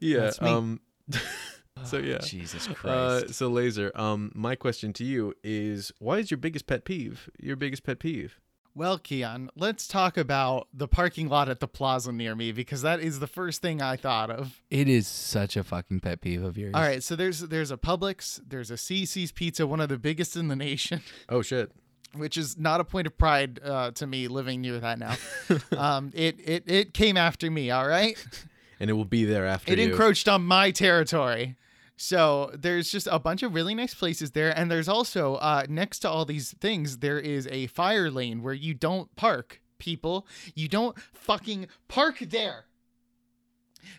yeah. 0.00 0.30
Um 0.40 0.80
so 1.84 1.98
yeah. 1.98 2.18
Jesus 2.18 2.68
Uh, 2.68 2.74
Christ. 2.74 3.34
so 3.34 3.48
laser. 3.48 3.90
Um, 3.94 4.30
my 4.34 4.54
question 4.54 4.92
to 4.94 5.04
you 5.04 5.34
is, 5.42 5.92
why 5.98 6.18
is 6.18 6.30
your 6.30 6.38
biggest 6.38 6.66
pet 6.66 6.84
peeve? 6.84 7.28
Your 7.40 7.56
biggest 7.56 7.82
pet 7.84 7.98
peeve? 7.98 8.38
Well, 8.74 8.98
Keon, 8.98 9.50
let's 9.56 9.88
talk 9.88 10.16
about 10.16 10.68
the 10.72 10.86
parking 10.86 11.28
lot 11.28 11.48
at 11.48 11.58
the 11.60 11.66
plaza 11.68 12.12
near 12.12 12.34
me 12.36 12.52
because 12.52 12.82
that 12.82 13.00
is 13.00 13.18
the 13.18 13.26
first 13.26 13.60
thing 13.60 13.82
I 13.82 13.96
thought 13.96 14.30
of. 14.30 14.62
it 14.70 14.88
is 14.88 15.06
such 15.08 15.56
a 15.56 15.64
fucking 15.64 16.00
pet 16.00 16.20
peeve 16.20 16.42
of 16.44 16.56
yours. 16.56 16.72
All 16.74 16.82
right, 16.82 17.02
so 17.02 17.16
there's 17.16 17.40
there's 17.40 17.70
a 17.72 17.76
Publix, 17.76 18.40
there's 18.46 18.70
a 18.70 18.74
CiCi's 18.74 19.32
Pizza, 19.32 19.66
one 19.66 19.80
of 19.80 19.88
the 19.88 19.98
biggest 19.98 20.36
in 20.36 20.48
the 20.48 20.56
nation, 20.56 21.02
Oh 21.28 21.42
shit. 21.42 21.72
which 22.14 22.36
is 22.36 22.56
not 22.58 22.80
a 22.80 22.84
point 22.84 23.06
of 23.08 23.18
pride 23.18 23.60
uh, 23.64 23.90
to 23.92 24.06
me 24.06 24.28
living 24.28 24.60
near 24.60 24.78
that 24.78 24.98
now. 24.98 25.16
um, 25.76 26.10
it 26.14 26.36
it 26.38 26.64
it 26.66 26.94
came 26.94 27.16
after 27.16 27.50
me. 27.50 27.70
All 27.72 27.86
right, 27.88 28.16
And 28.80 28.88
it 28.88 28.92
will 28.94 29.04
be 29.04 29.24
there 29.24 29.46
after 29.46 29.72
it 29.72 29.78
you. 29.80 29.86
encroached 29.90 30.28
on 30.28 30.42
my 30.44 30.70
territory. 30.70 31.56
So 32.02 32.50
there's 32.54 32.90
just 32.90 33.06
a 33.10 33.18
bunch 33.18 33.42
of 33.42 33.54
really 33.54 33.74
nice 33.74 33.92
places 33.92 34.30
there, 34.30 34.58
and 34.58 34.70
there's 34.70 34.88
also 34.88 35.34
uh, 35.34 35.66
next 35.68 35.98
to 35.98 36.08
all 36.08 36.24
these 36.24 36.54
things 36.58 36.98
there 36.98 37.20
is 37.20 37.46
a 37.48 37.66
fire 37.66 38.10
lane 38.10 38.42
where 38.42 38.54
you 38.54 38.72
don't 38.72 39.14
park. 39.16 39.60
People, 39.78 40.26
you 40.54 40.66
don't 40.66 40.98
fucking 41.12 41.66
park 41.88 42.18
there. 42.20 42.64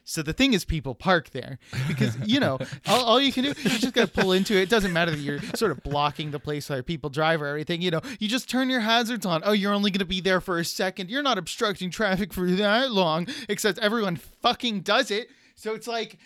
So 0.04 0.24
the 0.24 0.34
thing 0.34 0.54
is, 0.54 0.66
people 0.66 0.95
park 0.95 1.30
there 1.30 1.60
because 1.88 2.18
you 2.26 2.39
know 2.39 2.58
all, 2.88 3.06
all 3.06 3.22
you 3.22 3.32
can 3.32 3.43
do. 3.43 3.49
You 3.49 3.78
just 3.78 3.93
gotta 3.93 4.12
pull 4.12 4.32
into 4.32 4.56
it. 4.56 4.64
It 4.64 4.70
doesn't 4.70 4.93
matter 4.93 5.12
that 5.12 5.20
you're 5.20 5.39
sort 5.54 5.72
of 5.72 5.84
blocking 5.84 6.32
the 6.32 6.39
place 6.39 6.72
where 6.72 6.82
people 6.82 7.12
drive 7.12 7.39
or 7.39 7.45
everything. 7.45 7.84
You 7.84 7.91
know, 7.91 8.02
you 8.18 8.28
just 8.28 8.49
turn 8.49 8.72
your 8.72 8.80
hazards 8.80 9.28
on. 9.28 9.43
Oh, 9.45 9.52
you're 9.52 9.74
only 9.74 9.91
gonna 9.91 10.06
be 10.06 10.22
there 10.22 10.41
for 10.41 10.58
a 10.58 10.66
second. 10.66 11.12
You're 11.12 11.22
not 11.22 11.38
obstructing 11.38 11.91
traffic 11.91 12.34
for 12.34 12.49
that 12.49 12.91
long. 12.91 13.28
Except 13.47 13.78
everyone 13.78 14.16
fucking 14.16 14.82
does 14.82 15.12
it. 15.12 15.30
So 15.54 15.76
it's 15.76 15.88
like. 15.88 16.18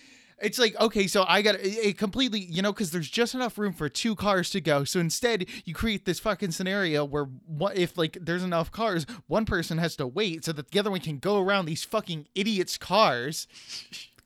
It's 0.42 0.60
like 0.60 0.80
okay, 0.80 1.08
so 1.08 1.26
I 1.28 1.42
got 1.42 1.56
it 1.60 1.98
completely, 1.98 2.40
you 2.40 2.62
know, 2.62 2.74
because 2.74 2.92
there's 2.92 3.10
just 3.10 3.36
enough 3.36 3.58
room 3.58 3.74
for 3.74 3.88
two 3.88 4.16
cars 4.16 4.50
to 4.52 4.62
go. 4.62 4.84
So 4.84 5.00
instead, 5.00 5.46
you 5.64 5.74
create 5.74 6.06
this 6.06 6.20
fucking 6.20 6.52
scenario 6.52 7.06
where 7.06 7.26
what 7.46 7.78
if 7.78 7.98
like 7.98 8.18
there's 8.20 8.44
enough 8.44 8.72
cars, 8.72 9.06
one 9.28 9.46
person 9.46 9.78
has 9.78 9.96
to 9.96 10.08
wait 10.08 10.44
so 10.44 10.52
that 10.52 10.72
the 10.72 10.80
other 10.80 10.92
one 10.92 11.00
can 11.00 11.20
go 11.20 11.40
around 11.40 11.66
these 11.66 11.84
fucking 11.84 12.28
idiots' 12.36 12.78
cars. 12.78 13.48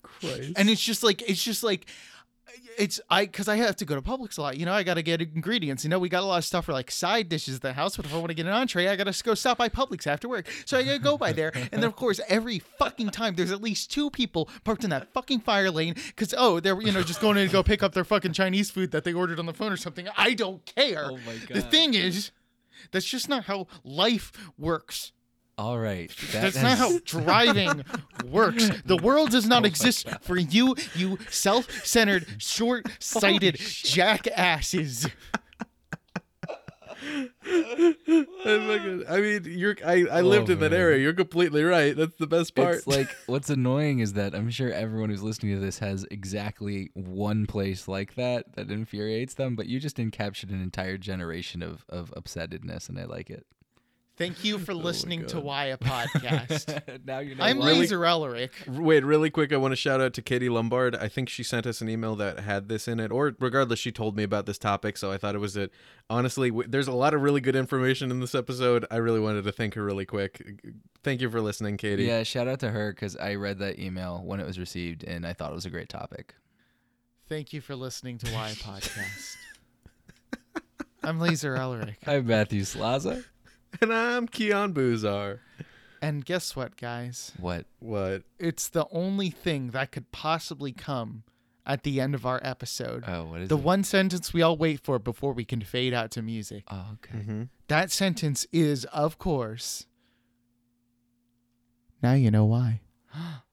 Christ. 0.02 0.54
And 0.56 0.70
it's 0.70 0.82
just 0.84 1.04
like 1.04 1.22
it's 1.30 1.44
just 1.44 1.64
like 1.64 1.86
it's 2.78 3.00
I 3.10 3.26
because 3.26 3.48
I 3.48 3.58
have 3.58 3.76
to 3.78 3.86
go 3.86 3.96
to 3.96 4.02
Publix 4.02 4.38
a 4.38 4.42
lot. 4.42 4.58
You 4.58 4.66
know, 4.66 4.74
I 4.74 4.84
got 4.84 4.96
to 4.96 5.02
get 5.02 5.22
ingredients. 5.22 5.84
You 5.84 5.90
know, 5.90 6.00
we 6.00 6.10
got 6.10 6.24
a 6.24 6.26
lot 6.26 6.38
of 6.38 6.46
stuff 6.46 6.66
for 6.66 6.74
like 6.74 6.92
side 6.92 7.30
dishes 7.30 7.56
at 7.56 7.62
the 7.62 7.74
house. 7.74 7.96
But 7.98 8.06
if 8.06 8.14
I 8.14 8.18
want 8.18 8.30
to 8.30 8.34
get 8.34 8.46
an 8.46 8.54
entree, 8.54 8.88
I 8.88 8.96
got 8.96 9.12
to 9.12 9.24
go 9.24 9.34
stop 9.34 9.58
by 9.58 9.70
Publix 9.70 10.08
after 10.08 10.30
work. 10.30 10.48
So 10.66 10.78
I 10.78 10.84
got 10.84 10.94
to 10.94 11.00
go 11.00 11.18
by 11.18 11.34
there. 11.34 11.52
And 11.56 11.82
then 11.82 11.84
of 11.84 11.96
course, 11.96 12.20
every 12.28 12.60
fucking 12.60 13.10
time 13.10 13.36
there's 13.36 13.52
at 13.52 13.62
least 13.62 13.92
two 13.92 14.10
people 14.10 14.50
parked 14.64 14.84
in 14.84 14.90
that 14.92 15.12
fucking 15.14 15.42
fire 15.42 15.72
lane 15.72 15.96
because 16.08 16.34
oh, 16.38 16.60
they're 16.60 16.80
you 16.82 16.92
know 16.92 17.04
just 17.04 17.22
going 17.22 17.38
in 17.38 17.48
to 17.48 17.52
go 17.52 17.64
pick 17.64 17.84
up 17.84 17.94
their 17.94 18.06
fucking 18.06 18.34
Chinese 18.34 18.72
food 18.72 18.92
that 18.92 19.04
they 19.04 19.14
ordered 19.14 19.40
on 19.40 19.46
the 19.46 19.54
phone 19.54 19.72
or 19.72 19.78
something. 19.78 20.08
I 20.18 20.34
don't 20.34 20.66
care. 20.66 21.06
Oh 21.12 21.18
my 21.26 21.36
god. 21.48 21.50
The 21.58 21.62
thing 21.62 21.94
is, 21.94 22.32
that's 22.92 23.06
just 23.06 23.30
not 23.30 23.46
how 23.46 23.68
life 23.84 24.32
works. 24.58 25.12
All 25.60 25.78
right. 25.78 26.10
That 26.32 26.54
That's 26.54 26.62
not 26.62 26.78
how 26.78 27.00
driving 27.06 27.84
works. 28.26 28.70
The 28.86 28.96
world 28.96 29.32
does 29.32 29.46
not 29.46 29.64
oh 29.64 29.68
exist 29.68 30.08
for 30.22 30.38
you, 30.38 30.76
you 30.96 31.18
self-centered, 31.30 32.26
short-sighted 32.38 33.56
jackasses. 33.58 35.08
I, 37.52 39.20
mean, 39.22 39.44
you're. 39.46 39.76
I, 39.86 40.06
I 40.12 40.22
lived 40.22 40.50
oh, 40.50 40.54
in 40.54 40.60
that 40.60 40.68
Oh, 40.68 40.70
man. 40.70 40.80
area. 40.80 41.00
You're 41.00 41.14
completely 41.14 41.64
right. 41.64 41.96
That's 41.96 42.16
the 42.16 42.28
best 42.28 42.56
part. 42.56 42.76
It's 42.76 42.88
like 42.88 43.10
what's 43.26 43.50
annoying 43.50 44.00
is 44.00 44.14
that 44.14 44.34
I'm 44.36 44.50
sure 44.50 44.72
everyone 44.72 45.10
who's 45.10 45.24
listening 45.24 45.56
to 45.56 45.60
this 45.62 45.80
has 45.80 46.06
exactly 46.12 46.90
one 46.94 47.46
place 47.48 47.88
like 47.88 48.16
that 48.16 48.54
that 48.56 48.72
infuriates 48.72 49.34
them, 49.34 49.56
but 49.56 49.66
you 49.68 49.80
just 49.80 49.98
encaptured 49.98 50.52
an 50.52 50.62
entire 50.62 50.98
generation 50.98 51.62
of 51.62 51.86
of 51.90 52.14
upsettedness, 52.16 52.88
and 52.88 52.98
I 53.00 53.06
like 53.06 53.30
it. 53.30 53.46
Thank 54.20 54.44
you 54.44 54.60
for 54.60 54.72
oh 54.74 54.76
listening 54.76 55.26
to 55.28 55.40
Why 55.40 55.66
a 55.68 55.78
Podcast. 55.78 57.04
now 57.06 57.20
you 57.20 57.36
know 57.36 57.44
I'm 57.44 57.58
why. 57.58 57.68
Laser 57.68 58.00
Elric. 58.00 58.52
Wait, 58.68 59.04
really 59.06 59.30
quick, 59.30 59.54
I 59.54 59.58
want 59.58 59.72
to 59.72 59.78
shout 59.78 60.02
out 60.02 60.14
to 60.16 60.22
Katie 60.22 60.50
Lombard. 60.50 60.94
I 60.96 61.08
think 61.08 61.30
she 61.30 61.42
sent 61.42 61.66
us 61.66 61.80
an 61.80 61.90
email 61.90 62.18
that 62.18 62.42
had 62.42 62.68
this 62.68 62.88
in 62.90 63.00
it, 63.00 63.12
or 63.12 63.34
regardless, 63.40 63.80
she 63.80 63.94
told 63.94 64.18
me 64.18 64.24
about 64.24 64.46
this 64.46 64.58
topic, 64.58 64.98
so 64.98 65.10
I 65.12 65.18
thought 65.18 65.36
it 65.36 65.40
was 65.40 65.56
it. 65.56 65.72
Honestly, 66.10 66.50
w- 66.50 66.68
there's 66.68 66.90
a 66.90 66.94
lot 66.94 67.14
of 67.14 67.22
really 67.22 67.40
good 67.40 67.56
information 67.56 68.12
in 68.12 68.20
this 68.20 68.36
episode. 68.36 68.86
I 68.92 68.98
really 68.98 69.22
wanted 69.22 69.46
to 69.46 69.52
thank 69.54 69.74
her 69.76 69.84
really 69.84 70.06
quick. 70.06 70.42
Thank 71.02 71.22
you 71.22 71.30
for 71.30 71.40
listening, 71.40 71.78
Katie. 71.78 72.04
Yeah, 72.04 72.24
shout 72.24 72.50
out 72.50 72.60
to 72.60 72.72
her 72.72 72.92
because 72.92 73.16
I 73.16 73.36
read 73.36 73.60
that 73.60 73.80
email 73.80 74.22
when 74.26 74.42
it 74.42 74.46
was 74.46 74.60
received, 74.60 75.06
and 75.06 75.26
I 75.26 75.32
thought 75.32 75.52
it 75.52 75.56
was 75.56 75.66
a 75.66 75.70
great 75.70 75.88
topic. 75.90 76.36
Thank 77.30 77.54
you 77.54 77.62
for 77.62 77.76
listening 77.76 78.18
to 78.18 78.32
Why 78.34 78.50
a 78.50 78.54
Podcast. 78.56 79.36
I'm 81.04 81.22
Laser 81.22 81.56
Elric. 81.56 81.96
I'm 82.06 82.28
Matthew 82.28 82.64
Slaza. 82.64 83.24
And 83.82 83.94
I'm 83.94 84.28
Keon 84.28 84.74
Buzar. 84.74 85.40
And 86.02 86.26
guess 86.26 86.56
what, 86.56 86.76
guys? 86.76 87.32
What? 87.40 87.66
What? 87.80 88.24
It's 88.40 88.68
the 88.68 88.88
only 88.92 89.30
thing 89.30 89.72
that 89.72 89.92
could 89.92 90.12
possibly 90.12 90.72
come 90.72 91.24
at 91.66 91.84
the 91.84 92.02
end 92.02 92.16
of 92.16 92.26
our 92.26 92.40
episode. 92.44 93.04
Oh, 93.08 93.26
what 93.26 93.42
is 93.42 93.46
it? 93.46 93.50
the 93.50 93.58
it? 93.58 93.64
one 93.64 93.84
sentence 93.84 94.34
we 94.34 94.42
all 94.42 94.58
wait 94.58 94.80
for 94.80 94.98
before 94.98 95.34
we 95.34 95.46
can 95.46 95.62
fade 95.62 95.94
out 95.94 96.12
to 96.12 96.22
music. 96.22 96.64
Oh, 96.70 96.86
okay. 96.94 97.20
Mm-hmm. 97.20 97.44
That 97.68 97.92
sentence 97.92 98.48
is, 98.52 98.86
of 98.86 99.18
course, 99.18 99.86
now 102.02 102.14
you 102.14 102.32
know 102.32 102.46
why. 102.46 102.82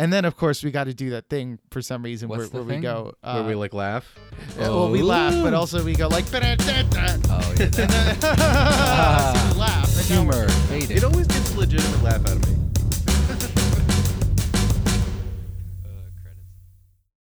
And 0.00 0.10
then, 0.10 0.24
of 0.24 0.34
course, 0.34 0.64
we 0.64 0.70
got 0.70 0.84
to 0.84 0.94
do 0.94 1.10
that 1.10 1.28
thing 1.28 1.58
for 1.70 1.82
some 1.82 2.02
reason 2.02 2.30
where, 2.30 2.46
where 2.46 2.62
we 2.62 2.72
thing? 2.72 2.80
go. 2.80 3.12
Uh, 3.22 3.34
Where 3.34 3.48
we 3.48 3.54
like 3.54 3.74
laugh? 3.74 4.10
well, 4.56 4.90
we 4.90 5.02
laugh, 5.02 5.34
but 5.42 5.52
also 5.52 5.84
we 5.84 5.92
go 5.92 6.08
like. 6.08 6.24
Oh, 6.32 7.54
yeah. 7.58 7.70
so 9.30 9.54
we 9.54 9.60
laugh. 9.60 10.08
Humor. 10.08 10.46
It 10.70 11.04
always 11.04 11.26
gets 11.26 11.54
a 11.54 11.58
legitimate 11.58 12.02
laugh 12.02 12.22
out 12.22 12.32
of 12.32 12.48
me. 12.48 12.59